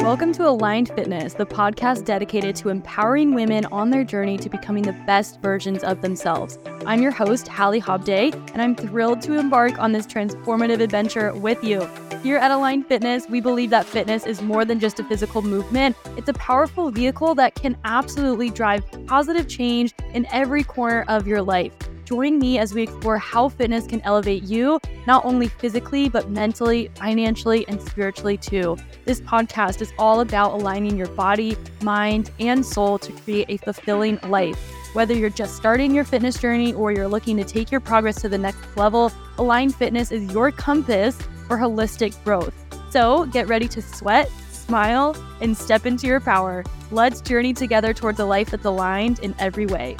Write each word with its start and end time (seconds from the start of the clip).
Welcome 0.00 0.32
to 0.32 0.48
Aligned 0.48 0.88
Fitness, 0.88 1.34
the 1.34 1.44
podcast 1.44 2.06
dedicated 2.06 2.56
to 2.56 2.70
empowering 2.70 3.34
women 3.34 3.66
on 3.66 3.90
their 3.90 4.04
journey 4.04 4.38
to 4.38 4.48
becoming 4.48 4.82
the 4.82 4.94
best 5.06 5.42
versions 5.42 5.84
of 5.84 6.00
themselves. 6.00 6.58
I'm 6.86 7.02
your 7.02 7.10
host, 7.10 7.48
Hallie 7.48 7.82
Hobday, 7.82 8.32
and 8.54 8.62
I'm 8.62 8.74
thrilled 8.74 9.20
to 9.22 9.38
embark 9.38 9.78
on 9.78 9.92
this 9.92 10.06
transformative 10.06 10.80
adventure 10.80 11.34
with 11.34 11.62
you. 11.62 11.86
Here 12.22 12.38
at 12.38 12.50
Aligned 12.50 12.86
Fitness, 12.86 13.28
we 13.28 13.42
believe 13.42 13.68
that 13.68 13.84
fitness 13.84 14.24
is 14.24 14.40
more 14.40 14.64
than 14.64 14.80
just 14.80 14.98
a 15.00 15.04
physical 15.04 15.42
movement. 15.42 15.96
It's 16.16 16.30
a 16.30 16.34
powerful 16.34 16.90
vehicle 16.90 17.34
that 17.34 17.54
can 17.54 17.76
absolutely 17.84 18.48
drive 18.48 18.84
positive 19.06 19.46
change 19.46 19.92
in 20.14 20.26
every 20.32 20.64
corner 20.64 21.04
of 21.08 21.26
your 21.26 21.42
life. 21.42 21.74
Join 22.08 22.38
me 22.38 22.58
as 22.58 22.72
we 22.72 22.84
explore 22.84 23.18
how 23.18 23.50
fitness 23.50 23.86
can 23.86 24.00
elevate 24.00 24.42
you, 24.44 24.80
not 25.06 25.26
only 25.26 25.48
physically, 25.48 26.08
but 26.08 26.30
mentally, 26.30 26.90
financially, 26.94 27.68
and 27.68 27.82
spiritually 27.82 28.38
too. 28.38 28.78
This 29.04 29.20
podcast 29.20 29.82
is 29.82 29.92
all 29.98 30.20
about 30.20 30.52
aligning 30.52 30.96
your 30.96 31.08
body, 31.08 31.54
mind, 31.82 32.30
and 32.40 32.64
soul 32.64 32.98
to 33.00 33.12
create 33.12 33.50
a 33.50 33.58
fulfilling 33.58 34.18
life. 34.26 34.58
Whether 34.94 35.12
you're 35.12 35.28
just 35.28 35.54
starting 35.56 35.94
your 35.94 36.04
fitness 36.04 36.38
journey 36.38 36.72
or 36.72 36.92
you're 36.92 37.08
looking 37.08 37.36
to 37.36 37.44
take 37.44 37.70
your 37.70 37.82
progress 37.82 38.22
to 38.22 38.30
the 38.30 38.38
next 38.38 38.74
level, 38.74 39.12
Aligned 39.36 39.74
Fitness 39.74 40.10
is 40.10 40.32
your 40.32 40.50
compass 40.50 41.14
for 41.46 41.58
holistic 41.58 42.14
growth. 42.24 42.54
So 42.88 43.26
get 43.26 43.48
ready 43.48 43.68
to 43.68 43.82
sweat, 43.82 44.30
smile, 44.50 45.14
and 45.42 45.54
step 45.54 45.84
into 45.84 46.06
your 46.06 46.20
power. 46.20 46.64
Let's 46.90 47.20
journey 47.20 47.52
together 47.52 47.92
towards 47.92 48.18
a 48.18 48.24
life 48.24 48.50
that's 48.50 48.64
aligned 48.64 49.18
in 49.18 49.34
every 49.38 49.66
way. 49.66 49.98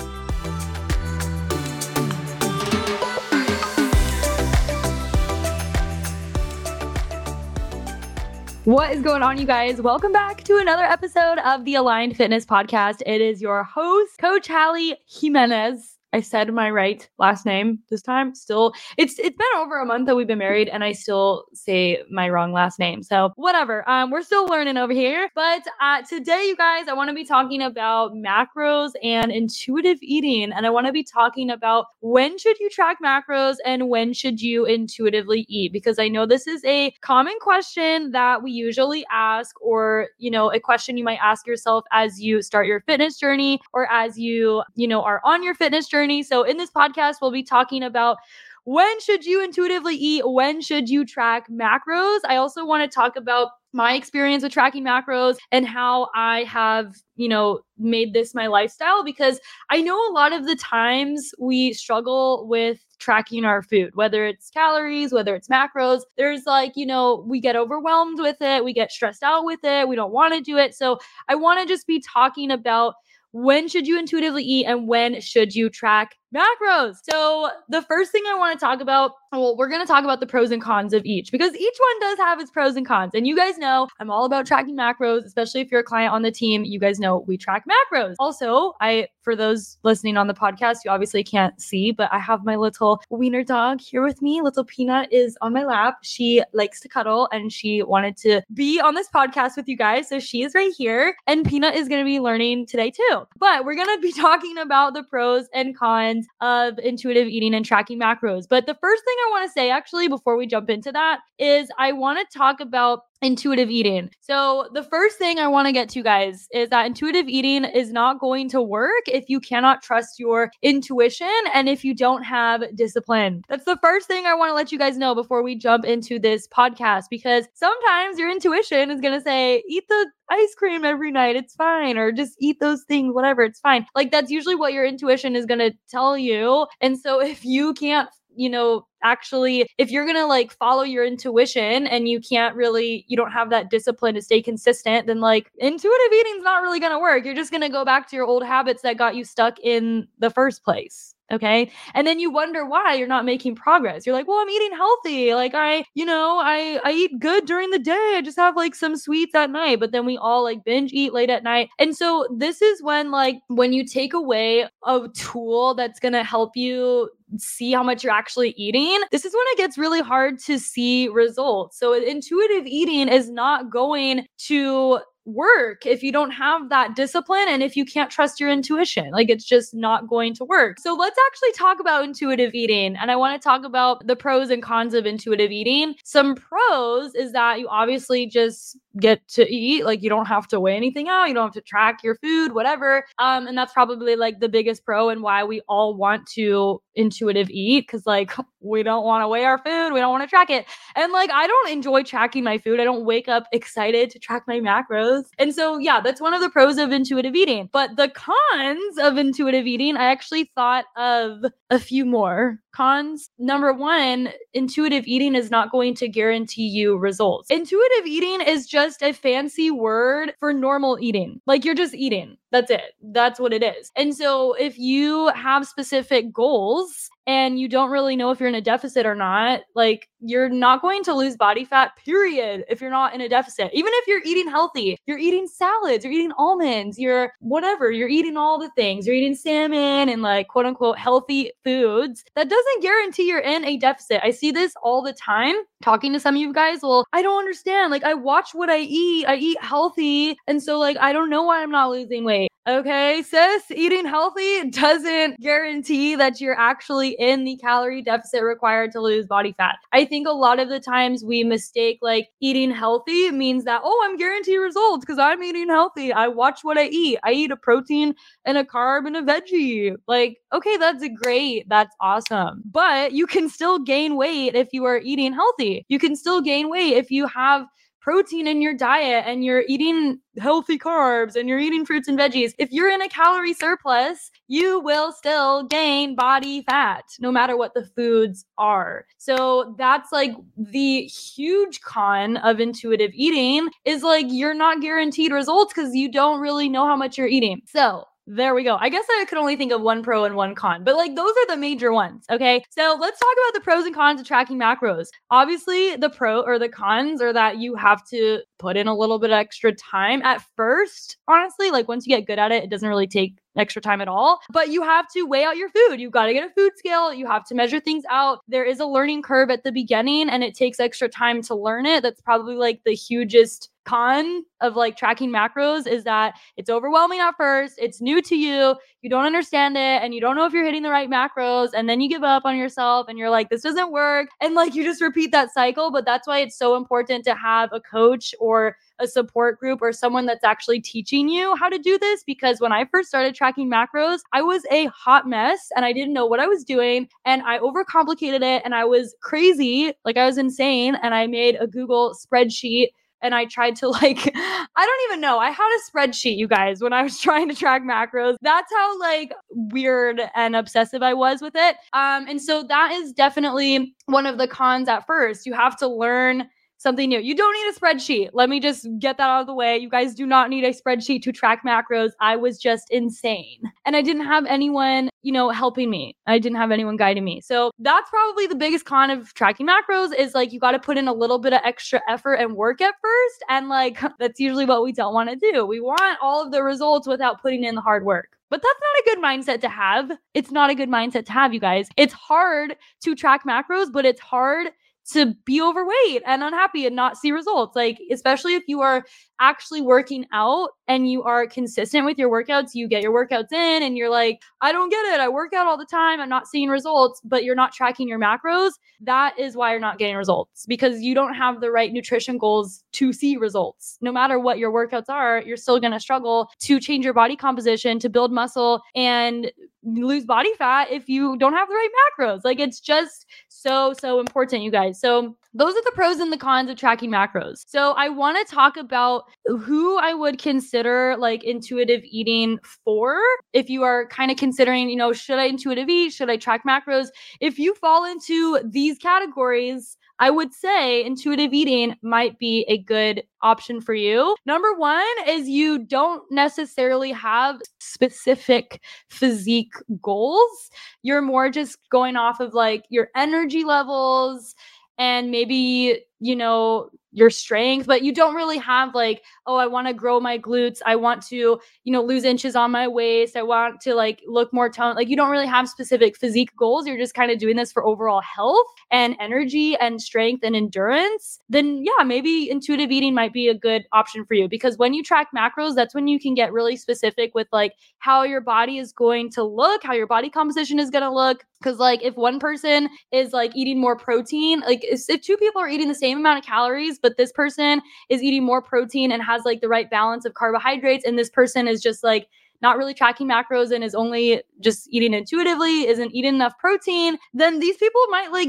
What 8.69 8.93
is 8.93 9.01
going 9.01 9.23
on, 9.23 9.39
you 9.39 9.47
guys? 9.47 9.81
Welcome 9.81 10.13
back 10.13 10.45
to 10.45 10.59
another 10.59 10.83
episode 10.83 11.39
of 11.39 11.65
the 11.65 11.77
Aligned 11.77 12.19
Fitness 12.19 12.45
Podcast. 12.45 13.01
It 13.07 13.23
is 13.23 13.41
your 13.41 13.65
host, 13.65 14.19
Coach 14.19 14.47
Hallie 14.47 14.95
Jimenez. 15.07 15.98
I 16.13 16.21
said 16.21 16.53
my 16.55 16.71
right 16.71 17.07
last 17.19 17.45
name 17.45 17.81
this 17.91 18.01
time. 18.01 18.35
Still, 18.35 18.73
it's 18.97 19.19
it's 19.19 19.37
been 19.37 19.59
over 19.59 19.79
a 19.79 19.85
month 19.85 20.07
that 20.07 20.17
we've 20.17 20.27
been 20.27 20.39
married, 20.39 20.69
and 20.69 20.83
I 20.83 20.93
still 20.93 21.45
say 21.53 22.03
my 22.11 22.31
wrong 22.31 22.53
last 22.53 22.79
name. 22.79 23.03
So 23.03 23.33
whatever. 23.37 23.89
Um, 23.89 24.11
we're 24.11 24.23
still 24.23 24.47
learning 24.47 24.79
over 24.79 24.95
here. 24.95 25.29
But 25.35 25.67
uh, 25.83 26.03
today, 26.09 26.47
you 26.47 26.57
guys, 26.57 26.89
I 26.89 26.95
want 26.95 27.09
to 27.11 27.15
be 27.15 27.27
talking 27.27 27.61
about 27.61 28.13
macros 28.15 28.93
and 29.03 29.31
intuitive 29.31 29.99
eating, 30.01 30.51
and 30.51 30.67
I 30.67 30.71
want 30.71 30.87
to 30.87 30.93
be 30.93 31.05
talking 31.05 31.51
about 31.51 31.87
when 32.01 32.39
should 32.39 32.59
you 32.59 32.71
track 32.71 32.99
macros 33.05 33.57
and 33.67 33.91
when 33.91 34.15
should 34.15 34.41
you 34.41 34.65
intuitively 34.65 35.45
eat, 35.49 35.75
because 35.75 35.99
I 35.99 36.09
know 36.09 36.25
this 36.25 36.47
is 36.47 36.65
a 36.65 36.91
common 37.03 37.35
question 37.43 38.13
that 38.13 38.43
we 38.43 38.51
usually 38.51 39.05
ask, 39.13 39.61
or 39.61 40.09
you 40.17 40.31
know, 40.31 40.51
a 40.51 40.59
question 40.59 40.97
you 40.97 41.05
might 41.05 41.21
ask 41.23 41.47
yourself 41.47 41.85
as 41.93 42.19
you 42.19 42.41
start 42.41 42.67
your 42.67 42.81
fitness 42.81 43.19
journey, 43.19 43.61
or 43.75 43.93
as 43.93 44.19
you 44.19 44.63
you 44.75 44.89
know 44.89 45.03
are 45.03 45.21
on 45.23 45.43
your 45.43 45.55
fitness 45.55 45.87
journey 45.87 45.98
journey. 45.99 46.23
So, 46.23 46.43
in 46.43 46.57
this 46.57 46.71
podcast, 46.71 47.17
we'll 47.21 47.33
be 47.33 47.43
talking 47.43 47.83
about 47.83 48.19
when 48.65 49.01
should 49.01 49.25
you 49.25 49.43
intuitively 49.43 49.95
eat? 49.97 50.23
When 50.27 50.61
should 50.61 50.89
you 50.89 51.05
track 51.05 51.49
macros? 51.49 52.21
I 52.29 52.37
also 52.37 52.65
want 52.65 52.89
to 52.89 52.95
talk 52.95 53.17
about 53.17 53.49
my 53.73 53.95
experience 53.95 54.43
with 54.43 54.53
tracking 54.53 54.85
macros 54.85 55.37
and 55.53 55.67
how 55.67 56.09
I 56.15 56.45
have, 56.45 56.95
you 57.17 57.29
know, 57.29 57.61
made 57.79 58.13
this 58.13 58.35
my 58.35 58.47
lifestyle 58.47 59.05
because 59.05 59.41
I 59.71 59.81
know 59.83 59.97
a 59.97 60.13
lot 60.13 60.33
of 60.33 60.47
the 60.47 60.57
times 60.57 61.33
we 61.39 61.73
struggle 61.73 62.47
with 62.49 62.79
tracking 62.99 63.45
our 63.45 63.63
food, 63.63 63.91
whether 63.95 64.27
it's 64.27 64.51
calories, 64.51 65.13
whether 65.13 65.35
it's 65.35 65.49
macros. 65.49 66.03
There's 66.17 66.45
like, 66.47 66.73
you 66.77 66.87
know, 66.87 67.25
we 67.27 67.41
get 67.41 67.57
overwhelmed 67.57 68.21
with 68.21 68.37
it, 68.41 68.65
we 68.65 68.73
get 68.73 68.91
stressed 68.91 69.23
out 69.23 69.45
with 69.45 69.61
it, 69.65 69.89
we 69.89 69.97
don't 69.97 70.13
want 70.13 70.35
to 70.35 70.41
do 70.41 70.57
it. 70.59 70.75
So, 70.75 70.99
I 71.29 71.35
want 71.35 71.61
to 71.61 71.67
just 71.67 71.87
be 71.87 72.03
talking 72.03 72.51
about 72.51 72.95
when 73.33 73.69
should 73.69 73.87
you 73.87 73.99
intuitively 73.99 74.43
eat 74.43 74.65
and 74.67 74.89
when 74.89 75.21
should 75.21 75.55
you 75.55 75.69
track 75.71 76.15
macros? 76.35 76.97
So, 77.09 77.51
the 77.69 77.83
first 77.83 78.13
thing 78.13 78.23
I 78.29 78.35
want 78.35 78.59
to 78.59 78.65
talk 78.65 78.81
about, 78.81 79.13
well, 79.33 79.57
we're 79.57 79.69
going 79.69 79.81
to 79.81 79.87
talk 79.87 80.05
about 80.05 80.21
the 80.21 80.27
pros 80.27 80.51
and 80.51 80.63
cons 80.63 80.93
of 80.93 81.05
each 81.05 81.33
because 81.33 81.55
each 81.55 81.77
one 81.79 82.01
does 82.01 82.19
have 82.19 82.41
its 82.41 82.51
pros 82.51 82.77
and 82.77 82.87
cons. 82.87 83.13
And 83.15 83.27
you 83.27 83.37
guys 83.37 83.59
know 83.59 83.89
I'm 84.01 84.11
all 84.11 84.25
about 84.25 84.47
tracking 84.47 84.77
macros, 84.77 85.25
especially 85.25 85.61
if 85.61 85.71
you're 85.71 85.81
a 85.81 85.85
client 85.85 86.13
on 86.13 86.23
the 86.23 86.31
team. 86.31 86.65
You 86.65 86.79
guys 86.79 86.99
know 86.99 87.25
we 87.27 87.37
track 87.37 87.65
macros. 87.67 88.15
Also, 88.19 88.75
I, 88.81 89.09
for 89.23 89.37
those 89.37 89.79
listening 89.83 90.17
on 90.17 90.27
the 90.27 90.35
podcast, 90.35 90.79
you 90.85 90.91
obviously 90.91 91.23
can't 91.23 91.61
see, 91.61 91.93
but 91.93 92.13
I 92.13 92.19
have 92.19 92.45
my 92.45 92.57
little 92.57 93.03
wiener 93.11 93.45
dog 93.45 93.81
here 93.81 94.03
with 94.03 94.23
me. 94.23 94.41
Little 94.41 94.65
Peanut 94.65 95.13
is 95.13 95.37
on 95.43 95.53
my 95.53 95.65
lap. 95.65 95.99
She 96.03 96.43
likes 96.53 96.81
to 96.81 96.89
cuddle 96.89 97.29
and 97.33 97.53
she 97.53 97.83
wanted 97.83 98.17
to 98.19 98.43
be 98.55 98.81
on 98.81 98.95
this 98.95 99.09
podcast 99.15 99.57
with 99.57 99.69
you 99.69 99.77
guys. 99.77 100.09
So, 100.09 100.19
she 100.21 100.43
is 100.43 100.55
right 100.55 100.73
here. 100.77 101.15
And 101.27 101.47
Peanut 101.47 101.75
is 101.75 101.89
going 101.89 102.01
to 102.01 102.05
be 102.05 102.21
learning 102.21 102.67
today 102.67 102.91
too. 102.91 103.27
But 103.39 103.65
we're 103.65 103.75
going 103.75 103.95
to 103.95 104.01
be 104.01 104.13
talking 104.19 104.59
about 104.59 104.95
the 104.95 105.03
pros 105.03 105.47
and 105.55 105.77
cons 105.77 106.18
of 106.41 106.79
intuitive 106.79 107.29
eating 107.29 107.55
and 107.55 107.65
tracking 107.65 107.99
macros. 107.99 108.45
But 108.49 108.67
the 108.67 108.77
first 108.81 109.05
thing 109.05 109.15
I 109.27 109.31
want 109.31 109.49
to 109.49 109.53
say, 109.53 109.71
actually, 109.71 110.09
before 110.09 110.37
we 110.37 110.47
jump 110.47 110.71
into 110.71 110.93
that, 110.93 111.21
is 111.39 111.71
I 111.79 111.93
want 111.93 112.19
to 112.19 112.39
talk 112.39 112.61
about 112.61 113.01
intuitive 113.23 113.71
eating. 113.71 114.11
So, 114.21 114.69
the 114.73 114.83
first 114.83 115.19
thing 115.19 115.39
I 115.39 115.49
want 115.49 115.67
to 115.67 115.73
get 115.73 115.89
to, 115.91 116.03
guys, 116.03 116.49
is 116.53 116.69
that 116.71 116.87
intuitive 116.87 117.29
eating 117.29 117.65
is 117.65 117.93
not 117.93 118.21
going 118.21 118.49
to 118.51 118.63
work 118.63 119.03
if 119.07 119.25
you 119.29 119.41
cannot 119.41 119.83
trust 119.83 120.19
your 120.19 120.51
intuition 120.63 121.29
and 121.55 121.69
if 121.69 121.85
you 121.85 121.95
don't 121.95 122.23
have 122.23 122.65
discipline. 122.77 123.43
That's 123.49 123.65
the 123.65 123.79
first 123.83 124.07
thing 124.07 124.27
I 124.27 124.35
want 124.35 124.51
to 124.51 124.55
let 124.55 124.73
you 124.73 124.79
guys 124.79 124.99
know 124.99 125.15
before 125.15 125.43
we 125.43 125.57
jump 125.57 125.85
into 125.85 126.19
this 126.19 126.47
podcast 126.49 127.05
because 127.11 127.47
sometimes 127.55 128.19
your 128.19 128.31
intuition 128.31 128.91
is 128.91 129.01
going 129.01 129.15
to 129.15 129.21
say, 129.21 129.63
eat 129.69 129.85
the 129.89 130.11
ice 130.31 130.55
cream 130.57 130.85
every 130.85 131.11
night, 131.11 131.37
it's 131.37 131.55
fine, 131.55 131.97
or 131.97 132.13
just 132.13 132.37
eat 132.41 132.59
those 132.61 132.85
things, 132.85 133.15
whatever, 133.15 133.43
it's 133.43 133.61
fine. 133.61 133.87
Like, 133.95 134.11
that's 134.11 134.31
usually 134.31 134.55
what 134.55 134.73
your 134.73 134.85
intuition 134.85 135.37
is 135.37 135.47
going 135.47 135.61
to 135.61 135.73
tell 135.89 136.17
you. 136.17 136.67
And 136.81 136.99
so, 136.99 137.21
if 137.29 137.45
you 137.45 137.75
can't 137.75 138.09
you 138.39 138.49
know, 138.49 138.87
actually, 139.03 139.67
if 139.79 139.91
you're 139.91 140.05
going 140.05 140.17
to 140.17 140.27
like 140.27 140.53
follow 140.53 140.83
your 140.85 141.05
intuition 141.05 141.89
and 141.89 142.09
you 142.09 142.21
can't 142.21 142.55
really, 142.55 143.05
you 143.09 143.17
don't 143.17 143.33
have 143.33 143.51
that 143.51 143.69
discipline 143.69 144.15
to 144.15 144.23
stay 144.23 144.41
consistent, 144.41 145.09
then 145.09 145.21
like 145.21 145.51
intuitive 145.59 146.13
eating's 146.13 146.45
not 146.45 146.63
really 146.63 146.79
going 146.79 146.93
to 146.93 147.01
work. 147.01 147.25
You're 147.25 147.35
just 147.35 147.51
going 147.51 147.63
to 147.63 147.69
go 147.69 147.85
back 147.85 148.09
to 148.11 148.17
your 148.17 148.25
old 148.25 148.45
habits 148.45 148.83
that 148.83 148.97
got 148.97 149.17
you 149.17 149.25
stuck 149.25 149.59
in 149.61 150.07
the 150.21 150.31
first 150.31 150.63
place. 150.63 151.17
Okay. 151.31 151.71
And 151.93 152.07
then 152.07 152.19
you 152.19 152.31
wonder 152.31 152.65
why 152.65 152.95
you're 152.95 153.07
not 153.07 153.27
making 153.27 153.55
progress. 153.55 154.07
You're 154.07 154.15
like, 154.15 154.27
well, 154.27 154.39
I'm 154.39 154.49
eating 154.49 154.73
healthy. 154.73 155.35
Like 155.35 155.53
I, 155.55 155.85
you 155.95 156.07
know, 156.07 156.41
I 156.43 156.81
I 156.85 156.93
eat 156.93 157.19
good 157.19 157.45
during 157.45 157.71
the 157.71 157.79
day. 157.79 158.15
I 158.17 158.23
just 158.25 158.39
have 158.39 158.57
like 158.57 158.75
some 158.75 158.97
sweets 158.97 159.35
at 159.35 159.51
night. 159.51 159.79
But 159.79 159.93
then 159.93 160.07
we 160.07 160.17
all 160.17 160.43
like 160.43 160.65
binge 160.65 160.91
eat 160.93 161.13
late 161.13 161.29
at 161.29 161.43
night. 161.43 161.69
And 161.79 161.95
so 161.95 162.27
this 162.35 162.63
is 162.63 162.83
when 162.83 163.11
like 163.11 163.37
when 163.49 163.75
you 163.75 163.85
take 163.85 164.15
away 164.15 164.67
a 164.87 165.09
tool 165.15 165.75
that's 165.75 166.01
gonna 166.01 166.25
help 166.25 166.57
you 166.57 167.11
see 167.37 167.73
how 167.73 167.83
much 167.83 168.03
you're 168.03 168.13
actually 168.13 168.51
eating, 168.57 168.99
this 169.13 169.27
is 169.27 169.35
when 169.35 169.45
it 169.49 169.59
gets 169.59 169.77
really 169.77 170.01
hard 170.01 170.39
to 170.39 170.59
see 170.59 171.09
results. 171.09 171.79
So 171.79 171.93
intuitive 171.93 172.67
eating 172.67 173.09
is 173.09 173.31
not 173.31 173.71
going 173.71 174.27
to 174.47 175.01
work 175.29 175.85
if 175.87 176.03
you 176.03 176.11
don't 176.11 176.31
have 176.31 176.69
that 176.71 176.97
discipline 176.97 177.47
and 177.49 177.63
if 177.63 177.77
you 177.77 177.85
can't 177.85 178.11
trust 178.11 178.41
your 178.41 178.51
intuition. 178.51 179.11
Like 179.11 179.29
it's 179.31 179.45
just 179.45 179.75
not 179.75 180.09
going 180.09 180.35
to 180.35 180.45
work. 180.45 180.79
So 180.81 180.95
let's 180.95 181.19
actually 181.27 181.53
talk 181.53 181.81
about 181.81 182.05
intuitive 182.05 182.55
eating. 182.55 182.97
And 182.97 183.11
I 183.11 183.17
want 183.17 183.41
to 183.41 183.45
talk 183.45 183.65
about 183.65 184.07
the 184.07 184.17
pros 184.17 184.51
and 184.51 184.63
cons 184.63 184.95
of 184.95 185.07
intuitive 185.07 185.51
eating. 185.51 185.95
Some 186.05 186.35
pros 186.35 187.15
is 187.15 187.33
that 187.33 187.59
you 187.61 187.69
obviously 187.69 188.27
just 188.27 188.77
get 188.99 189.27
to 189.29 189.49
eat. 189.49 189.85
Like 189.85 190.03
you 190.03 190.09
don't 190.09 190.27
have 190.27 190.49
to 190.49 190.61
weigh 190.61 190.77
anything 190.77 191.09
out. 191.09 191.27
You 191.27 191.35
don't 191.35 191.45
have 191.45 191.53
to 191.53 191.61
track 191.61 192.03
your 192.03 192.17
food, 192.17 192.53
whatever. 192.53 193.05
Um, 193.19 193.47
and 193.47 193.57
that's 193.57 193.73
probably 193.73 194.17
like 194.17 194.41
the 194.41 194.49
biggest 194.49 194.85
pro 194.85 195.09
and 195.09 195.23
why 195.23 195.45
we 195.45 195.61
all 195.69 195.95
want 195.95 196.27
to 196.35 196.81
intuitive 196.99 197.49
eat 197.51 197.87
because 197.87 198.07
like 198.07 198.33
we 198.61 198.83
don't 198.83 199.05
want 199.05 199.23
to 199.23 199.29
weigh 199.29 199.45
our 199.45 199.59
food, 199.59 199.93
we 199.93 200.01
don't 200.01 200.11
want 200.11 200.23
to 200.23 200.29
track 200.29 200.51
it. 200.51 200.67
And 200.97 201.13
like 201.13 201.31
I 201.31 201.47
don't 201.47 201.71
enjoy 201.71 202.03
tracking 202.03 202.45
my 202.45 202.59
food. 202.59 202.81
I 202.81 202.85
don't 202.85 203.05
wake 203.05 203.29
up 203.29 203.45
excited 203.53 204.11
to 204.11 204.19
track 204.19 204.43
my 204.47 204.61
macros. 204.61 205.25
And 205.39 205.55
so 205.55 205.79
yeah, 205.79 206.01
that's 206.01 206.21
one 206.21 206.35
of 206.35 206.41
the 206.41 206.51
pros 206.51 206.79
of 206.79 206.93
intuitive 206.93 207.35
eating. 207.35 207.71
But 207.73 207.97
the 207.97 208.09
cons 208.09 208.99
of 208.99 209.17
intuitive 209.17 209.67
eating, 209.67 209.97
I 209.97 210.05
actually 210.05 210.51
thought 210.55 210.85
of 210.97 211.45
a 211.71 211.79
few 211.79 212.05
more 212.05 212.59
cons. 212.73 213.31
Number 213.39 213.73
one, 213.73 214.31
intuitive 214.55 215.07
eating 215.07 215.35
is 215.35 215.51
not 215.51 215.71
going 215.73 215.95
to 215.97 216.09
guarantee 216.09 216.67
you 216.67 216.97
results. 216.97 217.51
Intuitive 217.51 218.07
eating 218.07 218.41
is 218.41 218.67
just 218.67 219.03
a 219.03 219.13
fancy 219.13 219.71
word 219.71 220.35
for 220.39 220.53
normal 220.53 220.99
eating. 221.01 221.41
Like 221.47 221.65
you're 221.65 221.75
just 221.75 221.95
eating. 221.95 222.37
That's 222.51 222.71
it. 222.71 222.95
That's 223.03 223.39
what 223.39 223.53
it 223.53 223.63
is. 223.63 223.93
And 223.97 224.15
so 224.15 224.55
if 224.55 224.79
you 224.79 225.29
have 225.29 225.67
specific 225.67 226.33
goals 226.33 227.11
and 227.29 227.61
you 227.61 227.69
don't 227.69 227.91
really 227.91 228.17
know 228.17 228.31
if 228.31 228.41
you're 228.41 228.49
in 228.49 228.55
a 228.55 228.61
deficit 228.61 229.05
or 229.05 229.15
not, 229.15 229.61
like 229.75 230.09
you're 230.21 230.49
not 230.49 230.81
going 230.81 231.05
to 231.05 231.15
lose 231.15 231.37
body 231.37 231.63
fat, 231.63 231.95
period, 232.03 232.65
if 232.71 232.81
you're 232.81 232.91
not 232.91 233.15
in 233.15 233.21
a 233.21 233.29
deficit. 233.29 233.71
Even 233.75 233.93
if 233.97 234.09
you're 234.09 234.23
eating 234.25 234.49
healthy, 234.49 234.97
you're 235.05 235.19
eating 235.19 235.47
salads, 235.47 236.05
you're 236.05 236.13
eating 236.13 236.33
almonds, 236.39 236.99
you're 236.99 237.35
whatever, 237.41 237.91
you're 237.91 238.09
eating 238.09 238.39
all 238.39 238.59
the 238.59 238.71
things, 238.75 239.07
you're 239.07 239.15
eating 239.15 239.35
salmon 239.35 240.09
and 240.09 240.23
like 240.23 240.49
quote 240.49 240.65
unquote 240.65 240.99
healthy 240.99 241.53
foods. 241.63 242.25
That 242.35 242.49
doesn't 242.49 242.83
guarantee 242.83 243.29
you're 243.29 243.41
in 243.41 243.63
a 243.67 243.77
deficit. 243.77 244.21
I 244.25 244.31
see 244.31 244.51
this 244.51 244.73
all 244.83 245.03
the 245.03 245.13
time 245.13 245.55
talking 245.83 246.15
to 246.15 246.21
some 246.21 246.35
of 246.35 246.41
you 246.41 246.53
guys. 246.55 246.79
Well, 246.83 247.05
I 247.13 247.21
don't 247.21 247.39
understand. 247.39 247.91
Like, 247.91 248.05
I 248.05 248.15
watch 248.15 248.55
what 248.55 248.71
I 248.71 248.79
eat, 248.79 249.27
I 249.27 249.37
eat 249.37 249.63
healthy. 249.63 250.39
And 250.47 250.63
so, 250.63 250.79
like, 250.79 250.97
I 250.97 251.13
don't 251.13 251.29
know 251.29 251.43
why 251.43 251.63
I'm 251.63 251.71
not 251.71 251.91
losing 251.91 252.25
weight. 252.25 252.49
Okay, 252.69 253.23
sis, 253.23 253.63
eating 253.71 254.05
healthy 254.05 254.69
doesn't 254.69 255.41
guarantee 255.41 256.15
that 256.17 256.39
you're 256.39 256.59
actually 256.59 257.17
in 257.19 257.45
the 257.45 257.57
calorie 257.57 258.03
deficit 258.03 258.43
required 258.43 258.93
to 258.93 259.01
lose 259.01 259.27
body 259.27 259.55
fat. 259.57 259.77
I 259.93 260.05
think 260.05 260.29
a 260.29 260.33
lot 260.33 260.61
of 260.61 260.69
the 260.69 260.79
times 260.79 261.25
we 261.25 261.45
mistake 261.45 261.99
like 262.03 262.29
eating 262.41 262.71
healthy 262.71 263.31
means 263.31 263.65
that, 263.65 263.81
oh, 263.83 264.05
I'm 264.05 264.19
guaranteed 264.19 264.61
results 264.61 265.03
because 265.03 265.19
I'm 265.19 265.43
eating 265.43 265.69
healthy. 265.69 266.13
I 266.13 266.29
watch 266.29 266.59
what 266.63 266.77
I 266.77 266.89
eat. 266.89 267.19
I 267.25 267.33
eat 267.33 267.51
a 267.51 267.57
protein 267.57 268.15
and 268.45 268.59
a 268.59 268.65
carb 268.65 269.07
and 269.07 269.17
a 269.17 269.23
veggie. 269.23 269.97
Like, 270.07 270.37
okay, 270.53 270.77
that's 270.77 271.03
great. 271.23 271.67
That's 271.71 271.97
awesome. 272.03 272.63
But 272.71 273.13
you 273.13 273.27
can 273.27 273.49
still 273.49 273.79
gain 273.79 274.15
weight 274.15 274.55
if 274.55 274.69
you 274.73 274.85
are 274.85 274.99
eating 274.99 275.33
healthy. 275.33 275.87
You 275.89 275.99
can 275.99 276.15
still 276.15 276.43
gain 276.43 276.69
weight 276.69 276.99
if 276.99 277.11
you 277.11 277.29
have 277.29 277.65
protein 278.09 278.47
in 278.47 278.63
your 278.63 278.73
diet 278.73 279.23
and 279.27 279.45
you're 279.45 279.65
eating 279.69 280.19
healthy 280.39 280.79
carbs 280.79 281.37
and 281.37 281.47
you're 281.47 281.59
eating 281.59 281.85
fruits 281.85 282.09
and 282.09 282.19
veggies, 282.19 282.55
if 282.59 282.73
you're 282.73 282.89
in 282.89 283.03
a 283.03 283.09
calorie 283.11 283.53
surplus, 283.53 284.31
you 284.47 284.81
will 284.81 285.13
still 285.13 285.65
gain 285.65 286.15
body 286.15 286.63
fat 286.63 287.05
no 287.21 287.31
matter 287.31 287.55
what 287.55 287.75
the 287.75 287.85
foods 287.85 288.47
are. 288.57 289.05
So 289.19 289.75
that's 289.77 290.11
like 290.11 290.33
the 290.57 291.03
huge 291.03 291.83
con 291.83 292.39
of 292.39 292.61
intuitive 292.61 293.11
eating 293.13 293.69
is 293.85 294.03
like 294.03 294.25
you're 294.31 294.55
not 294.55 294.81
guaranteed 294.81 295.31
results 295.31 295.75
because 295.75 295.95
you 295.95 296.11
don't 296.11 296.41
really 296.41 296.71
know 296.71 296.87
how 296.87 296.97
much 296.97 297.19
you're 297.19 297.29
eating. 297.29 297.61
So 297.67 298.07
there 298.31 298.55
we 298.55 298.63
go. 298.63 298.77
I 298.79 298.91
guess 298.91 299.07
I 299.11 299.25
could 299.27 299.39
only 299.39 299.57
think 299.57 299.73
of 299.73 299.81
one 299.81 300.03
pro 300.03 300.25
and 300.25 300.37
one 300.37 300.55
con, 300.55 300.85
but 300.85 300.97
like 300.97 301.17
those 301.17 301.31
are 301.31 301.47
the 301.47 301.57
major 301.57 301.93
ones. 301.93 302.27
Okay. 302.31 302.63
So 302.69 302.97
let's 303.01 303.19
talk 303.19 303.35
about 303.49 303.55
the 303.55 303.65
pros 303.65 303.87
and 303.87 303.95
cons 303.95 304.21
of 304.21 304.27
tracking 304.27 304.59
macros. 304.59 305.07
Obviously, 305.31 305.97
the 305.97 306.11
pro 306.11 306.43
or 306.43 306.59
the 306.59 306.69
cons 306.69 307.23
are 307.23 307.33
that 307.33 307.57
you 307.57 307.75
have 307.75 308.07
to 308.09 308.41
put 308.59 308.77
in 308.77 308.87
a 308.87 308.95
little 308.95 309.19
bit 309.19 309.31
extra 309.31 309.75
time 309.75 310.21
at 310.23 310.43
first. 310.57 311.17
Honestly, 311.27 311.71
like 311.71 311.89
once 311.89 312.07
you 312.07 312.15
get 312.15 312.27
good 312.27 312.39
at 312.39 312.53
it, 312.53 312.65
it 312.65 312.71
doesn't 312.71 312.89
really 312.89 313.07
take 313.07 313.39
extra 313.57 313.83
time 313.83 314.01
at 314.01 314.09
all. 314.09 314.41
But 314.51 314.71
you 314.71 314.83
have 314.83 315.07
to 315.13 315.25
weigh 315.25 315.45
out 315.45 315.57
your 315.57 315.69
food. 315.71 316.01
You've 316.01 316.13
got 316.13 316.27
to 316.27 316.33
get 316.33 316.49
a 316.49 316.53
food 316.55 316.73
scale. 316.77 317.13
You 317.13 317.27
have 317.27 317.45
to 317.47 317.55
measure 317.55 317.81
things 317.81 318.05
out. 318.11 318.41
There 318.49 318.65
is 318.65 318.81
a 318.81 318.87
learning 318.87 319.23
curve 319.23 319.51
at 319.51 319.65
the 319.65 319.73
beginning 319.73 320.29
and 320.29 320.45
it 320.45 320.55
takes 320.55 320.81
extra 320.81 321.09
time 321.09 321.43
to 321.43 321.55
learn 321.55 321.87
it. 321.87 322.03
That's 322.03 322.21
probably 322.21 322.57
like 322.57 322.83
the 322.85 322.95
hugest 322.95 323.71
con 323.85 324.45
of 324.61 324.77
like 324.77 324.99
tracking 324.99 325.33
macros 325.33 325.87
is 325.87 326.05
that 326.05 326.35
it's 326.59 326.69
overwhelming 326.69 327.21
at 327.21 327.35
first. 327.39 327.77
It's 327.79 328.03
new 328.03 328.21
to 328.21 328.37
you. 328.37 328.77
You 329.03 329.11
don't 329.11 329.25
understand 329.25 329.77
it 329.77 330.03
and 330.03 330.13
you 330.13 330.21
don't 330.21 330.35
know 330.35 330.45
if 330.45 330.53
you're 330.53 330.65
hitting 330.65 330.83
the 330.83 330.91
right 330.91 331.09
macros. 331.09 331.69
And 331.73 331.89
then 331.89 332.01
you 332.01 332.09
give 332.09 332.25
up 332.25 332.45
on 332.45 332.57
yourself 332.57 333.07
and 333.09 333.17
you're 333.17 333.31
like, 333.31 333.49
this 333.49 333.63
doesn't 333.63 333.93
work. 333.93 334.29
And 334.41 334.55
like 334.55 334.75
you 334.75 334.83
just 334.83 335.01
repeat 335.01 335.31
that 335.31 335.53
cycle. 335.55 335.93
But 335.93 336.05
that's 336.05 336.27
why 336.27 336.41
it's 336.41 336.59
so 336.59 336.75
important 336.75 337.25
to 337.27 337.37
have 337.37 337.73
a 337.73 337.81
coach 337.81 338.35
or 338.41 338.77
a 338.99 339.07
support 339.07 339.61
group 339.61 339.81
or 339.81 339.93
someone 339.93 340.27
that's 340.27 340.43
actually 340.43 340.81
teaching 340.81 341.29
you 341.29 341.55
how 341.55 341.69
to 341.69 341.79
do 341.79 341.97
this. 341.97 342.25
Because 342.25 342.61
when 342.61 342.73
I 342.73 342.87
first 342.87 343.09
started 343.09 343.37
tracking 343.37 343.71
macros, 343.71 344.19
I 344.33 344.43
was 344.43 344.65
a 344.73 344.87
hot 344.87 345.29
mess 345.29 345.69
and 345.77 345.85
I 345.85 345.93
didn't 345.93 346.13
know 346.13 346.27
what 346.27 346.41
I 346.41 346.49
was 346.49 346.65
doing. 346.65 347.09
And 347.25 347.43
I 347.43 347.61
overcomplicated 347.61 348.43
it 348.43 348.63
and 348.65 348.75
I 348.75 348.85
was 348.85 349.15
crazy. 349.23 349.93
Like 350.05 350.17
I 350.17 350.27
was 350.27 350.39
insane. 350.39 350.97
And 351.05 351.15
I 351.15 351.29
made 351.29 351.57
a 351.61 351.69
Google 351.69 352.17
spreadsheet 352.17 352.89
and 353.23 353.35
I 353.35 353.45
tried 353.47 353.77
to 353.77 353.89
like 354.03 354.33
I 354.35 354.67
don't 354.77 355.11
even 355.11 355.21
know. 355.21 355.39
I 355.39 355.51
had 355.51 355.69
a 355.77 355.91
spreadsheet, 355.91 356.37
you 356.37 356.49
guys, 356.49 356.81
when 356.81 356.93
I 356.93 357.03
was 357.03 357.21
trying 357.29 357.49
to 357.49 357.55
track 357.55 357.83
macros. 357.83 358.37
That's 358.41 358.73
how 358.73 358.99
like 358.99 359.33
weird 359.51 360.21
and 360.35 360.57
obsessive 360.57 361.03
I 361.03 361.15
was 361.15 361.41
with 361.41 361.55
it. 361.57 361.77
Um 361.93 362.27
and 362.29 362.41
so 362.41 362.63
that 362.65 362.93
is 362.93 363.13
definitely 363.13 363.95
one 364.07 364.27
of 364.27 364.39
the 364.39 364.49
cons 364.49 364.89
at 364.89 365.07
first. 365.07 365.47
You 365.47 365.55
have 365.55 365.77
to 365.79 365.89
learn 365.89 366.49
something 366.79 367.09
new. 367.09 367.19
You 367.19 367.35
don't 367.35 367.53
need 367.53 367.69
a 367.69 367.79
spreadsheet. 367.79 368.31
Let 368.33 368.49
me 368.49 368.61
just 368.61 368.87
get 368.99 369.19
that 369.19 369.29
out 369.29 369.43
of 369.43 369.47
the 369.47 369.55
way. 369.55 369.77
You 369.77 369.91
guys 369.91 370.15
do 370.15 370.25
not 370.25 370.49
need 370.49 370.65
a 370.65 370.71
spreadsheet 370.71 371.23
to 371.23 371.33
track 371.33 371.63
macros. 371.67 372.13
I 372.21 372.37
was 372.37 372.59
just 372.59 372.89
insane. 372.91 373.61
And 373.85 373.97
I 373.97 374.03
didn't 374.03 374.25
have 374.25 374.47
anyone, 374.47 375.11
you 375.23 375.33
know, 375.33 375.51
helping 375.51 375.91
me. 375.91 376.17
I 376.27 376.39
didn't 376.39 376.57
have 376.57 376.71
anyone 376.71 376.97
guiding 376.97 377.25
me. 377.25 377.41
So 377.41 377.73
that's 377.79 378.09
probably 378.09 378.47
the 378.47 378.55
biggest 378.55 378.85
con 378.85 379.11
of 379.11 379.35
tracking 379.35 379.67
macros 379.67 380.15
is 380.15 380.35
like 380.35 380.53
you 380.53 380.61
got 380.61 380.73
to 380.73 380.79
put 380.79 380.97
in 380.97 381.09
a 381.09 381.13
little 381.13 381.39
bit 381.39 381.53
of 381.53 381.61
extra 381.65 382.01
effort 382.09 382.35
and 382.35 382.55
work 382.55 382.81
at 382.81 382.95
first. 383.03 383.45
And 383.49 383.69
like 383.69 384.01
that's 384.19 384.41
usually 384.41 384.65
what 384.65 384.83
we 384.83 384.93
don't 384.93 385.15
want 385.15 385.31
to 385.31 385.53
do. 385.53 385.67
We 385.67 385.81
want 385.81 386.19
all 386.23 386.45
of 386.45 386.53
the 386.53 386.63
results 386.63 387.07
without 387.07 387.43
putting 387.43 387.65
in 387.65 387.75
the 387.75 387.81
hard 387.81 388.05
work. 388.05 388.31
But 388.51 388.63
that's 388.63 388.81
not 388.81 389.01
a 389.01 389.05
good 389.05 389.23
mindset 389.23 389.61
to 389.61 389.69
have. 389.69 390.11
It's 390.33 390.51
not 390.51 390.71
a 390.71 390.75
good 390.75 390.89
mindset 390.89 391.27
to 391.27 391.33
have, 391.33 391.53
you 391.53 391.61
guys. 391.61 391.89
It's 391.99 392.15
hard 392.15 392.77
to 393.03 393.15
track 393.15 393.43
macros, 393.45 393.93
but 393.93 394.07
it's 394.07 394.21
hard 394.21 394.69
to 395.13 395.35
be 395.45 395.61
overweight 395.61 396.23
and 396.27 396.43
unhappy 396.43 396.87
and 396.87 396.95
not 396.95 397.17
see 397.17 397.33
results. 397.33 397.75
Like, 397.75 397.99
especially 398.11 398.55
if 398.55 398.65
you 398.67 398.81
are 398.81 399.05
actually 399.41 399.81
working 399.81 400.27
out 400.33 400.71
and 400.87 401.11
you 401.11 401.23
are 401.23 401.47
consistent 401.47 402.05
with 402.05 402.19
your 402.19 402.31
workouts, 402.31 402.71
you 402.75 402.89
get 402.89 403.03
your 403.03 403.13
workouts 403.13 403.53
in 403.53 403.83
and 403.83 403.97
you're 403.97 404.11
like, 404.11 404.43
I 404.61 404.73
don't 404.73 404.91
get 404.91 405.05
it. 405.15 405.21
I 405.21 405.29
work 405.29 405.53
out 405.55 405.67
all 405.67 405.79
the 405.79 405.87
time. 405.87 406.21
I'm 406.21 406.29
not 406.29 406.47
seeing 406.47 406.69
results, 406.69 407.21
but 407.25 407.45
you're 407.45 407.55
not 407.55 407.73
tracking 407.73 408.09
your 408.09 408.19
macros. 408.19 408.73
That 409.01 409.39
is 409.39 409.57
why 409.57 409.71
you're 409.71 409.81
not 409.81 409.99
getting 409.99 410.17
results 410.17 410.67
because 410.67 411.01
you 411.01 411.15
don't 411.15 411.35
have 411.35 411.61
the 411.61 411.71
right 411.71 411.93
nutrition 411.93 412.37
goals 412.37 412.83
to 412.93 413.13
see 413.13 413.37
results. 413.37 413.99
No 414.01 414.13
matter 414.13 414.39
what 414.39 414.59
your 414.59 414.73
workouts 414.73 415.09
are, 415.09 415.41
you're 415.43 415.57
still 415.57 415.79
going 415.79 415.93
to 415.93 416.01
struggle 416.01 416.49
to 416.61 416.81
change 416.81 417.05
your 417.05 417.15
body 417.15 417.37
composition, 417.37 417.99
to 418.01 418.09
build 418.09 418.33
muscle 418.33 418.83
and 418.95 419.53
lose 419.85 420.25
body 420.25 420.53
fat 420.59 420.91
if 420.91 421.09
you 421.09 421.37
don't 421.39 421.53
have 421.53 421.69
the 421.69 421.75
right 421.75 421.91
macros. 422.19 422.41
Like 422.45 422.59
it's 422.59 422.81
just 422.81 423.27
so, 423.59 423.93
so 424.01 424.21
important, 424.21 424.63
you 424.63 424.71
guys. 424.71 425.01
So 425.01 425.37
those 425.53 425.75
are 425.75 425.83
the 425.85 425.93
pros 425.93 426.21
and 426.21 426.33
the 426.33 426.37
cons 426.37 426.71
of 426.71 426.77
tracking 426.77 427.11
macros. 427.11 427.65
So 427.67 427.93
I 427.97 428.09
want 428.09 428.39
to 428.39 428.55
talk 428.55 428.77
about 428.77 429.25
who 429.47 429.99
I 429.99 430.15
would 430.15 430.39
consider 430.39 431.17
like 431.19 431.43
intuitive 431.43 432.03
eating 432.05 432.61
for. 432.85 433.19
If 433.53 433.69
you 433.69 433.83
are 433.83 434.07
kind 434.07 434.31
of 434.31 434.37
considering, 434.37 434.89
you 434.89 434.95
know, 434.95 435.13
should 435.13 435.41
I 435.41 435.47
intuitive 435.47 435.89
eat? 435.89 436.13
Should 436.13 436.31
I 436.31 436.37
track 436.37 436.63
macros? 436.65 437.09
If 437.41 437.59
you 437.59 437.75
fall 437.75 438.05
into 438.05 438.61
these 438.65 438.97
categories, 438.99 439.98
I 440.19 440.31
would 440.31 440.53
say 440.53 441.05
intuitive 441.05 441.53
eating 441.53 441.95
might 442.03 442.39
be 442.39 442.65
a 442.69 442.79
good 442.79 443.23
option 443.43 443.81
for 443.81 443.95
you. 443.95 444.35
Number 444.47 444.75
one 444.75 445.07
is 445.27 445.49
you 445.49 445.79
don't 445.85 446.23
necessarily 446.31 447.13
have 447.13 447.61
specific 447.79 448.83
physique 449.11 449.73
goals. 450.03 450.71
You're 451.03 451.23
more 451.23 451.51
just 451.51 451.79
going 451.91 452.17
off 452.17 452.41
of 452.41 452.55
like 452.55 452.85
your 452.89 453.09
energy 453.15 453.65
levels 453.65 454.55
and 454.99 455.31
maybe, 455.31 456.01
you 456.21 456.35
know, 456.37 456.91
your 457.13 457.31
strength, 457.31 457.87
but 457.87 458.03
you 458.03 458.13
don't 458.13 458.35
really 458.35 458.59
have 458.59 458.95
like, 458.95 459.23
oh, 459.47 459.57
I 459.57 459.67
want 459.67 459.89
to 459.89 459.95
grow 459.95 460.21
my 460.21 460.39
glutes. 460.39 460.81
I 460.85 460.97
want 460.97 461.27
to, 461.29 461.59
you 461.85 461.93
know, 461.93 462.03
lose 462.03 462.25
inches 462.25 462.55
on 462.55 462.71
my 462.71 462.87
waist. 462.87 463.37
I 463.37 463.43
want 463.43 463.81
to 463.83 463.95
like 463.95 464.23
look 464.27 464.53
more 464.53 464.69
toned. 464.69 464.97
Like 464.97 465.09
you 465.09 465.17
don't 465.17 465.31
really 465.31 465.47
have 465.47 465.69
specific 465.69 466.17
physique 466.17 466.55
goals. 466.57 466.87
You're 466.87 466.99
just 466.99 467.15
kind 467.15 467.31
of 467.31 467.39
doing 467.39 467.57
this 467.57 467.73
for 467.73 467.85
overall 467.85 468.21
health 468.21 468.67
and 468.91 469.17
energy 469.21 469.77
and 469.77 470.01
strength 470.01 470.45
and 470.45 470.55
endurance. 470.55 471.41
Then 471.49 471.83
yeah, 471.83 472.05
maybe 472.05 472.51
intuitive 472.51 472.91
eating 472.91 473.15
might 473.15 473.33
be 473.33 473.49
a 473.49 473.55
good 473.55 473.85
option 473.93 474.25
for 474.25 474.35
you 474.35 474.49
because 474.49 474.79
when 474.79 474.95
you 474.95 475.03
track 475.03 475.29
macros, 475.37 475.75
that's 475.75 475.95
when 475.95 476.09
you 476.09 476.21
can 476.21 476.35
get 476.35 476.53
really 476.53 476.77
specific 476.77 477.35
with 477.35 477.49
like 477.53 477.73
how 477.99 478.23
your 478.23 478.41
body 478.41 478.79
is 478.79 478.93
going 478.93 479.31
to 479.31 479.43
look, 479.43 479.83
how 479.83 479.95
your 479.95 480.07
body 480.07 480.31
composition 480.31 480.79
is 480.79 480.91
going 480.91 481.05
to 481.05 481.11
look. 481.11 481.45
Cause 481.61 481.79
like 481.79 482.05
if 482.05 482.15
one 482.15 482.39
person 482.39 482.89
is 483.11 483.33
like 483.33 483.57
eating 483.57 483.81
more 483.81 483.97
protein, 483.97 484.61
like 484.61 484.85
if 484.85 485.05
two 485.23 485.37
people 485.37 485.61
are 485.61 485.69
eating 485.69 485.89
the 485.89 485.95
same 485.95 486.08
amount 486.17 486.39
of 486.39 486.45
calories, 486.45 486.99
but 486.99 487.17
this 487.17 487.33
person 487.33 487.83
is 488.09 488.23
eating 488.23 488.45
more 488.45 488.63
protein 488.63 489.13
and 489.13 489.23
has 489.23 489.45
like 489.45 489.61
the 489.61 489.69
right 489.69 489.91
balance 489.91 490.25
of 490.25 490.35
carbohydrates, 490.35 491.05
and 491.05 491.19
this 491.19 491.31
person 491.31 491.69
is 491.69 491.83
just 491.83 492.03
like 492.03 492.29
not 492.61 492.77
really 492.77 492.95
tracking 492.95 493.29
macros 493.29 493.71
and 493.71 493.85
is 493.85 493.95
only 493.95 494.43
just 494.61 494.89
eating 494.91 495.15
intuitively, 495.15 495.87
isn't 495.87 496.13
eating 496.13 496.35
enough 496.35 496.59
protein, 496.59 497.19
then 497.33 497.61
these 497.61 497.77
people 497.77 498.01
might 498.11 498.33
like 498.33 498.49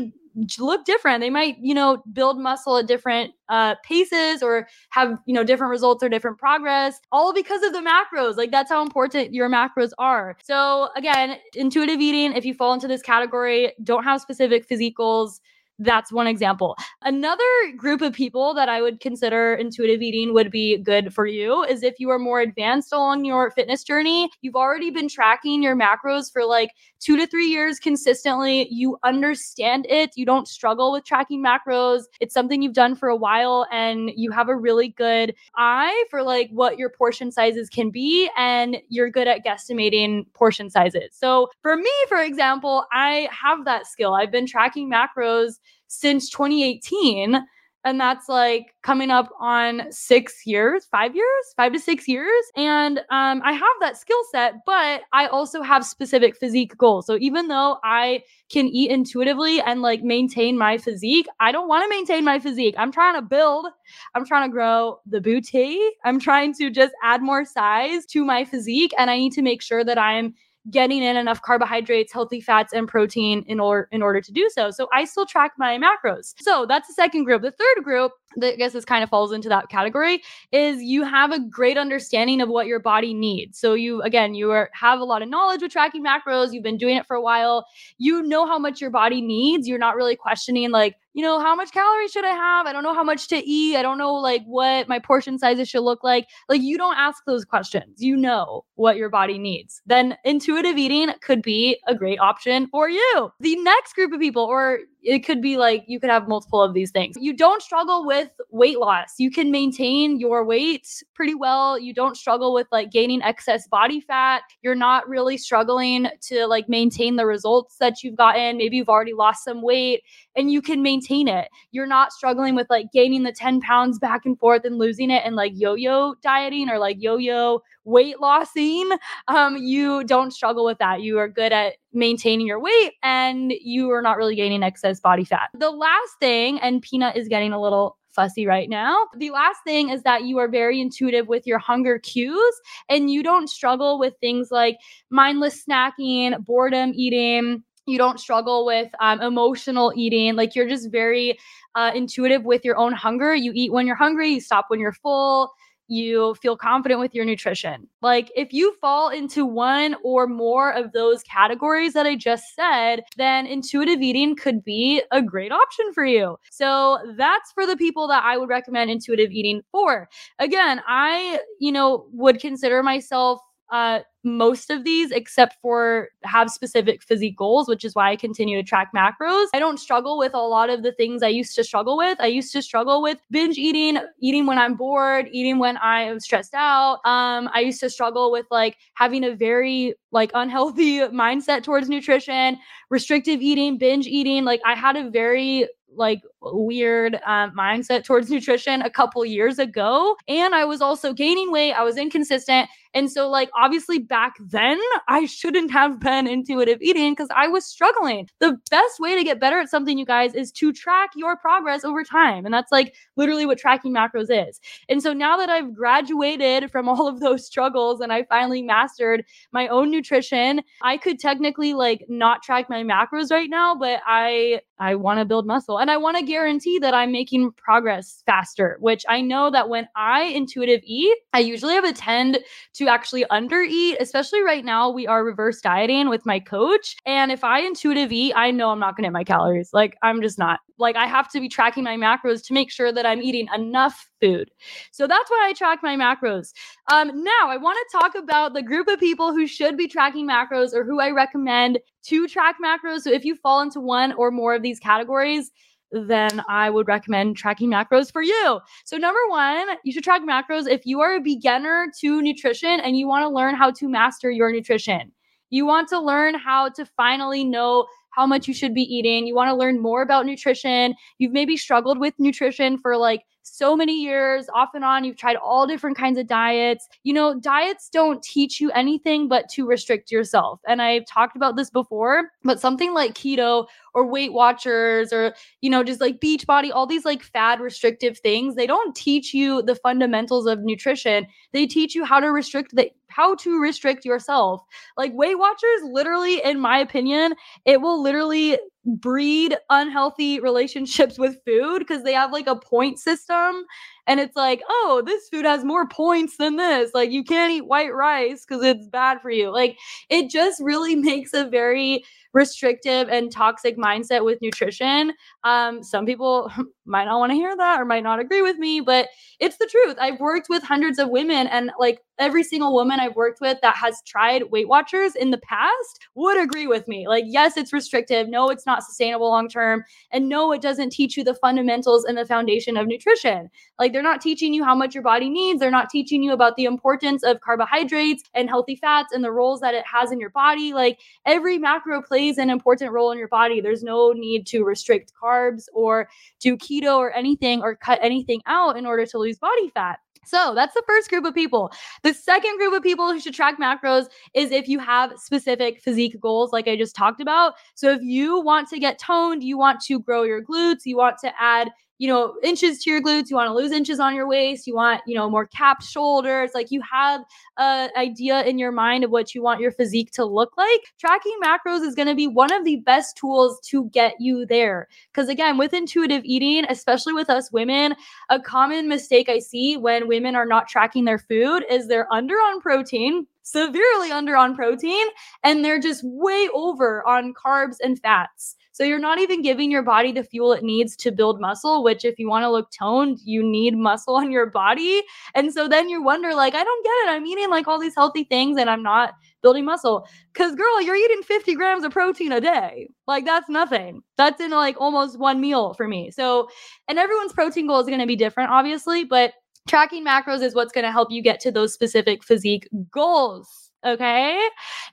look 0.58 0.86
different. 0.86 1.22
They 1.22 1.30
might, 1.30 1.58
you 1.60 1.74
know, 1.74 2.02
build 2.14 2.40
muscle 2.40 2.78
at 2.78 2.88
different 2.88 3.34
uh, 3.50 3.76
paces 3.84 4.42
or 4.42 4.68
have, 4.92 5.18
you 5.26 5.34
know, 5.34 5.44
different 5.44 5.70
results 5.70 6.04
or 6.04 6.10
different 6.10 6.38
progress, 6.38 7.00
all 7.12 7.34
because 7.34 7.62
of 7.64 7.74
the 7.74 7.80
macros. 7.80 8.38
Like 8.38 8.52
that's 8.52 8.72
how 8.72 8.82
important 8.82 9.34
your 9.34 9.50
macros 9.50 9.92
are. 9.98 10.38
So 10.44 10.90
again, 10.96 11.38
intuitive 11.54 12.00
eating, 12.00 12.34
if 12.34 12.46
you 12.46 12.54
fall 12.54 12.74
into 12.74 12.88
this 12.88 13.02
category, 13.02 13.74
don't 13.84 14.04
have 14.04 14.22
specific 14.22 14.66
physique 14.66 14.96
goals, 14.96 15.42
that's 15.80 16.12
one 16.12 16.28
example. 16.28 16.76
Another 17.02 17.44
group 17.78 18.02
of 18.02 18.14
people 18.14 18.54
that 18.54 18.70
I 18.70 18.82
would 18.82 19.00
consider 19.00 19.54
intuitive 19.54 20.02
eating 20.02 20.34
would 20.34 20.52
be 20.52 20.78
good 20.78 21.14
for 21.14 21.26
you 21.26 21.64
is 21.64 21.84
if 21.84 21.96
you 22.00 22.10
are 22.10 22.20
more 22.20 22.42
advanced 22.42 22.92
along 22.92 23.26
your 23.26 23.52
fitness 23.52 23.84
journey, 23.84 24.30
you've 24.42 24.56
already 24.56 24.92
been 24.92 25.08
tracking 25.08 25.64
your 25.64 25.76
macros 25.76 26.32
for 26.32 26.46
like 26.46 26.72
two 27.00 27.16
to 27.16 27.26
three 27.26 27.48
years 27.48 27.80
consistently. 27.80 28.68
You 28.70 28.98
understand 29.04 29.86
it. 29.90 30.12
You 30.16 30.26
don't 30.26 30.48
struggle 30.48 30.92
with 30.92 31.06
tracking 31.06 31.44
macros. 31.44 32.04
It's 32.20 32.34
something 32.34 32.62
you've 32.62 32.74
done 32.74 32.96
for 32.96 33.08
a 33.08 33.16
while 33.16 33.66
and 33.72 34.12
you 34.16 34.32
have 34.32 34.50
a 34.50 34.56
really 34.56 34.90
good 34.90 35.34
eye 35.56 36.06
for 36.10 36.24
like 36.24 36.50
what 36.52 36.78
your 36.78 36.90
portion 36.90 37.32
sizes 37.32 37.70
can 37.70 37.90
be 37.90 38.30
and 38.38 38.78
you're 38.90 39.10
good 39.10 39.28
at 39.28 39.46
guesstimating 39.46 40.26
portion 40.34 40.70
sizes. 40.70 41.10
So 41.14 41.50
for 41.62 41.78
me, 41.78 41.92
for 42.10 42.22
example, 42.22 42.86
I 42.92 43.30
have 43.32 43.64
that 43.66 43.88
skill. 43.88 44.14
I've 44.14 44.32
been 44.32 44.46
tracking 44.46 44.92
macros 44.92 45.60
since 45.90 46.30
2018 46.30 47.44
and 47.86 48.00
that's 48.00 48.28
like 48.28 48.76
coming 48.84 49.10
up 49.10 49.30
on 49.40 49.92
six 49.92 50.46
years 50.46 50.86
five 50.92 51.16
years 51.16 51.46
five 51.56 51.72
to 51.72 51.80
six 51.80 52.08
years 52.08 52.44
and 52.56 53.00
um, 53.10 53.42
i 53.44 53.52
have 53.52 53.76
that 53.80 53.98
skill 53.98 54.22
set 54.32 54.56
but 54.66 55.02
i 55.14 55.28
also 55.28 55.62
have 55.62 55.86
specific 55.86 56.36
physique 56.36 56.78
goals. 56.78 57.06
So 57.06 57.18
even 57.20 57.48
though 57.48 57.78
i 57.84 58.22
can 58.52 58.68
eat 58.68 58.92
intuitively 58.92 59.62
and 59.62 59.82
like 59.82 60.04
maintain 60.04 60.58
my 60.58 60.78
physique 60.78 61.28
i 61.40 61.52
don't 61.52 61.68
want 61.68 61.84
to 61.84 61.90
maintain 61.90 62.24
my 62.26 62.40
physique. 62.40 62.76
I'm 62.78 62.92
trying 62.92 63.16
to 63.16 63.22
build 63.22 63.68
i'm 64.16 64.26
trying 64.26 64.50
to 64.50 64.54
grow 64.54 65.00
the 65.06 65.22
booty 65.22 65.80
i'm 66.04 66.20
trying 66.20 66.54
to 66.56 66.70
just 66.70 66.94
add 67.04 67.22
more 67.22 67.46
size 67.46 68.06
to 68.08 68.26
my 68.26 68.46
physique 68.46 68.94
and 68.98 69.10
i 69.10 69.18
need 69.18 69.34
to 69.34 69.42
make 69.42 69.62
sure 69.62 69.84
that 69.84 69.98
i'm 69.98 70.34
getting 70.70 71.04
in 71.04 71.18
enough 71.18 71.42
carbohydrates, 71.42 72.12
healthy 72.12 72.42
fats, 72.42 72.74
and 72.74 72.88
protein 72.88 73.44
in 73.48 73.60
order 73.60 73.88
in 73.92 74.02
order 74.02 74.22
to 74.22 74.32
do 74.32 74.50
so. 74.54 74.72
So 74.72 74.88
I 74.94 75.06
still 75.06 75.26
track 75.26 75.54
my 75.58 75.80
macros. 75.80 76.34
So 76.40 76.66
that's 76.68 76.88
the 76.88 76.94
second 76.94 77.24
group. 77.24 77.42
The 77.42 77.52
third 77.52 77.84
group 77.84 78.12
that 78.36 78.54
I 78.54 78.56
guess 78.58 78.74
this 78.74 78.86
kind 78.86 79.04
of 79.04 79.10
falls 79.10 79.32
into 79.32 79.50
that 79.50 79.70
category 79.70 80.22
is 80.52 80.82
you 80.84 81.04
have 81.04 81.32
a 81.32 81.40
great 81.40 81.78
understanding 81.78 82.42
of 82.42 82.50
what 82.50 82.68
your 82.68 82.80
body 82.80 83.14
needs. 83.14 83.60
So 83.60 83.74
you 83.74 84.02
again, 84.02 84.36
you 84.36 84.52
are, 84.52 84.70
have 84.74 85.00
a 85.00 85.06
lot 85.06 85.22
of 85.22 85.30
knowledge 85.30 85.62
with 85.62 85.72
tracking 85.72 86.04
macros. 86.04 86.54
You've 86.54 86.64
been 86.64 86.78
doing 86.78 86.98
it 86.98 87.08
for 87.08 87.16
a 87.16 87.22
while. 87.22 87.66
You 87.98 88.22
know 88.22 88.46
how 88.46 88.60
much 88.60 88.82
your 88.82 88.92
body 88.92 89.22
needs. 89.22 89.68
You're 89.68 89.80
not 89.80 89.96
really 89.96 90.16
questioning 90.16 90.72
like, 90.72 90.96
you 91.14 91.24
know, 91.24 91.40
how 91.40 91.56
much 91.56 91.72
calories 91.72 92.12
should 92.12 92.26
I 92.26 92.34
have? 92.34 92.68
I 92.68 92.74
don't 92.74 92.84
know 92.84 92.94
how 92.94 93.04
much 93.04 93.28
to 93.30 93.38
eat. 93.38 93.76
I 93.76 93.82
don't 93.82 93.98
know 93.98 94.14
like 94.14 94.44
what 94.46 94.88
my 94.88 95.00
portion 95.00 95.40
sizes 95.40 95.68
should 95.68 95.82
look 95.82 96.04
like. 96.04 96.28
Like 96.48 96.62
you 96.62 96.78
don't 96.78 96.98
ask 96.98 97.24
those 97.26 97.46
questions. 97.46 98.02
You 98.02 98.16
know 98.16 98.66
what 98.76 98.98
your 98.98 99.10
body 99.10 99.38
needs. 99.38 99.82
Then 99.86 100.18
intuitive 100.24 100.78
eating 100.78 101.10
could 101.22 101.42
be 101.42 101.80
a 101.88 101.96
great 101.96 102.20
option 102.20 102.68
for 102.68 102.90
you. 102.90 103.32
The 103.40 103.56
next 103.58 103.94
group 103.94 104.14
of 104.14 104.20
people 104.20 104.44
or 104.44 104.80
it 105.02 105.20
could 105.20 105.42
be 105.42 105.58
like 105.58 105.86
you 105.88 106.00
could 106.00 106.10
have 106.10 106.28
multiple 106.28 106.62
of 106.62 106.74
these 106.74 106.92
things. 106.92 107.16
You 107.20 107.34
don't 107.34 107.62
struggle 107.62 108.06
with 108.06 108.30
weight 108.52 108.80
loss. 108.80 109.14
You 109.18 109.32
can 109.32 109.50
maintain 109.50 110.20
your 110.20 110.44
weight 110.44 110.88
pretty 111.16 111.36
well. 111.36 111.80
You 111.80 111.94
don't 111.94 112.18
struggle 112.18 112.54
with 112.54 112.68
like 112.72 112.92
gaining 112.92 113.22
excess 113.22 113.68
body 113.68 114.02
fat. 114.02 114.44
You're 114.62 114.76
not 114.76 115.08
really 115.08 115.38
struggling 115.38 116.08
to 116.24 116.48
like 116.48 116.68
maintain 116.68 117.16
the 117.16 117.26
results 117.26 117.78
that 117.80 118.04
you've 118.04 118.18
gotten. 118.18 118.58
Maybe 118.58 118.78
you've 118.78 118.90
already 118.90 119.14
lost 119.14 119.46
some 119.46 119.62
weight 119.62 120.04
and 120.40 120.52
you 120.52 120.62
can 120.62 120.82
maintain 120.82 121.28
it. 121.28 121.50
You're 121.72 121.86
not 121.86 122.14
struggling 122.14 122.56
with 122.56 122.68
like 122.70 122.88
gaining 122.94 123.24
the 123.24 123.32
10 123.34 123.60
pounds 123.60 124.00
back 124.00 124.26
and 124.26 124.40
forth 124.40 124.64
and 124.64 124.78
losing 124.78 125.12
it 125.12 125.22
and 125.26 125.36
like 125.36 125.52
yo 125.56 125.76
yo 125.76 126.16
dieting 126.22 126.70
or 126.70 126.80
like 126.80 126.98
yo 127.00 127.18
yo 127.18 127.62
weight 127.84 128.20
lossing. 128.22 128.90
Um, 129.28 129.58
you 129.58 130.04
don't 130.06 130.32
struggle 130.32 130.64
with 130.66 130.78
that. 130.78 131.02
You 131.02 131.20
are 131.20 131.28
good 131.28 131.52
at 131.52 131.76
maintaining 131.92 132.48
your 132.48 132.60
weight 132.60 132.94
and 133.04 133.52
you 133.62 133.92
are 133.92 134.02
not 134.02 134.18
really 134.18 134.36
gaining 134.36 134.64
excess 134.64 135.00
body 135.00 135.26
fat. 135.26 135.50
The 135.54 135.72
last 135.72 136.20
thing, 136.20 136.60
and 136.60 136.82
Peanut 136.82 137.18
is 137.18 137.28
getting 137.28 137.52
a 137.52 137.62
little 137.62 137.98
fussy 138.12 138.46
right 138.46 138.70
now. 138.70 139.08
The 139.18 139.32
last 139.32 139.60
thing 139.64 139.90
is 139.90 140.04
that 140.04 140.24
you 140.24 140.38
are 140.40 140.48
very 140.48 140.82
intuitive 140.82 141.28
with 141.28 141.46
your 141.46 141.60
hunger 141.60 142.00
cues 142.00 142.62
and 142.90 143.12
you 143.12 143.24
don't 143.24 143.50
struggle 143.50 144.00
with 144.00 144.14
things 144.20 144.50
like 144.52 144.78
mindless 145.10 145.64
snacking, 145.66 146.44
boredom 146.44 146.92
eating. 146.96 147.64
You 147.86 147.98
don't 147.98 148.20
struggle 148.20 148.66
with 148.66 148.90
um, 149.00 149.22
emotional 149.22 149.92
eating. 149.96 150.36
Like 150.36 150.56
you're 150.56 150.70
just 150.70 150.92
very 150.92 151.38
uh, 151.76 151.92
intuitive 151.96 152.44
with 152.44 152.64
your 152.64 152.78
own 152.78 152.94
hunger. 152.94 153.34
You 153.34 153.52
eat 153.56 153.72
when 153.72 153.88
you're 153.88 153.96
hungry, 153.96 154.30
you 154.34 154.42
stop 154.42 154.66
when 154.70 154.80
you're 154.80 154.94
full 154.94 155.52
you 155.90 156.36
feel 156.36 156.56
confident 156.56 157.00
with 157.00 157.14
your 157.16 157.26
nutrition. 157.26 157.88
Like, 158.02 158.32
if 158.36 158.54
you 158.54 158.76
fall 158.80 159.10
into 159.10 159.46
one 159.46 159.96
or 160.04 160.28
more 160.28 160.72
of 160.72 160.92
those 160.94 161.24
categories 161.24 161.94
that 161.94 162.06
I 162.06 162.16
just 162.16 162.56
said, 162.56 163.04
then 163.18 163.46
intuitive 163.48 164.00
eating 164.02 164.36
could 164.36 164.64
be 164.64 165.02
a 165.12 165.22
great 165.22 165.52
option 165.52 165.92
for 165.94 166.06
you. 166.06 166.38
So, 166.52 167.00
that's 167.18 167.52
for 167.54 167.66
the 167.66 167.76
people 167.76 168.08
that 168.08 168.24
I 168.24 168.38
would 168.38 168.50
recommend 168.50 168.92
intuitive 168.92 169.32
eating 169.32 169.62
for. 169.72 170.08
Again, 170.38 170.82
I, 170.88 171.40
you 171.60 171.72
know, 171.72 172.06
would 172.14 172.40
consider 172.40 172.84
myself 172.84 173.42
uh, 173.72 174.00
most 174.24 174.70
of 174.70 174.84
these 174.84 175.12
except 175.12 175.56
for 175.62 176.10
have 176.24 176.50
specific 176.50 177.02
physique 177.02 177.38
goals, 177.38 177.68
which 177.68 177.86
is 177.86 177.96
why 177.96 178.12
I 178.12 178.16
continue 178.16 178.62
to 178.62 178.68
track 178.68 178.90
macros. 178.96 179.46
I 179.54 179.60
don't 179.60 179.80
struggle 179.80 180.18
with 180.18 180.34
a 180.34 180.42
lot 180.42 180.70
of 180.70 180.84
the 180.84 180.92
things 180.92 181.24
I 181.24 181.30
used 181.30 181.56
to 181.56 181.64
struggle 181.64 181.98
with. 181.98 182.20
I 182.20 182.28
used 182.28 182.52
to 182.54 182.62
struggle 182.62 183.02
with 183.02 183.20
binge 183.32 183.58
eating, 183.58 184.02
eating 184.20 184.46
when 184.46 184.58
I'm 184.58 184.76
bored, 184.76 185.30
eating 185.32 185.60
when 185.60 185.78
I 185.78 186.02
am 186.02 186.20
stressed 186.20 186.54
out. 186.54 187.00
Um, 187.06 187.50
I 187.54 187.62
used 187.62 187.80
to 187.82 187.90
struggle 187.90 188.32
with 188.32 188.46
like 188.52 188.78
having 188.96 189.24
a 189.24 189.36
very 189.36 189.94
like 190.12 190.32
unhealthy 190.34 191.00
mindset 191.10 191.64
towards 191.64 191.88
nutrition, 191.90 192.58
restrictive 192.90 193.42
eating, 193.42 193.78
binge 193.78 194.08
eating. 194.08 194.44
Like 194.44 194.62
I 194.66 194.76
had 194.76 194.98
a 194.98 195.10
very 195.10 195.68
like 195.96 196.22
weird 196.42 197.20
um, 197.26 197.52
mindset 197.56 198.04
towards 198.04 198.30
nutrition 198.30 198.82
a 198.82 198.90
couple 198.90 199.26
years 199.26 199.60
ago. 199.60 200.16
And 200.28 200.56
I 200.56 200.66
was 200.66 200.82
also 200.82 201.14
gaining 201.14 201.52
weight. 201.52 201.74
I 201.74 201.84
was 201.84 201.98
inconsistent. 201.98 202.70
And 202.96 203.12
so, 203.12 203.30
like, 203.30 203.50
obviously, 203.56 204.00
back 204.00 204.34
then, 204.40 204.80
I 205.08 205.26
shouldn't 205.26 205.72
have 205.72 206.00
been 206.10 206.28
intuitive 206.28 206.82
eating 206.82 207.12
because 207.14 207.30
I 207.36 207.48
was 207.48 207.66
struggling. 207.66 208.28
The 208.40 208.58
best 208.72 209.00
way 209.00 209.16
to 209.16 209.24
get 209.24 209.40
better 209.40 209.60
at 209.60 209.70
something, 209.70 209.98
you 209.98 210.06
guys, 210.06 210.34
is 210.34 210.52
to 210.54 210.74
track 210.74 211.12
your 211.16 211.38
progress 211.38 211.84
over 211.84 212.04
time. 212.04 212.46
And 212.46 212.54
that's 212.54 212.72
like 212.72 212.96
literally 213.16 213.46
what 213.46 213.60
tracking 213.60 213.94
macros 213.94 214.28
is. 214.30 214.60
And 214.88 215.04
so 215.04 215.14
now 215.14 215.38
that 215.38 215.50
I've 215.50 215.74
graduated 215.74 216.72
from 216.72 216.90
all 216.90 217.08
of 217.08 217.20
those 217.20 217.46
struggles 217.46 218.02
and 218.02 218.12
I 218.12 218.24
finally 218.24 218.62
mastered 218.62 219.24
my 219.52 219.68
own 219.68 219.92
nutrition, 219.92 220.62
I 220.82 220.98
could 220.98 221.20
technically 221.20 221.74
like 221.74 222.06
not 222.08 222.42
track 222.42 222.70
my 222.70 222.84
macros 222.84 223.32
right 223.32 223.50
now, 223.50 223.76
but 223.76 224.02
I 224.06 224.62
I 224.80 224.96
want 224.96 225.20
to 225.20 225.26
build 225.26 225.46
muscle 225.46 225.78
and 225.78 225.92
I 225.92 225.98
want 225.98 226.18
to 226.18 226.24
guarantee 226.30 226.80
that 226.80 226.94
I'm 226.94 227.12
making 227.12 227.52
progress 227.54 228.24
faster, 228.26 228.78
which 228.80 229.04
I 229.10 229.20
know 229.20 229.50
that 229.50 229.68
when 229.68 229.88
I 229.96 230.24
intuitive 230.24 230.82
eat, 230.84 231.18
I 231.34 231.40
usually 231.40 231.74
have 231.74 231.84
a 231.84 231.92
tend 231.92 232.40
to 232.76 232.88
actually 232.88 233.26
undereat, 233.32 233.98
especially 234.00 234.44
right 234.44 234.64
now. 234.64 234.90
We 234.90 235.08
are 235.08 235.26
reverse 235.26 235.60
dieting 235.60 236.08
with 236.08 236.26
my 236.26 236.40
coach. 236.40 236.96
And 237.06 237.32
if 237.32 237.44
I 237.44 237.62
intuitive 237.62 238.12
eat, 238.12 238.34
I 238.36 238.52
know 238.52 238.70
I'm 238.70 238.80
not 238.80 238.96
going 238.96 239.04
to 239.04 239.08
hit 239.08 239.14
my 239.14 239.24
calories. 239.24 239.72
Like, 239.74 239.98
I'm 240.04 240.22
just 240.22 240.38
not. 240.38 240.60
Like, 240.78 240.96
I 240.96 241.08
have 241.08 241.30
to 241.32 241.42
be 241.42 241.50
tracking 241.50 241.84
my 241.84 241.98
macros 241.98 242.46
to 242.46 242.54
make 242.54 242.72
sure 242.72 242.94
that 242.94 243.06
I'm 243.06 243.22
eating 243.22 243.48
enough 243.54 244.08
food. 244.22 244.50
So 244.92 245.08
that's 245.08 245.30
why 245.30 245.48
I 245.50 245.54
track 245.54 245.80
my 245.84 245.98
macros. 245.98 246.54
Um, 246.90 247.12
now, 247.24 247.50
I 247.50 247.58
want 247.58 247.78
to 247.78 247.98
talk 247.98 248.16
about 248.16 248.54
the 248.54 248.62
group 248.62 248.88
of 248.88 249.00
people 249.00 249.34
who 249.34 249.46
should 249.46 249.76
be 249.76 249.88
tracking 249.88 250.28
macros 250.28 250.74
or 250.74 250.86
who 250.86 251.02
I 251.02 251.10
recommend 251.10 251.80
to 252.04 252.28
track 252.28 252.56
macros. 252.64 253.02
So 253.02 253.12
if 253.12 253.26
you 253.26 253.36
fall 253.36 253.62
into 253.62 253.82
one 253.82 254.14
or 254.14 254.32
more 254.32 254.56
of 254.56 254.62
these 254.62 254.80
categories, 254.80 255.52
then 255.92 256.44
I 256.48 256.70
would 256.70 256.88
recommend 256.88 257.38
tracking 257.38 257.70
macros 257.70 258.12
for 258.12 258.22
you. 258.22 258.60
So, 258.86 258.98
number 258.98 259.20
one, 259.28 259.68
you 259.84 259.92
should 259.92 260.04
track 260.04 260.22
macros 260.22 260.70
if 260.70 260.86
you 260.86 261.02
are 261.02 261.16
a 261.16 261.22
beginner 261.22 261.92
to 262.00 262.22
nutrition 262.22 262.80
and 262.80 262.98
you 262.98 263.08
want 263.08 263.24
to 263.24 263.30
learn 263.30 263.56
how 263.56 263.72
to 263.72 263.88
master 263.88 264.30
your 264.30 264.52
nutrition. 264.52 265.12
You 265.50 265.66
want 265.66 265.88
to 265.90 266.00
learn 266.00 266.36
how 266.36 266.70
to 266.70 266.86
finally 266.86 267.44
know 267.44 267.88
how 268.12 268.26
much 268.26 268.48
you 268.48 268.54
should 268.54 268.74
be 268.74 268.84
eating. 268.84 269.26
You 269.26 269.36
want 269.36 269.50
to 269.50 269.56
learn 269.56 269.80
more 269.80 270.02
about 270.02 270.26
nutrition. 270.26 270.96
You've 271.18 271.32
maybe 271.32 271.58
struggled 271.58 272.00
with 272.00 272.14
nutrition 272.20 272.78
for 272.78 272.98
like 272.98 273.24
so 273.50 273.76
many 273.76 274.02
years 274.02 274.48
off 274.54 274.70
and 274.74 274.84
on. 274.84 275.04
You've 275.04 275.18
tried 275.18 275.36
all 275.38 275.68
different 275.68 275.98
kinds 275.98 276.18
of 276.18 276.28
diets. 276.28 276.88
You 277.04 277.14
know, 277.14 277.40
diets 277.40 277.90
don't 277.90 278.22
teach 278.22 278.60
you 278.60 278.72
anything 278.72 279.28
but 279.28 279.50
to 279.50 279.66
restrict 279.66 280.12
yourself. 280.12 280.60
And 280.68 280.82
I've 280.82 281.06
talked 281.06 281.36
about 281.36 281.56
this 281.56 281.70
before, 281.70 282.32
but 282.44 282.60
something 282.60 282.94
like 282.94 283.14
keto 283.14 283.68
or 283.94 284.06
Weight 284.06 284.34
Watchers 284.34 285.12
or, 285.12 285.34
you 285.62 285.70
know, 285.70 285.84
just 285.84 286.02
like 286.02 286.20
Beachbody, 286.20 286.72
all 286.74 286.86
these 286.86 287.06
like 287.06 287.24
fad 287.24 287.60
restrictive 287.60 288.20
things, 288.20 288.56
they 288.56 288.68
don't 288.68 288.96
teach 288.96 289.34
you 289.34 289.62
the 289.62 289.76
fundamentals 289.76 290.46
of 290.46 290.60
nutrition. 290.62 291.28
They 291.52 291.66
teach 291.66 291.96
you 291.96 292.06
how 292.06 292.20
to 292.20 292.32
restrict 292.32 292.76
the 292.76 292.92
how 293.10 293.36
to 293.36 293.60
restrict 293.60 294.06
yourself. 294.06 294.62
Like 294.96 295.12
Weight 295.14 295.38
Watchers, 295.38 295.82
literally, 295.84 296.44
in 296.44 296.60
my 296.60 296.78
opinion, 296.78 297.34
it 297.66 297.82
will 297.82 298.02
literally 298.02 298.58
breed 298.98 299.56
unhealthy 299.70 300.40
relationships 300.40 301.18
with 301.20 301.38
food 301.46 301.80
because 301.80 302.04
they 302.04 302.14
have 302.14 302.32
like 302.32 302.48
a 302.48 302.56
point 302.56 303.00
system 303.00 303.66
And 304.08 304.20
it's 304.20 304.36
like, 304.36 304.62
oh, 304.68 305.04
this 305.06 305.30
food 305.30 305.46
has 305.46 305.64
more 305.64 305.88
points 305.88 306.38
than 306.38 306.56
this. 306.56 306.92
Like, 306.94 307.12
you 307.12 307.24
can't 307.24 307.52
eat 307.52 307.68
white 307.68 307.94
rice 307.94 308.44
because 308.46 308.64
it's 308.64 308.88
bad 308.88 309.22
for 309.22 309.30
you. 309.30 309.52
Like, 309.52 309.78
it 310.10 310.30
just 310.32 310.60
really 310.62 310.96
makes 311.10 311.34
a 311.34 311.46
very 311.46 312.04
restrictive 312.34 313.10
and 313.10 313.32
toxic 313.32 313.78
mindset 313.78 314.24
with 314.24 314.42
nutrition. 314.42 315.14
Um, 315.44 315.84
some 315.84 316.06
people 316.06 316.52
might 316.86 317.06
not 317.06 317.20
want 317.20 317.32
to 317.32 317.36
hear 317.36 317.56
that 317.56 317.80
or 317.80 317.86
might 317.86 318.04
not 318.04 318.20
agree 318.20 318.42
with 318.42 318.58
me, 318.58 318.82
but 318.82 319.10
it's 319.40 319.58
the 319.58 319.68
truth. 319.68 319.98
I've 320.00 320.20
worked 320.20 320.48
with 320.50 320.64
hundreds 320.64 321.00
of 321.00 321.10
women, 321.10 321.48
and 321.48 321.72
like 321.80 322.02
every 322.20 322.44
single 322.44 322.74
woman 322.74 323.00
I've 323.00 323.16
worked 323.16 323.42
with 323.42 323.58
that 323.62 323.76
has 323.78 324.02
tried 324.06 324.44
Weight 324.52 324.68
Watchers 324.68 325.16
in 325.16 325.32
the 325.32 325.38
past 325.38 326.00
would 326.16 326.42
agree 326.42 326.68
with 326.68 326.88
me. 326.88 327.08
Like, 327.08 327.24
yes, 327.28 327.58
it's 327.58 327.74
restrictive. 327.74 328.28
No, 328.28 328.50
it's 328.50 328.66
not 328.66 328.84
sustainable 328.84 329.30
long 329.30 329.48
term. 329.48 329.84
And 330.12 330.28
no, 330.28 330.52
it 330.52 330.62
doesn't 330.62 330.92
teach 330.92 331.16
you 331.16 331.24
the 331.24 331.36
fundamentals 331.36 332.04
and 332.04 332.18
the 332.18 332.26
foundation 332.26 332.76
of 332.78 332.88
nutrition. 332.88 333.50
Like, 333.80 333.94
they're 333.94 334.04
not 334.04 334.22
teaching 334.22 334.54
you 334.54 334.64
how 334.64 334.76
much 334.76 334.94
your 334.94 335.04
body 335.04 335.30
needs. 335.30 335.60
They're 335.60 335.72
not 335.72 335.90
teaching 335.90 336.22
you 336.22 336.34
about 336.34 336.58
the 336.58 336.66
importance 336.66 337.24
of 337.24 337.40
carbohydrates 337.40 338.24
and 338.34 338.50
healthy 338.50 338.76
fats 338.76 339.14
and 339.14 339.24
the 339.24 339.32
roles 339.32 339.62
that 339.62 339.74
it 339.74 339.86
has 339.86 340.12
in 340.12 340.20
your 340.20 340.32
body. 340.32 340.74
Like, 340.74 341.00
every 341.26 341.58
macro 341.58 342.02
plays 342.02 342.19
an 342.38 342.50
important 342.50 342.92
role 342.92 343.12
in 343.12 343.18
your 343.18 343.28
body. 343.28 343.62
There's 343.62 343.84
no 343.84 344.12
need 344.12 344.46
to 344.48 344.64
restrict 344.64 345.14
carbs 345.22 345.66
or 345.74 346.10
do 346.40 346.58
keto 346.58 346.98
or 346.98 347.12
anything 347.12 347.62
or 347.62 347.76
cut 347.76 348.00
anything 348.02 348.42
out 348.46 348.78
in 348.78 348.86
order 348.86 349.06
to 349.06 349.18
lose 349.18 349.38
body 349.38 349.70
fat. 349.74 350.00
So 350.26 350.54
that's 350.54 350.74
the 350.76 350.84
first 350.86 351.10
group 351.10 351.26
of 351.26 351.34
people. 351.34 351.72
The 352.04 352.14
second 352.14 352.58
group 352.58 352.74
of 352.74 352.84
people 352.84 353.12
who 353.12 353.20
should 353.20 353.34
track 353.34 353.58
macros 353.60 354.08
is 354.36 354.52
if 354.52 354.68
you 354.68 354.78
have 354.78 355.14
specific 355.18 355.82
physique 355.82 356.20
goals, 356.22 356.54
like 356.54 356.68
I 356.68 356.76
just 356.76 356.96
talked 356.96 357.20
about. 357.20 357.54
So 357.74 357.90
if 357.92 358.02
you 358.02 358.40
want 358.42 358.70
to 358.70 358.80
get 358.80 359.00
toned, 359.00 359.44
you 359.44 359.58
want 359.58 359.82
to 359.82 360.00
grow 360.00 360.24
your 360.24 360.44
glutes, 360.44 360.86
you 360.86 360.98
want 360.98 361.18
to 361.20 361.32
add 361.40 361.72
you 362.00 362.08
know, 362.08 362.34
inches 362.42 362.80
to 362.80 362.90
your 362.90 363.02
glutes, 363.02 363.30
you 363.30 363.36
want 363.36 363.50
to 363.50 363.54
lose 363.54 363.72
inches 363.72 364.00
on 364.00 364.16
your 364.16 364.28
waist, 364.28 364.66
you 364.66 364.74
want, 364.74 365.02
you 365.06 365.14
know, 365.14 365.30
more 365.30 365.46
capped 365.46 365.84
shoulders, 365.84 366.52
like 366.56 366.72
you 366.72 366.82
have 366.82 367.22
an 367.58 367.90
idea 367.98 368.42
in 368.44 368.58
your 368.58 368.72
mind 368.72 369.04
of 369.04 369.12
what 369.12 369.36
you 369.36 369.44
want 369.44 369.60
your 369.60 369.72
physique 369.72 370.10
to 370.12 370.26
look 370.26 370.56
like. 370.58 370.80
Tracking 370.98 371.38
macros 371.44 371.82
is 371.82 371.96
going 371.96 372.08
to 372.08 372.16
be 372.16 372.26
one 372.26 372.54
of 372.54 372.64
the 372.64 372.78
best 372.78 373.18
tools 373.18 373.60
to 373.66 373.90
get 373.90 374.16
you 374.18 374.46
there. 374.46 374.88
Because 375.12 375.28
again, 375.28 375.58
with 375.58 375.74
intuitive 375.74 376.24
eating, 376.24 376.66
especially 376.70 377.14
with 377.14 377.30
us 377.30 377.52
women, 377.52 377.96
a 378.30 378.40
common 378.40 378.88
mistake 378.88 379.28
I 379.28 379.40
see 379.40 379.76
when 379.76 380.08
women 380.08 380.36
are 380.36 380.46
not 380.46 380.70
tracking 380.70 381.04
their 381.04 381.20
food 381.20 381.66
is 381.70 381.88
they're 381.88 382.12
under 382.12 382.36
on 382.36 382.62
protein 382.62 383.28
severely 383.50 384.12
under 384.12 384.38
on 384.38 384.56
protein 384.56 385.08
and 385.44 385.66
they're 385.66 385.80
just 385.80 386.04
way 386.04 386.48
over 386.54 387.06
on 387.08 387.34
carbs 387.34 387.78
and 387.84 388.00
fats. 388.00 388.56
So 388.80 388.86
you're 388.86 388.98
not 388.98 389.20
even 389.20 389.42
giving 389.42 389.70
your 389.70 389.84
body 389.84 390.14
the 390.14 390.24
fuel 390.24 390.54
it 390.54 390.64
needs 390.64 390.96
to 390.96 391.12
build 391.12 391.42
muscle, 391.42 391.84
which 391.84 392.06
if 392.06 392.18
you 392.18 392.30
want 392.30 392.44
to 392.44 392.50
look 392.50 392.72
toned, 392.72 393.20
you 393.26 393.44
need 393.44 393.78
muscle 393.78 394.16
on 394.16 394.32
your 394.32 394.46
body. 394.46 395.04
And 395.36 395.52
so 395.52 395.68
then 395.68 395.90
you 395.90 396.02
wonder 396.02 396.34
like 396.34 396.56
I 396.56 396.64
don't 396.64 396.86
get 396.86 396.92
it. 396.92 397.10
I'm 397.10 397.26
eating 397.26 397.50
like 397.50 397.68
all 397.68 397.78
these 397.78 397.94
healthy 397.94 398.24
things 398.24 398.58
and 398.58 398.70
I'm 398.70 398.82
not 398.82 399.16
building 399.44 399.66
muscle. 399.66 400.08
Cuz 400.34 400.56
girl, 400.56 400.82
you're 400.82 400.96
eating 400.96 401.22
50 401.24 401.56
grams 401.56 401.84
of 401.84 401.92
protein 401.92 402.32
a 402.32 402.40
day. 402.40 402.88
Like 403.06 403.26
that's 403.26 403.50
nothing. 403.50 404.02
That's 404.16 404.40
in 404.40 404.52
like 404.52 404.80
almost 404.80 405.20
one 405.20 405.42
meal 405.42 405.74
for 405.74 405.86
me. 405.86 406.10
So 406.12 406.48
and 406.88 406.98
everyone's 406.98 407.34
protein 407.34 407.68
goal 407.68 407.82
is 407.82 407.88
going 407.88 408.00
to 408.00 408.08
be 408.08 408.16
different 408.16 408.50
obviously, 408.50 409.04
but 409.04 409.34
tracking 409.68 410.06
macros 410.06 410.42
is 410.42 410.56
what's 410.56 410.72
going 410.72 410.86
to 410.86 410.92
help 410.94 411.12
you 411.12 411.22
get 411.22 411.42
to 411.42 411.52
those 411.52 411.74
specific 411.74 412.24
physique 412.24 412.70
goals. 412.94 413.70
Okay. 413.86 414.40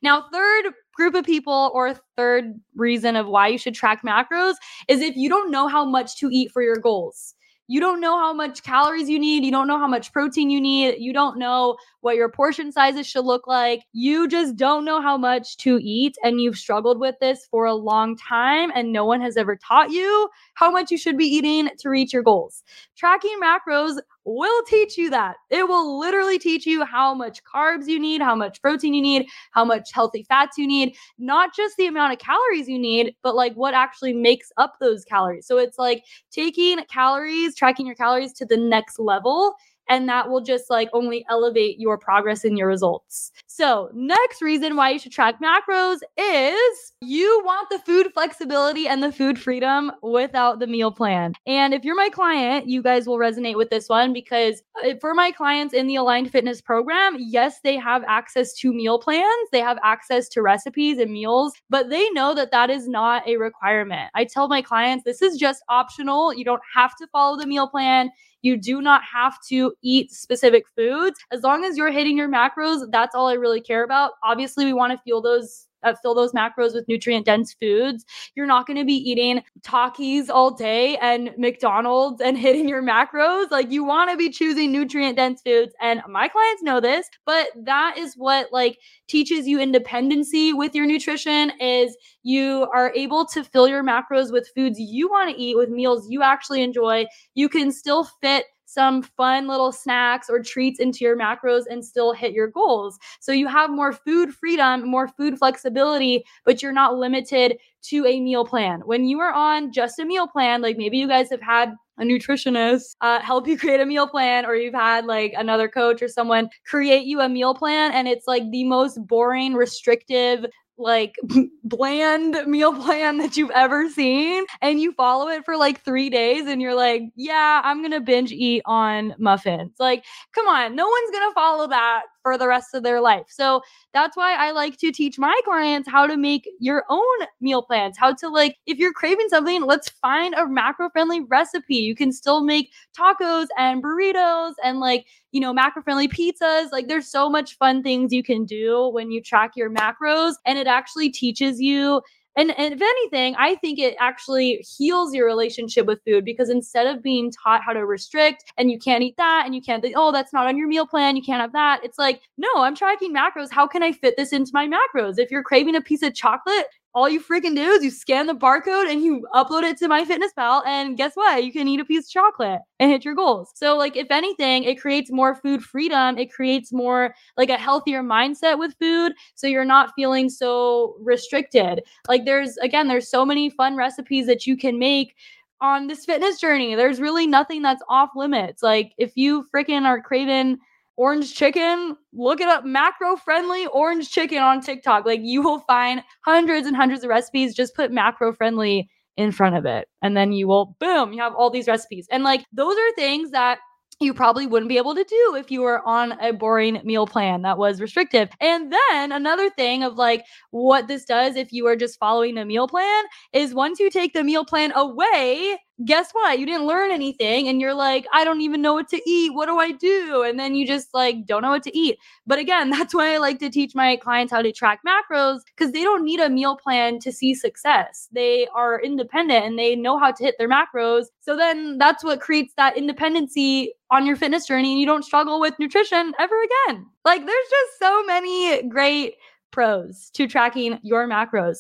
Now, 0.02 0.26
third 0.32 0.72
group 0.96 1.14
of 1.14 1.24
people 1.24 1.70
or 1.74 1.94
third 2.16 2.54
reason 2.74 3.14
of 3.16 3.26
why 3.28 3.48
you 3.48 3.58
should 3.58 3.74
track 3.74 4.02
macros 4.02 4.54
is 4.88 5.00
if 5.00 5.16
you 5.16 5.28
don't 5.28 5.50
know 5.50 5.68
how 5.68 5.84
much 5.84 6.16
to 6.18 6.28
eat 6.32 6.50
for 6.50 6.62
your 6.62 6.76
goals. 6.76 7.34
You 7.68 7.80
don't 7.80 8.00
know 8.00 8.16
how 8.16 8.32
much 8.32 8.62
calories 8.62 9.08
you 9.08 9.18
need. 9.18 9.44
You 9.44 9.50
don't 9.50 9.66
know 9.66 9.78
how 9.78 9.88
much 9.88 10.12
protein 10.12 10.50
you 10.50 10.60
need. 10.60 10.96
You 10.98 11.12
don't 11.12 11.36
know 11.36 11.76
what 12.00 12.14
your 12.14 12.28
portion 12.28 12.70
sizes 12.70 13.08
should 13.08 13.24
look 13.24 13.48
like. 13.48 13.82
You 13.92 14.28
just 14.28 14.54
don't 14.54 14.84
know 14.84 15.02
how 15.02 15.18
much 15.18 15.56
to 15.58 15.80
eat. 15.82 16.16
And 16.22 16.40
you've 16.40 16.58
struggled 16.58 17.00
with 17.00 17.16
this 17.20 17.48
for 17.50 17.64
a 17.64 17.74
long 17.74 18.16
time, 18.16 18.70
and 18.76 18.92
no 18.92 19.04
one 19.04 19.20
has 19.20 19.36
ever 19.36 19.56
taught 19.56 19.90
you 19.90 20.28
how 20.54 20.70
much 20.70 20.92
you 20.92 20.96
should 20.96 21.18
be 21.18 21.26
eating 21.26 21.68
to 21.80 21.90
reach 21.90 22.12
your 22.12 22.22
goals. 22.22 22.62
Tracking 22.96 23.36
macros 23.42 23.98
will 24.26 24.62
teach 24.64 24.98
you 24.98 25.08
that. 25.10 25.36
It 25.50 25.66
will 25.68 25.98
literally 25.98 26.38
teach 26.38 26.66
you 26.66 26.84
how 26.84 27.14
much 27.14 27.42
carbs 27.44 27.86
you 27.86 27.98
need, 27.98 28.20
how 28.20 28.34
much 28.34 28.60
protein 28.60 28.92
you 28.92 29.00
need, 29.00 29.26
how 29.52 29.64
much 29.64 29.92
healthy 29.92 30.24
fats 30.24 30.58
you 30.58 30.66
need, 30.66 30.96
not 31.18 31.54
just 31.54 31.76
the 31.76 31.86
amount 31.86 32.12
of 32.12 32.18
calories 32.18 32.68
you 32.68 32.78
need, 32.78 33.14
but 33.22 33.36
like 33.36 33.54
what 33.54 33.72
actually 33.72 34.12
makes 34.12 34.50
up 34.56 34.74
those 34.80 35.04
calories. 35.04 35.46
So 35.46 35.58
it's 35.58 35.78
like 35.78 36.04
taking 36.30 36.84
calories, 36.90 37.54
tracking 37.54 37.86
your 37.86 37.94
calories 37.94 38.32
to 38.34 38.44
the 38.44 38.56
next 38.56 38.98
level 38.98 39.54
and 39.88 40.08
that 40.08 40.28
will 40.28 40.40
just 40.40 40.70
like 40.70 40.88
only 40.92 41.24
elevate 41.28 41.78
your 41.78 41.98
progress 41.98 42.44
and 42.44 42.58
your 42.58 42.68
results. 42.68 43.32
So, 43.46 43.90
next 43.94 44.42
reason 44.42 44.76
why 44.76 44.90
you 44.90 44.98
should 44.98 45.12
track 45.12 45.36
macros 45.40 45.98
is 46.16 46.92
you 47.00 47.42
want 47.44 47.70
the 47.70 47.78
food 47.80 48.12
flexibility 48.12 48.88
and 48.88 49.02
the 49.02 49.12
food 49.12 49.38
freedom 49.38 49.92
without 50.02 50.58
the 50.58 50.66
meal 50.66 50.90
plan. 50.90 51.34
And 51.46 51.72
if 51.72 51.84
you're 51.84 51.96
my 51.96 52.08
client, 52.08 52.68
you 52.68 52.82
guys 52.82 53.06
will 53.06 53.18
resonate 53.18 53.56
with 53.56 53.70
this 53.70 53.88
one 53.88 54.12
because 54.12 54.62
uh, 54.84 54.94
for 55.00 55.14
my 55.14 55.30
clients 55.30 55.74
in 55.74 55.86
the 55.86 55.96
Aligned 55.96 56.30
Fitness 56.30 56.60
program, 56.60 57.16
yes, 57.18 57.60
they 57.62 57.76
have 57.76 58.04
access 58.06 58.52
to 58.54 58.72
meal 58.72 58.98
plans, 58.98 59.48
they 59.52 59.60
have 59.60 59.78
access 59.82 60.28
to 60.30 60.42
recipes 60.42 60.98
and 60.98 61.12
meals, 61.12 61.52
but 61.70 61.88
they 61.90 62.10
know 62.10 62.34
that 62.34 62.50
that 62.50 62.70
is 62.70 62.88
not 62.88 63.26
a 63.26 63.36
requirement. 63.36 64.10
I 64.14 64.24
tell 64.24 64.48
my 64.48 64.62
clients 64.62 65.04
this 65.04 65.22
is 65.22 65.36
just 65.36 65.62
optional. 65.68 66.34
You 66.34 66.44
don't 66.44 66.62
have 66.74 66.96
to 66.96 67.06
follow 67.08 67.36
the 67.36 67.46
meal 67.46 67.68
plan. 67.68 68.10
You 68.46 68.56
do 68.56 68.80
not 68.80 69.02
have 69.12 69.38
to 69.48 69.74
eat 69.82 70.12
specific 70.12 70.66
foods. 70.76 71.18
As 71.32 71.42
long 71.42 71.64
as 71.64 71.76
you're 71.76 71.90
hitting 71.90 72.16
your 72.16 72.28
macros, 72.28 72.88
that's 72.92 73.12
all 73.12 73.26
I 73.26 73.32
really 73.32 73.60
care 73.60 73.82
about. 73.82 74.12
Obviously, 74.22 74.64
we 74.64 74.72
want 74.72 74.92
to 74.92 75.02
fuel 75.02 75.20
those 75.20 75.66
uh, 75.86 75.94
fill 76.02 76.14
those 76.14 76.32
macros 76.32 76.74
with 76.74 76.86
nutrient 76.88 77.24
dense 77.24 77.54
foods. 77.54 78.04
You're 78.34 78.46
not 78.46 78.66
going 78.66 78.78
to 78.78 78.84
be 78.84 78.94
eating 78.94 79.42
Takis 79.62 80.28
all 80.28 80.50
day 80.50 80.96
and 80.98 81.32
McDonald's 81.38 82.20
and 82.20 82.36
hitting 82.46 82.68
your 82.68 82.82
macros. 82.82 83.50
Like 83.50 83.70
you 83.70 83.84
want 83.84 84.10
to 84.10 84.16
be 84.16 84.30
choosing 84.30 84.72
nutrient 84.72 85.16
dense 85.16 85.40
foods. 85.42 85.74
And 85.80 86.02
my 86.08 86.28
clients 86.28 86.62
know 86.62 86.80
this, 86.80 87.08
but 87.24 87.48
that 87.56 87.96
is 87.96 88.14
what 88.16 88.52
like 88.52 88.78
teaches 89.08 89.46
you 89.46 89.60
independency 89.60 90.52
with 90.52 90.74
your 90.74 90.86
nutrition 90.86 91.52
is 91.60 91.96
you 92.22 92.66
are 92.74 92.92
able 92.94 93.24
to 93.26 93.44
fill 93.44 93.68
your 93.68 93.84
macros 93.84 94.32
with 94.32 94.50
foods 94.54 94.78
you 94.80 95.08
want 95.08 95.30
to 95.30 95.40
eat 95.40 95.56
with 95.56 95.68
meals 95.68 96.10
you 96.10 96.22
actually 96.22 96.62
enjoy. 96.62 97.06
You 97.34 97.48
can 97.48 97.70
still 97.70 98.04
fit 98.20 98.46
some 98.66 99.02
fun 99.02 99.46
little 99.46 99.72
snacks 99.72 100.28
or 100.28 100.42
treats 100.42 100.80
into 100.80 101.04
your 101.04 101.16
macros 101.16 101.62
and 101.70 101.84
still 101.84 102.12
hit 102.12 102.32
your 102.32 102.48
goals. 102.48 102.98
So 103.20 103.32
you 103.32 103.46
have 103.46 103.70
more 103.70 103.92
food 103.92 104.34
freedom, 104.34 104.86
more 104.88 105.08
food 105.08 105.38
flexibility, 105.38 106.24
but 106.44 106.62
you're 106.62 106.72
not 106.72 106.96
limited 106.96 107.58
to 107.84 108.04
a 108.04 108.20
meal 108.20 108.44
plan. 108.44 108.82
When 108.84 109.04
you 109.04 109.20
are 109.20 109.32
on 109.32 109.72
just 109.72 109.98
a 109.98 110.04
meal 110.04 110.26
plan, 110.26 110.60
like 110.60 110.76
maybe 110.76 110.98
you 110.98 111.08
guys 111.08 111.30
have 111.30 111.40
had 111.42 111.74
a 111.98 112.02
nutritionist 112.02 112.96
uh, 113.00 113.20
help 113.20 113.46
you 113.46 113.56
create 113.58 113.80
a 113.80 113.86
meal 113.86 114.06
plan, 114.08 114.44
or 114.44 114.54
you've 114.54 114.74
had 114.74 115.06
like 115.06 115.32
another 115.36 115.68
coach 115.68 116.02
or 116.02 116.08
someone 116.08 116.50
create 116.66 117.06
you 117.06 117.20
a 117.20 117.28
meal 117.28 117.54
plan, 117.54 117.92
and 117.92 118.08
it's 118.08 118.26
like 118.26 118.50
the 118.50 118.64
most 118.64 118.98
boring, 119.06 119.54
restrictive, 119.54 120.44
like 120.78 121.16
bland 121.64 122.36
meal 122.46 122.74
plan 122.74 123.18
that 123.18 123.36
you've 123.36 123.50
ever 123.50 123.88
seen 123.90 124.44
and 124.60 124.80
you 124.80 124.92
follow 124.92 125.28
it 125.28 125.44
for 125.44 125.56
like 125.56 125.82
3 125.84 126.10
days 126.10 126.46
and 126.46 126.60
you're 126.60 126.74
like, 126.74 127.02
"Yeah, 127.16 127.60
I'm 127.64 127.78
going 127.80 127.92
to 127.92 128.00
binge 128.00 128.32
eat 128.32 128.62
on 128.66 129.14
muffins." 129.18 129.72
Like, 129.78 130.04
come 130.34 130.46
on, 130.48 130.76
no 130.76 130.86
one's 130.86 131.10
going 131.10 131.30
to 131.30 131.34
follow 131.34 131.68
that 131.68 132.02
for 132.26 132.36
the 132.38 132.48
rest 132.48 132.74
of 132.74 132.82
their 132.82 133.00
life. 133.00 133.26
So, 133.28 133.62
that's 133.94 134.16
why 134.16 134.34
I 134.34 134.50
like 134.50 134.76
to 134.78 134.90
teach 134.92 135.18
my 135.18 135.38
clients 135.44 135.88
how 135.88 136.06
to 136.06 136.16
make 136.16 136.48
your 136.58 136.84
own 136.90 137.18
meal 137.40 137.62
plans, 137.62 137.96
how 137.98 138.12
to 138.14 138.28
like 138.28 138.56
if 138.66 138.78
you're 138.78 138.92
craving 138.92 139.28
something, 139.28 139.62
let's 139.62 139.88
find 139.88 140.34
a 140.34 140.46
macro-friendly 140.46 141.20
recipe. 141.20 141.76
You 141.76 141.94
can 141.94 142.12
still 142.12 142.42
make 142.42 142.72
tacos 142.98 143.46
and 143.56 143.82
burritos 143.82 144.54
and 144.62 144.80
like 144.80 145.06
you 145.32 145.40
know, 145.40 145.52
macro 145.52 145.82
friendly 145.82 146.08
pizzas. 146.08 146.72
Like 146.72 146.88
there's 146.88 147.08
so 147.08 147.28
much 147.28 147.58
fun 147.58 147.82
things 147.82 148.10
you 148.12 148.22
can 148.22 148.46
do 148.46 148.88
when 148.88 149.10
you 149.10 149.20
track 149.20 149.52
your 149.54 149.70
macros 149.70 150.34
and 150.46 150.58
it 150.58 150.66
actually 150.66 151.10
teaches 151.10 151.60
you 151.60 152.00
and, 152.36 152.56
and 152.58 152.74
if 152.74 152.82
anything, 152.82 153.34
I 153.38 153.54
think 153.56 153.78
it 153.78 153.96
actually 153.98 154.64
heals 154.76 155.14
your 155.14 155.26
relationship 155.26 155.86
with 155.86 156.00
food 156.04 156.24
because 156.24 156.50
instead 156.50 156.86
of 156.86 157.02
being 157.02 157.32
taught 157.32 157.62
how 157.62 157.72
to 157.72 157.86
restrict 157.86 158.44
and 158.58 158.70
you 158.70 158.78
can't 158.78 159.02
eat 159.02 159.16
that 159.16 159.42
and 159.46 159.54
you 159.54 159.62
can't, 159.62 159.84
oh, 159.96 160.12
that's 160.12 160.32
not 160.32 160.46
on 160.46 160.56
your 160.56 160.68
meal 160.68 160.86
plan, 160.86 161.16
you 161.16 161.22
can't 161.22 161.40
have 161.40 161.52
that. 161.52 161.80
It's 161.82 161.98
like, 161.98 162.20
no, 162.36 162.48
I'm 162.56 162.76
tracking 162.76 163.14
macros. 163.14 163.50
How 163.50 163.66
can 163.66 163.82
I 163.82 163.92
fit 163.92 164.16
this 164.16 164.32
into 164.32 164.50
my 164.52 164.68
macros? 164.68 165.18
If 165.18 165.30
you're 165.30 165.42
craving 165.42 165.76
a 165.76 165.80
piece 165.80 166.02
of 166.02 166.14
chocolate, 166.14 166.66
all 166.96 167.10
you 167.10 167.20
freaking 167.20 167.54
do 167.54 167.60
is 167.60 167.84
you 167.84 167.90
scan 167.90 168.26
the 168.26 168.34
barcode 168.34 168.90
and 168.90 169.02
you 169.02 169.28
upload 169.34 169.64
it 169.64 169.76
to 169.76 169.86
MyFitnessPal, 169.86 170.62
and 170.66 170.96
guess 170.96 171.12
what? 171.12 171.44
You 171.44 171.52
can 171.52 171.68
eat 171.68 171.78
a 171.78 171.84
piece 171.84 172.06
of 172.06 172.10
chocolate 172.10 172.60
and 172.80 172.90
hit 172.90 173.04
your 173.04 173.14
goals. 173.14 173.50
So, 173.54 173.76
like, 173.76 173.96
if 173.96 174.06
anything, 174.10 174.64
it 174.64 174.80
creates 174.80 175.12
more 175.12 175.34
food 175.34 175.62
freedom. 175.62 176.16
It 176.16 176.32
creates 176.32 176.72
more 176.72 177.14
like 177.36 177.50
a 177.50 177.58
healthier 177.58 178.02
mindset 178.02 178.58
with 178.58 178.74
food. 178.80 179.12
So 179.34 179.46
you're 179.46 179.66
not 179.66 179.92
feeling 179.94 180.30
so 180.30 180.96
restricted. 180.98 181.82
Like, 182.08 182.24
there's 182.24 182.56
again, 182.56 182.88
there's 182.88 183.10
so 183.10 183.26
many 183.26 183.50
fun 183.50 183.76
recipes 183.76 184.26
that 184.26 184.46
you 184.46 184.56
can 184.56 184.78
make 184.78 185.14
on 185.60 185.88
this 185.88 186.06
fitness 186.06 186.40
journey. 186.40 186.74
There's 186.74 186.98
really 186.98 187.26
nothing 187.26 187.60
that's 187.60 187.82
off 187.90 188.10
limits. 188.16 188.62
Like 188.62 188.92
if 188.98 189.12
you 189.16 189.46
freaking 189.54 189.84
are 189.84 190.00
craving 190.00 190.58
orange 190.96 191.34
chicken, 191.34 191.96
look 192.12 192.40
it 192.40 192.48
up 192.48 192.64
macro 192.64 193.16
friendly 193.16 193.66
orange 193.66 194.10
chicken 194.10 194.38
on 194.38 194.60
TikTok. 194.60 195.04
Like 195.04 195.20
you 195.22 195.42
will 195.42 195.60
find 195.60 196.02
hundreds 196.24 196.66
and 196.66 196.76
hundreds 196.76 197.04
of 197.04 197.10
recipes. 197.10 197.54
Just 197.54 197.74
put 197.74 197.92
macro 197.92 198.32
friendly 198.32 198.88
in 199.16 199.32
front 199.32 199.56
of 199.56 199.64
it. 199.64 199.88
And 200.02 200.16
then 200.16 200.32
you 200.32 200.46
will, 200.48 200.76
boom, 200.78 201.12
you 201.12 201.20
have 201.22 201.34
all 201.34 201.50
these 201.50 201.68
recipes. 201.68 202.06
And 202.10 202.22
like 202.24 202.44
those 202.52 202.76
are 202.76 202.92
things 202.96 203.30
that 203.30 203.58
you 203.98 204.12
probably 204.12 204.46
wouldn't 204.46 204.68
be 204.68 204.76
able 204.76 204.94
to 204.94 205.04
do 205.04 205.34
if 205.36 205.50
you 205.50 205.62
were 205.62 205.80
on 205.86 206.12
a 206.20 206.32
boring 206.32 206.80
meal 206.84 207.06
plan 207.06 207.42
that 207.42 207.56
was 207.56 207.80
restrictive. 207.80 208.28
And 208.40 208.70
then 208.70 209.12
another 209.12 209.48
thing 209.48 209.82
of 209.82 209.96
like 209.96 210.22
what 210.50 210.86
this 210.86 211.04
does 211.06 211.34
if 211.34 211.50
you 211.50 211.66
are 211.66 211.76
just 211.76 211.98
following 211.98 212.36
a 212.36 212.44
meal 212.44 212.68
plan 212.68 213.04
is 213.32 213.54
once 213.54 213.80
you 213.80 213.88
take 213.88 214.12
the 214.12 214.22
meal 214.22 214.44
plan 214.44 214.72
away, 214.74 215.58
guess 215.84 216.12
what? 216.12 216.38
You 216.38 216.46
didn't 216.46 216.66
learn 216.66 216.90
anything 216.90 217.48
and 217.48 217.60
you're 217.60 217.74
like, 217.74 218.06
I 218.12 218.24
don't 218.24 218.40
even 218.40 218.62
know 218.62 218.72
what 218.72 218.88
to 218.88 219.00
eat. 219.08 219.34
What 219.34 219.46
do 219.46 219.58
I 219.58 219.72
do? 219.72 220.22
And 220.22 220.38
then 220.38 220.54
you 220.54 220.66
just 220.66 220.94
like 220.94 221.26
don't 221.26 221.42
know 221.42 221.50
what 221.50 221.62
to 221.64 221.76
eat. 221.76 221.98
But 222.26 222.38
again, 222.38 222.70
that's 222.76 222.94
why 222.94 223.14
I 223.14 223.18
like 223.18 223.38
to 223.40 223.50
teach 223.50 223.74
my 223.74 223.96
clients 223.96 224.32
how 224.32 224.42
to 224.42 224.52
track 224.52 224.80
macros 224.86 225.40
because 225.44 225.72
they 225.72 225.82
don't 225.82 226.04
need 226.04 226.20
a 226.20 226.30
meal 226.30 226.56
plan 226.56 226.98
to 227.00 227.12
see 227.12 227.34
success. 227.34 228.08
They 228.12 228.46
are 228.54 228.80
independent 228.80 229.44
and 229.44 229.58
they 229.58 229.76
know 229.76 229.98
how 229.98 230.12
to 230.12 230.24
hit 230.24 230.36
their 230.38 230.48
macros. 230.48 231.06
So 231.20 231.36
then 231.36 231.78
that's 231.78 232.02
what 232.02 232.20
creates 232.20 232.54
that 232.56 232.76
independency 232.76 233.74
on 233.90 234.06
your 234.06 234.16
fitness 234.16 234.46
journey 234.46 234.72
and 234.72 234.80
you 234.80 234.86
don't 234.86 235.04
struggle 235.04 235.40
with 235.40 235.58
nutrition 235.58 236.12
ever 236.18 236.36
again. 236.42 236.86
Like 237.04 237.24
there's 237.24 237.48
just 237.50 237.78
so 237.78 238.04
many 238.04 238.62
great 238.68 239.16
pros 239.50 240.10
to 240.14 240.26
tracking 240.26 240.78
your 240.82 241.06
macros. 241.06 241.58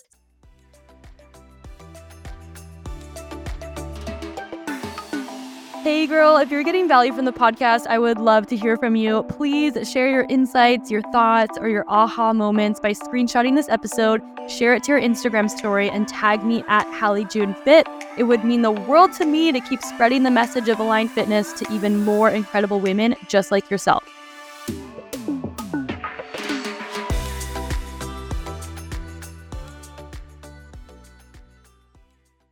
Hey, 5.86 6.08
girl, 6.08 6.36
if 6.36 6.50
you're 6.50 6.64
getting 6.64 6.88
value 6.88 7.12
from 7.12 7.26
the 7.26 7.32
podcast, 7.32 7.86
I 7.86 7.96
would 8.00 8.18
love 8.18 8.48
to 8.48 8.56
hear 8.56 8.76
from 8.76 8.96
you. 8.96 9.22
Please 9.28 9.88
share 9.88 10.10
your 10.10 10.26
insights, 10.28 10.90
your 10.90 11.02
thoughts, 11.12 11.56
or 11.60 11.68
your 11.68 11.84
aha 11.86 12.32
moments 12.32 12.80
by 12.80 12.90
screenshotting 12.90 13.54
this 13.54 13.68
episode, 13.68 14.20
share 14.48 14.74
it 14.74 14.82
to 14.82 14.90
your 14.90 15.00
Instagram 15.00 15.48
story, 15.48 15.88
and 15.88 16.08
tag 16.08 16.42
me 16.44 16.64
at 16.66 16.92
Hallie 16.92 17.24
June 17.26 17.54
Fit. 17.54 17.86
It 18.18 18.24
would 18.24 18.42
mean 18.42 18.62
the 18.62 18.72
world 18.72 19.12
to 19.12 19.24
me 19.24 19.52
to 19.52 19.60
keep 19.60 19.80
spreading 19.80 20.24
the 20.24 20.30
message 20.32 20.68
of 20.68 20.80
aligned 20.80 21.12
fitness 21.12 21.52
to 21.52 21.72
even 21.72 22.04
more 22.04 22.30
incredible 22.30 22.80
women 22.80 23.14
just 23.28 23.52
like 23.52 23.70
yourself. 23.70 24.15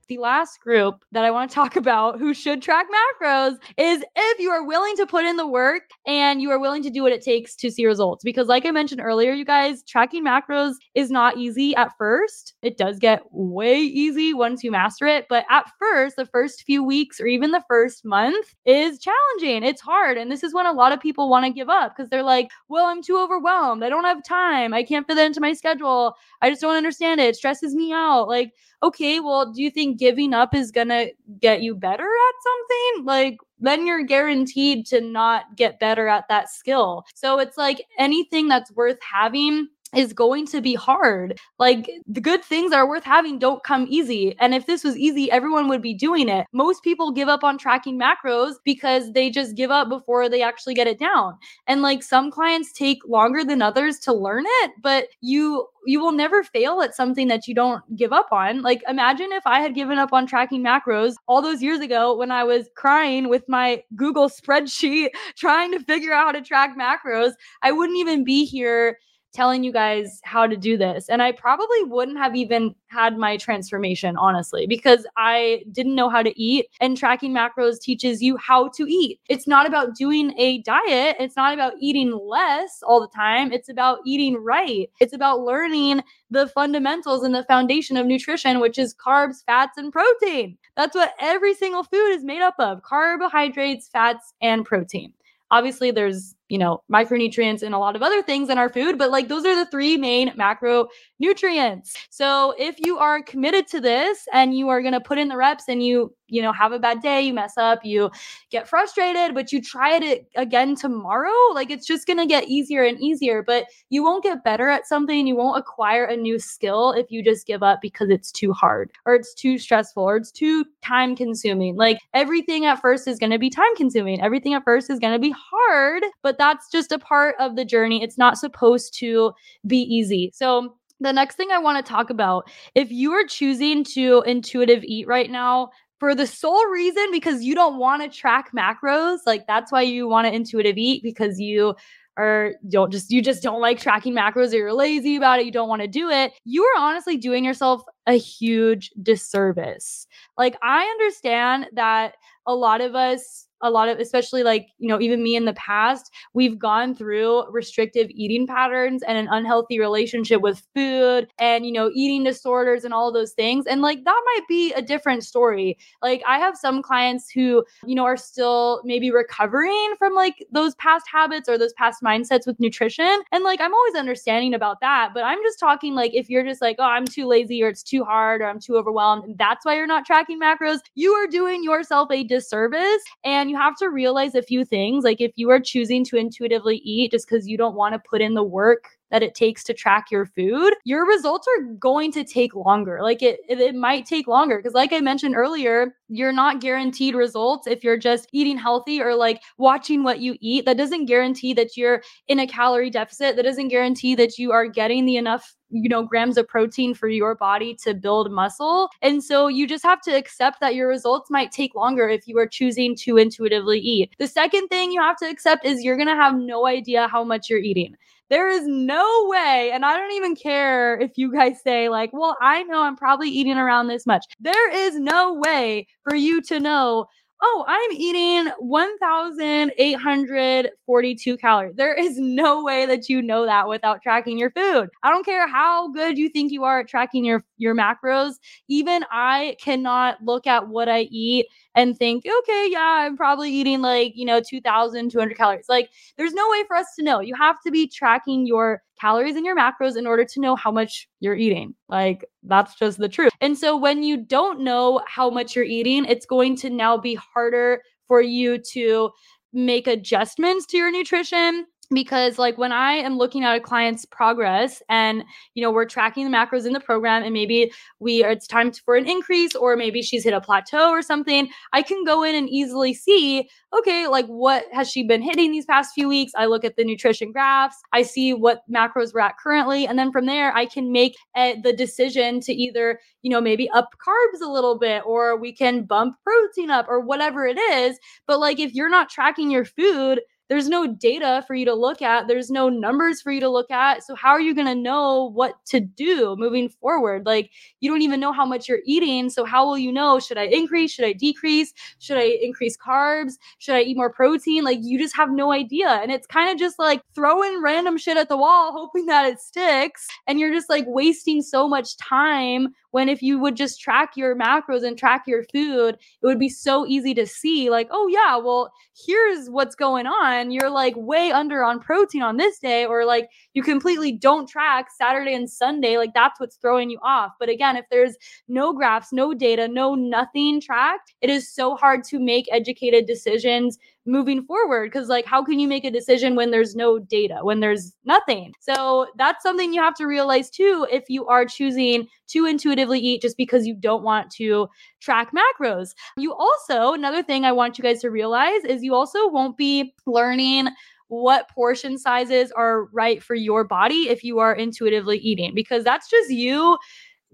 The 0.07 0.19
last 0.19 0.61
group 0.61 1.05
that 1.13 1.25
I 1.25 1.31
want 1.31 1.51
to 1.51 1.55
talk 1.55 1.77
about 1.85 2.19
who 2.19 2.35
should 2.35 2.63
track 2.63 2.87
macros 2.87 3.57
is 3.77 4.05
if 4.17 4.39
you 4.39 4.51
are 4.51 4.67
willing 4.67 4.97
to 4.97 5.07
put 5.07 5.25
in 5.25 5.37
the 5.37 5.47
work 5.47 5.83
and 6.07 6.41
you 6.41 6.51
are 6.51 6.59
willing 6.59 6.83
to 6.83 6.91
do 6.91 7.03
what 7.03 7.13
it 7.13 7.23
takes 7.23 7.55
to 7.57 7.71
see 7.71 7.87
results. 7.87 8.25
Because, 8.25 8.49
like 8.49 8.67
I 8.67 8.71
mentioned 8.71 9.01
earlier, 9.01 9.33
you 9.33 9.45
guys, 9.45 9.83
tracking 9.83 10.25
macros 10.25 10.75
is 10.95 11.11
not 11.11 11.37
easy 11.37 11.75
at 11.77 11.93
first. 11.99 12.55
It 12.63 12.77
does 12.77 12.99
get 12.99 13.23
way 13.31 13.79
easy 13.79 14.35
once 14.35 14.63
you 14.63 14.71
master 14.71 15.07
it. 15.07 15.27
But 15.29 15.45
at 15.51 15.71
first, 15.79 16.17
the 16.17 16.27
first 16.27 16.63
few 16.63 16.83
weeks 16.83 17.21
or 17.21 17.27
even 17.27 17.51
the 17.51 17.65
first 17.69 18.05
month 18.05 18.55
is 18.65 18.99
challenging. 18.99 19.63
It's 19.63 19.81
hard. 19.81 20.19
And 20.19 20.31
this 20.31 20.43
is 20.43 20.55
when 20.55 20.67
a 20.67 20.73
lot 20.73 20.93
of 20.93 21.01
people 21.01 21.29
want 21.29 21.45
to 21.47 21.53
give 21.53 21.69
up 21.69 21.95
because 21.97 22.11
they're 22.11 22.23
like, 22.23 22.51
well, 22.69 22.87
I'm 22.87 23.03
too 23.03 23.19
overwhelmed. 23.19 23.83
I 23.85 23.89
don't 23.89 24.05
have 24.05 24.25
time. 24.25 24.75
I 24.75 24.83
can't 24.83 25.07
fit 25.07 25.17
that 25.17 25.27
into 25.27 25.41
my 25.41 25.53
schedule. 25.53 26.15
I 26.43 26.51
just 26.51 26.63
don't 26.63 26.77
understand 26.77 27.21
it. 27.21 27.29
It 27.29 27.37
stresses 27.37 27.75
me 27.75 27.93
out. 27.93 28.29
Like, 28.29 28.53
okay, 28.85 29.19
well, 29.19 29.51
do 29.51 29.63
you 29.63 29.71
think 29.71 29.99
giving 29.99 30.35
up 30.35 30.55
is 30.55 30.71
going 30.71 30.89
to 30.89 31.11
get 31.41 31.63
you 31.63 31.75
better 31.75 32.05
at 32.05 32.35
something? 32.43 33.07
Like, 33.07 33.39
then 33.59 33.87
you're 33.87 34.05
guaranteed 34.05 34.87
to 34.87 35.01
not 35.01 35.57
get 35.57 35.81
better 35.81 36.07
at 36.07 36.29
that 36.29 36.51
skill. 36.51 37.05
So 37.15 37.39
it's 37.39 37.57
like 37.57 37.87
anything 37.99 38.47
that's 38.49 38.71
worth 38.73 38.99
having 39.01 39.69
is 39.97 40.13
going 40.13 40.47
to 40.49 40.61
be 40.61 40.75
hard. 40.75 41.39
Like 41.59 41.91
the 42.07 42.21
good 42.21 42.45
things 42.45 42.71
that 42.71 42.79
are 42.79 42.89
worth 42.89 43.05
having 43.05 43.39
don't 43.39 43.63
come 43.63 43.87
easy. 43.89 44.37
And 44.39 44.55
if 44.55 44.67
this 44.67 44.85
was 44.85 44.97
easy, 44.97 45.31
everyone 45.31 45.69
would 45.69 45.83
be 45.83 45.95
doing 45.95 46.29
it. 46.29 46.47
Most 46.53 46.83
people 46.83 47.13
give 47.13 47.29
up 47.29 47.45
on 47.45 47.59
tracking 47.59 47.99
macros 47.99 48.55
because 48.65 49.13
they 49.13 49.31
just 49.31 49.55
give 49.57 49.71
up 49.71 49.89
before 49.89 50.29
they 50.29 50.43
actually 50.43 50.75
get 50.75 50.87
it 50.87 50.99
down. 50.99 51.37
And 51.67 51.83
like 51.83 52.03
some 52.03 52.31
clients 52.31 52.73
take 52.73 52.99
longer 53.07 53.45
than 53.45 53.63
others 53.63 53.99
to 54.01 54.13
learn 54.13 54.45
it, 54.47 54.73
but 54.83 55.09
you 55.21 55.67
you 55.87 56.01
will 56.01 56.13
never 56.13 56.43
fail 56.43 56.81
at 56.81 56.95
something 56.95 57.29
that 57.29 57.47
you 57.47 57.55
don't 57.55 57.83
give 57.97 58.13
up 58.13 58.29
on. 58.33 58.63
Like 58.63 58.83
imagine 58.89 59.33
if 59.33 59.47
I 59.47 59.61
had 59.61 59.75
given 59.75 59.99
up 59.99 60.13
on 60.13 60.27
tracking 60.27 60.63
macros 60.63 61.15
all 61.27 61.43
those 61.43 61.63
years 61.63 61.81
ago 61.81 62.17
when 62.17 62.31
I 62.31 62.45
was 62.45 62.69
crying 62.75 63.29
with 63.29 63.49
my 63.49 63.83
Google 63.95 64.29
spreadsheet 64.31 65.11
trying 65.37 65.73
to 65.73 65.81
figure 65.81 66.13
out 66.13 66.27
how 66.27 66.33
to 66.33 66.43
track 66.43 66.77
macros, 66.79 67.33
I 67.63 67.73
wouldn't 67.73 67.99
even 67.99 68.25
be 68.25 68.45
here 68.45 68.99
telling 69.35 69.65
you 69.65 69.73
guys 69.73 70.21
how 70.25 70.47
to 70.47 70.57
do 70.57 70.77
this. 70.77 71.09
And 71.09 71.21
I 71.21 71.33
probably 71.33 71.85
wouldn't 71.85 72.19
have 72.19 72.37
even 72.37 72.75
had 72.87 73.19
my 73.19 73.37
transformation, 73.37 74.17
honestly, 74.17 74.67
because 74.67 75.07
I 75.17 75.65
didn't 75.73 75.95
know 75.95 76.09
how 76.09 76.23
to 76.23 76.41
eat. 76.41 76.67
And 76.81 76.97
tracking 76.97 77.35
macros 77.35 77.81
teaches 77.81 78.23
you 78.23 78.37
how 78.37 78.69
to 78.69 78.85
eat. 78.85 79.21
It's 79.29 79.47
not 79.47 79.67
about 79.67 79.97
doing 79.97 80.33
a 80.39 80.63
diet, 80.63 81.17
it's 81.19 81.37
not 81.37 81.53
about 81.53 81.75
eating 81.81 82.13
less 82.13 82.83
all 82.87 83.01
the 83.01 83.09
time. 83.09 83.53
It's 83.53 83.69
about 83.69 83.99
eating 84.07 84.37
right. 84.37 84.89
It's 85.01 85.13
about 85.13 85.41
learning 85.41 86.03
the 86.31 86.47
fundamentals 86.49 87.23
and 87.23 87.35
the 87.35 87.45
foundation 87.45 87.97
of 87.97 88.07
nutrition, 88.07 88.61
which 88.61 88.79
is 88.79 88.95
carbs, 88.95 89.45
fats, 89.45 89.77
and 89.77 89.93
protein. 89.93 90.57
That's 90.77 90.95
what 90.95 91.15
every 91.21 91.55
single 91.55 91.85
food 91.85 92.11
is 92.11 92.25
made 92.25 92.43
up 92.43 92.55
of 92.59 92.83
carbohydrates, 92.83 93.89
fats, 93.89 94.33
and 94.41 94.65
protein. 94.65 95.13
Obviously, 95.51 95.91
there's 95.91 96.35
you 96.49 96.59
know, 96.59 96.83
micronutrients 96.93 97.63
and 97.63 97.75
a 97.75 97.79
lot 97.79 97.97
of 97.97 98.03
other 98.03 98.23
things 98.23 98.51
in 98.51 98.59
our 98.59 98.69
food, 98.69 98.99
but 98.99 99.11
like 99.11 99.29
those 99.29 99.45
are 99.45 99.57
the 99.57 99.67
three 99.71 99.97
main 99.97 100.31
macronutrients. 100.31 101.97
So 102.11 102.55
if 102.59 102.77
you 102.79 102.99
are 102.99 103.23
committed 103.23 103.67
to 103.69 103.81
this 103.81 104.29
and 104.33 104.57
you 104.57 104.69
are 104.69 104.83
going 104.83 104.93
to 104.93 105.01
put 105.01 105.19
in 105.19 105.29
the 105.29 105.37
reps 105.37 105.65
and 105.69 105.83
you, 105.83 106.15
you 106.29 106.43
know, 106.43 106.53
have 106.53 106.73
a 106.73 106.79
bad 106.79 107.01
day, 107.01 107.23
you 107.23 107.33
mess 107.33 107.57
up, 107.57 107.85
you 107.85 108.11
get 108.51 108.69
frustrated, 108.69 109.35
but 109.35 109.53
you 109.53 109.61
try 109.61 109.97
it 109.97 110.27
again 110.37 110.75
tomorrow, 110.75 111.33
like 111.53 111.71
it's 111.71 111.87
just 111.87 112.07
going 112.07 112.19
to 112.19 112.27
get 112.27 112.45
easier 112.45 112.83
and 112.83 113.01
easier, 113.01 113.43
but 113.43 113.67
you 113.91 114.03
won't 114.03 114.23
get 114.23 114.45
better 114.45 114.69
at 114.69 114.87
something. 114.87 115.27
You 115.27 115.37
won't 115.37 115.59
acquire 115.59 116.05
a 116.05 116.17
new 116.17 116.39
skill 116.39 116.93
if 116.93 117.11
you 117.11 117.23
just 117.23 117.47
give 117.47 117.63
up 117.63 117.81
because 117.81 118.11
it's 118.11 118.33
too 118.33 118.53
hard 118.53 118.91
or 119.07 119.15
it's 119.15 119.33
too 119.35 119.59
stressful 119.59 120.03
or 120.03 120.17
it's 120.17 120.31
too 120.31 120.65
time 120.83 121.15
consuming. 121.17 121.77
Like 121.77 121.99
everything 122.13 122.65
at 122.65 122.81
first 122.81 123.07
is 123.07 123.19
going 123.19 123.31
to 123.31 123.39
be 123.39 123.51
time 123.51 123.75
consuming. 123.77 124.21
Everything 124.21 124.55
at 124.55 124.65
first 124.65 124.91
is 124.91 124.99
going 124.99 125.13
to 125.13 125.19
be 125.19 125.35
hard, 125.37 126.03
but 126.23 126.34
but 126.35 126.39
that's 126.39 126.69
just 126.69 126.91
a 126.91 126.99
part 126.99 127.37
of 127.39 127.55
the 127.55 127.65
journey. 127.65 128.03
It's 128.03 128.19
not 128.19 128.39
supposed 128.39 128.99
to 128.99 129.33
be 129.67 129.79
easy. 129.79 130.33
So, 130.35 130.75
the 131.01 131.13
next 131.13 131.35
thing 131.35 131.51
I 131.53 131.59
want 131.59 131.85
to 131.85 131.93
talk 131.93 132.09
about 132.09 132.51
if 132.75 132.91
you 132.91 133.13
are 133.13 133.27
choosing 133.27 133.85
to 133.85 134.23
intuitive 134.27 134.83
eat 134.85 135.07
right 135.07 135.31
now, 135.31 135.71
for 135.99 136.15
the 136.15 136.27
sole 136.27 136.67
reason 136.67 137.07
because 137.13 137.43
you 137.43 137.55
don't 137.55 137.79
want 137.79 138.03
to 138.03 138.09
track 138.09 138.51
macros, 138.57 139.19
like 139.27 139.47
that's 139.47 139.71
why 139.71 139.83
you 139.83 140.09
want 140.09 140.27
to 140.27 140.35
intuitive 140.35 140.77
eat 140.77 141.03
because 141.03 141.39
you 141.39 141.75
or 142.17 142.53
don't 142.69 142.93
just 142.93 143.11
you 143.11 143.21
just 143.21 143.43
don't 143.43 143.61
like 143.61 143.79
tracking 143.79 144.15
macros 144.15 144.53
or 144.53 144.57
you're 144.57 144.73
lazy 144.73 145.17
about 145.17 145.41
it, 145.41 145.47
you 145.47 145.53
don't 145.53 145.69
want 145.69 145.83
to 145.83 145.89
do 145.89 146.11
it, 146.11 146.33
you 146.45 146.63
are 146.63 146.81
honestly 146.81 147.17
doing 147.17 147.45
yourself 147.45 147.83
a 148.07 148.15
huge 148.15 148.91
disservice. 149.03 150.07
Like 150.39 150.57
I 150.63 150.85
understand 150.85 151.67
that 151.73 152.15
a 152.47 152.55
lot 152.55 152.81
of 152.81 152.95
us 152.95 153.47
a 153.65 153.71
lot 153.71 153.89
of 153.89 153.99
especially 153.99 154.43
like 154.45 154.69
you 154.79 154.89
know 154.89 155.01
even 155.01 155.23
me 155.23 155.35
in 155.35 155.45
the 155.45 155.55
past 155.55 156.13
we've 156.35 156.59
gone 156.59 156.95
through 156.95 157.51
restrictive 157.51 158.09
eating 158.11 158.47
patterns 158.47 159.03
and 159.03 159.19
an 159.19 159.27
unhealthy 159.31 159.81
relationship 159.81 160.41
with 160.41 160.63
food 160.75 161.27
and 161.39 161.67
you 161.67 161.73
know 161.73 161.91
eating 161.95 162.23
disorders 162.23 162.85
and 162.85 162.95
all 162.95 163.13
those 163.13 163.33
things. 163.33 163.67
And 163.67 163.83
like 163.83 164.05
that 164.05 164.23
might 164.27 164.47
be 164.49 164.73
a 164.75 164.83
different 164.83 165.25
story. 165.25 165.77
Like 166.03 166.23
i 166.29 166.39
have 166.39 166.57
some 166.57 166.83
clients 166.83 167.31
who 167.31 167.65
you 167.85 167.95
know 167.95 168.05
are 168.05 168.17
still 168.17 168.81
maybe 168.85 169.11
recovering 169.11 169.95
from 169.99 170.15
like 170.15 170.47
those 170.53 170.75
past 170.77 171.07
habits 171.11 171.49
or 171.49 171.59
those 171.59 171.73
past 171.73 172.03
mindsets 172.03 172.47
with 172.47 172.61
nutrition. 172.61 173.23
And 173.33 173.43
like 173.43 173.61
i'm 173.61 173.75
always 173.75 173.95
understanding 173.95 174.55
about 174.55 174.81
that 174.81 175.11
but 175.15 175.25
i'm 175.25 175.39
just 175.43 175.59
talking 175.59 175.95
like 175.95 176.15
if 176.15 176.29
you're 176.29 176.45
just 176.45 176.61
like 176.61 176.77
oh 176.79 176.85
i'm 176.85 177.07
too 177.07 177.27
lazy 177.27 177.63
or 177.63 177.69
it's 177.69 177.83
too 177.83 178.05
hard 178.05 178.41
or 178.41 178.47
i'm 178.47 178.61
too 178.61 178.77
overwhelmed 178.77 179.25
and 179.25 179.39
that's 179.39 179.65
why 179.65 179.75
you're 179.75 179.87
not 179.87 180.05
tracking 180.05 180.41
macros. 180.41 180.79
You 180.95 181.13
are 181.13 181.27
doing 181.27 181.65
yourself 181.65 182.11
a 182.11 182.25
disservice 182.25 183.03
and 183.25 183.51
you 183.55 183.61
have 183.61 183.77
to 183.77 183.89
realize 183.89 184.35
a 184.35 184.43
few 184.43 184.65
things. 184.65 185.05
Like 185.05 185.21
if 185.21 185.33
you 185.37 185.49
are 185.51 185.61
choosing 185.61 186.05
to 186.07 186.17
intuitively 186.17 186.79
eat 186.79 187.13
just 187.13 187.29
because 187.29 187.47
you 187.47 187.57
don't 187.57 187.77
want 187.77 187.95
to 187.95 188.03
put 188.11 188.21
in 188.21 188.35
the 188.35 188.43
work 188.43 188.89
that 189.13 189.23
it 189.23 189.37
takes 189.37 189.63
to 189.63 189.73
track 189.73 190.11
your 190.11 190.27
food, 190.27 190.75
your 190.85 191.07
results 191.07 191.47
are 191.57 191.63
going 191.75 192.11
to 192.11 192.25
take 192.25 192.53
longer. 192.57 192.99
Like 193.01 193.23
it, 193.23 193.39
it, 193.49 193.61
it 193.61 193.77
might 193.77 194.07
take 194.07 194.27
longer 194.27 194.57
because, 194.57 194.75
like 194.75 194.93
I 194.93 194.99
mentioned 194.99 195.37
earlier, 195.37 195.95
you're 196.09 196.33
not 196.33 196.61
guaranteed 196.61 197.15
results 197.15 197.69
if 197.69 197.85
you're 197.85 197.97
just 197.97 198.29
eating 198.33 198.59
healthy 198.59 199.01
or 199.01 199.15
like 199.15 199.41
watching 199.57 200.03
what 200.03 200.19
you 200.19 200.37
eat. 200.41 200.65
That 200.65 200.77
doesn't 200.77 201.07
guarantee 201.07 201.55
that 201.55 201.77
you're 201.77 202.03
in 202.27 202.41
a 202.41 202.47
calorie 202.47 202.91
deficit. 202.91 203.37
That 203.37 203.45
doesn't 203.45 203.69
guarantee 203.69 204.17
that 204.17 204.37
you 204.37 204.51
are 204.51 204.67
getting 204.67 205.07
the 205.07 205.17
enough 205.17 205.55
you 205.75 205.89
know 205.89 206.03
grams 206.03 206.39
of 206.39 206.49
protein 206.49 206.95
for 206.95 207.09
your 207.09 207.35
body 207.35 207.75
to 207.83 207.93
build 207.95 208.31
muscle. 208.31 208.89
And 209.03 209.23
so 209.23 209.49
you 209.49 209.67
just 209.67 209.85
have 209.85 210.01
to 210.03 210.13
accept 210.13 210.61
that 210.61 210.75
your 210.75 210.89
results 210.89 211.31
might 211.31 211.53
take 211.53 211.75
longer 211.75 212.09
if 212.09 212.27
you 212.27 212.39
are 212.39 212.47
choosing 212.47 212.95
to 212.97 213.17
intuitively 213.17 213.79
eat. 213.79 214.15
The 214.19 214.29
second 214.29 214.69
thing 214.69 214.93
you 214.93 215.03
have 215.03 215.17
to 215.19 215.29
accept 215.29 215.67
is 215.67 215.83
you're 215.83 215.97
going 215.97 216.09
to 216.09 216.15
have 216.15 216.37
no 216.37 216.67
idea 216.67 217.09
how 217.09 217.25
much 217.25 217.51
you're 217.51 217.59
eating. 217.59 217.97
There 218.31 218.49
is 218.49 218.67
no 218.67 219.27
way, 219.29 219.71
and 219.75 219.85
I 219.85 219.97
don't 219.99 220.13
even 220.13 220.35
care 220.35 220.99
if 220.99 221.13
you 221.17 221.31
guys 221.31 221.61
say, 221.63 221.91
like, 221.91 222.11
well, 222.13 222.37
I 222.41 222.63
know 222.63 222.83
I'm 222.83 222.97
probably 222.97 223.29
eating 223.29 223.59
around 223.59 223.89
this 223.89 224.07
much. 224.07 224.25
There 224.41 224.73
is 224.73 224.99
no 224.99 225.35
way 225.35 225.87
for 226.03 226.15
you 226.15 226.41
to 226.43 226.59
know 226.59 227.07
oh, 227.47 227.63
I'm 227.69 227.93
eating 227.93 228.51
1,842 228.59 231.37
calories. 231.37 231.77
There 231.77 231.93
is 231.93 232.19
no 232.19 232.65
way 232.65 232.87
that 232.87 233.11
you 233.11 233.21
know 233.21 233.45
that 233.45 233.69
without 233.69 234.01
tracking 234.03 234.39
your 234.39 234.51
food. 234.51 234.89
I 235.03 235.11
don't 235.11 235.27
care 235.27 235.47
how 235.47 235.93
good 235.93 236.17
you 236.17 236.31
think 236.31 236.53
you 236.53 236.65
are 236.65 236.81
at 236.81 236.89
tracking 236.89 237.23
your, 237.23 237.45
your 237.59 237.75
macros. 237.75 238.37
Even 238.69 239.05
I 239.11 239.59
cannot 239.61 240.25
look 240.25 240.47
at 240.47 240.69
what 240.69 240.89
I 240.89 241.01
eat 241.11 241.49
and 241.75 241.99
think, 241.99 242.25
okay, 242.25 242.69
yeah, 242.71 243.03
I'm 243.03 243.17
probably 243.17 243.53
eating 243.53 243.83
like, 243.83 244.17
you 244.17 244.25
know, 244.25 244.41
2,200 244.41 245.37
calories. 245.37 245.69
Like, 245.69 245.91
there's 246.17 246.33
no 246.33 246.49
way 246.49 246.65
for 246.67 246.77
us 246.77 246.95
to 246.97 247.03
know. 247.03 247.21
You 247.21 247.35
have 247.35 247.61
to 247.67 247.71
be 247.71 247.87
tracking 247.87 248.47
your 248.47 248.83
calories 249.05 249.37
and 249.37 249.45
your 249.45 249.57
macros 249.57 249.97
in 249.97 250.07
order 250.07 250.25
to 250.25 250.41
know 250.41 250.57
how 250.57 250.71
much 250.71 251.07
you're 251.21 251.37
eating. 251.37 251.75
Like, 251.89 252.25
that's 252.43 252.75
just 252.77 252.99
the 252.99 253.09
truth. 253.09 253.33
And 253.43 253.59
so, 253.59 253.77
when 253.77 254.03
you 254.03 254.17
don't 254.17 254.61
know 254.61 255.03
how 255.07 255.29
much 255.29 255.55
you're 255.55 255.65
eating, 255.65 256.07
it's 256.07 256.25
going 256.25 256.57
to 256.57 256.71
now 256.71 256.97
be 256.97 257.15
harder 257.15 257.83
for 258.09 258.23
you 258.23 258.59
to 258.73 259.11
make 259.53 259.87
adjustments 259.87 260.67
to 260.67 260.77
your 260.77 260.91
nutrition 260.91 261.67
because 261.95 262.39
like 262.39 262.59
when 262.59 262.73
i 262.73 262.93
am 262.93 263.17
looking 263.17 263.45
at 263.45 263.57
a 263.57 263.61
client's 263.61 264.05
progress 264.05 264.83
and 264.89 265.25
you 265.55 265.63
know 265.63 265.71
we're 265.71 265.85
tracking 265.85 266.31
the 266.31 266.37
macros 266.37 266.67
in 266.67 266.73
the 266.73 266.81
program 266.81 267.23
and 267.23 267.33
maybe 267.33 267.73
we 268.01 268.25
are, 268.25 268.31
it's 268.31 268.47
time 268.47 268.73
for 268.73 268.97
an 268.97 269.09
increase 269.09 269.55
or 269.55 269.77
maybe 269.77 270.03
she's 270.03 270.25
hit 270.25 270.35
a 270.35 270.41
plateau 270.41 270.91
or 270.91 271.03
something 271.03 271.49
i 271.73 271.83
can 271.83 272.05
go 272.05 272.23
in 272.23 272.35
and 272.35 272.49
easily 272.49 272.93
see 272.93 273.49
okay 273.77 274.07
like 274.07 274.27
what 274.27 274.65
has 274.73 274.91
she 274.91 275.03
been 275.03 275.23
hitting 275.23 275.53
these 275.53 275.67
past 275.67 275.95
few 275.95 276.09
weeks? 276.09 276.33
I 276.37 276.47
look 276.47 276.65
at 276.65 276.77
the 276.77 276.85
nutrition 276.85 277.33
graphs 277.33 277.77
i 277.93 278.03
see 278.03 278.35
what 278.35 278.63
macros 278.71 279.15
we're 279.15 279.21
at 279.21 279.39
currently 279.39 279.87
and 279.87 279.99
then 279.99 280.13
from 280.13 280.27
there 280.27 280.55
i 280.55 280.67
can 280.67 280.93
make 280.93 281.17
a, 281.37 281.61
the 281.63 281.73
decision 281.73 282.41
to 282.41 282.53
either 282.53 283.01
you 283.23 283.31
know 283.31 283.41
maybe 283.41 283.69
up 283.71 283.91
carbs 284.05 284.41
a 284.43 284.51
little 284.51 284.79
bit 284.79 285.03
or 285.07 285.37
we 285.37 285.53
can 285.53 285.85
bump 285.85 286.17
protein 286.23 286.71
up 286.71 286.87
or 286.89 287.01
whatever 287.01 287.47
it 287.47 287.59
is. 287.59 287.99
But 288.27 288.41
like 288.41 288.59
if 288.59 288.75
you're 288.75 288.91
not 288.91 289.09
tracking 289.09 289.51
your 289.51 289.65
food 289.65 290.21
there's 290.49 290.69
no 290.69 290.87
data 290.87 291.43
for 291.47 291.55
you 291.55 291.65
to 291.65 291.75
look 291.75 292.03
at 292.03 292.29
there's 292.29 292.51
no 292.51 292.69
numbers 292.69 293.23
for 293.23 293.33
you 293.33 293.41
to 293.41 293.49
look 293.49 293.71
at. 293.71 294.05
So 294.05 294.15
how 294.15 294.31
are 294.31 294.41
you 294.41 294.55
going 294.55 294.67
to 294.67 294.75
know 294.75 295.31
what 295.33 295.55
to 295.67 295.81
do 295.81 296.37
moving 296.37 296.69
forward? 296.69 297.27
Like 297.27 297.51
you 297.81 297.91
don't 297.91 298.03
even 298.03 298.21
know 298.21 298.33
how 298.33 298.45
much 298.45 298.69
you're 298.69 298.81
eating 298.87 299.31
so 299.31 299.45
how 299.45 299.67
will 299.67 299.79
you 299.79 299.93
know? 299.93 300.19
Should 300.19 300.39
i 300.39 300.45
increase? 300.45 300.93
Should 300.93 301.07
i 301.07 301.13
decrease? 301.13 301.73
Should 301.99 302.19
i 302.19 302.39
increase 302.43 302.77
carbs? 302.77 303.35
Should 303.59 303.77
i 303.77 303.81
eat 303.81 303.97
more 303.97 304.11
protein? 304.11 304.65
Like 304.65 304.79
you 304.83 304.99
just 304.99 305.17
have 305.17 305.31
no 305.31 305.53
idea. 305.53 305.89
And 305.89 306.11
it's 306.13 306.27
kind 306.27 306.51
of 306.51 306.59
just 306.59 306.79
like 306.79 307.03
throwing 307.15 307.63
random 307.63 307.97
shit 307.97 308.17
at 308.17 308.29
the 308.29 308.37
wall 308.37 308.73
hoping 308.73 309.07
that 309.07 309.27
it 309.27 309.41
sticks. 309.41 310.07
And 310.27 310.39
you're 310.39 310.53
just 310.53 310.69
like 310.69 310.85
wasting 310.87 311.43
so 311.43 311.69
much 311.69 311.97
time 311.97 312.75
when 312.95 313.09
if 313.09 313.25
you 313.25 313.41
would 313.41 313.57
just 313.57 313.81
track 313.81 314.17
your 314.17 314.37
macros 314.37 314.87
and 314.87 314.97
track 314.97 315.25
your 315.27 315.43
food, 315.53 315.97
it 316.23 316.27
would 316.27 316.39
be 316.39 316.49
so 316.49 316.87
easy 316.87 317.13
to 317.13 317.27
see, 317.27 317.69
like, 317.69 317.89
oh, 317.91 318.07
yeah, 318.07 318.37
well, 318.37 318.73
here's 319.05 319.51
what's 319.51 319.75
going 319.75 320.07
on. 320.07 320.34
You're 320.51 320.71
like 320.71 320.95
way 320.97 321.31
under 321.31 321.65
on 321.65 321.81
protein 321.81 322.23
on 322.23 322.37
this 322.37 322.59
day, 322.59 322.85
or 322.87 323.05
like 323.05 323.29
you 323.53 323.63
completely 323.63 324.13
don't 324.13 324.49
track 324.49 324.89
Saturday 324.97 325.35
and 325.35 325.51
Sunday. 325.51 325.97
Like, 325.97 326.15
that's 326.15 326.39
what's 326.41 326.57
throwing 326.57 326.91
you 326.91 326.99
off. 327.03 327.33
But 327.39 327.49
again, 327.49 327.77
if 327.77 327.85
there's 327.91 328.17
no 328.49 328.73
graphs, 328.73 329.13
no 329.13 329.35
data, 329.35 329.69
no 329.69 329.95
nothing 329.95 330.61
tracked, 330.61 331.15
it 331.21 331.31
is 331.31 331.53
so 331.53 331.77
hard 331.77 332.05
to 332.05 332.19
make 332.19 332.47
educated 332.51 333.07
decisions 333.07 333.79
moving 334.07 334.45
forward 334.45 334.91
because 334.91 335.09
like 335.09 335.25
how 335.25 335.43
can 335.43 335.59
you 335.59 335.67
make 335.67 335.85
a 335.85 335.91
decision 335.91 336.35
when 336.35 336.51
there's 336.51 336.75
no 336.75 336.99
data 336.99 337.39
when 337.43 337.61
there's 337.61 337.95
nothing? 338.05 338.53
So 338.61 339.07
that's 339.17 339.43
something 339.43 339.73
you 339.73 339.81
have 339.81 339.95
to 339.95 340.07
realize 340.07 340.51
too 340.51 340.87
if 340.91 341.05
you 341.09 341.27
are 341.27 341.45
choosing 341.45 342.07
to 342.29 342.47
intuitively 342.47 342.99
eat 343.01 343.23
just 343.23 343.37
because 343.37 343.67
you 343.67 343.75
don't 343.75 344.03
want 344.03 344.31
to 344.33 344.69
track 345.01 345.31
macros. 345.33 345.91
You 346.17 346.35
also 346.35 346.93
another 346.93 347.23
thing 347.23 347.45
i 347.45 347.53
want 347.53 347.79
you 347.79 347.83
guys 347.85 348.01
to 348.01 348.11
realize 348.11 348.65
is 348.65 348.83
you 348.83 348.95
also 348.95 349.29
won't 349.29 349.57
be 349.57 349.95
learning 350.07 350.69
what 351.09 351.49
portion 351.51 351.99
sizes 351.99 352.51
are 352.53 352.85
right 352.87 353.23
for 353.23 353.35
your 353.35 353.65
body 353.65 354.09
if 354.09 354.25
you 354.25 354.39
are 354.39 354.55
intuitively 354.55 355.19
eating 355.19 355.55
because 355.55 355.85
that's 355.85 356.09
just 356.09 356.31
you 356.31 356.79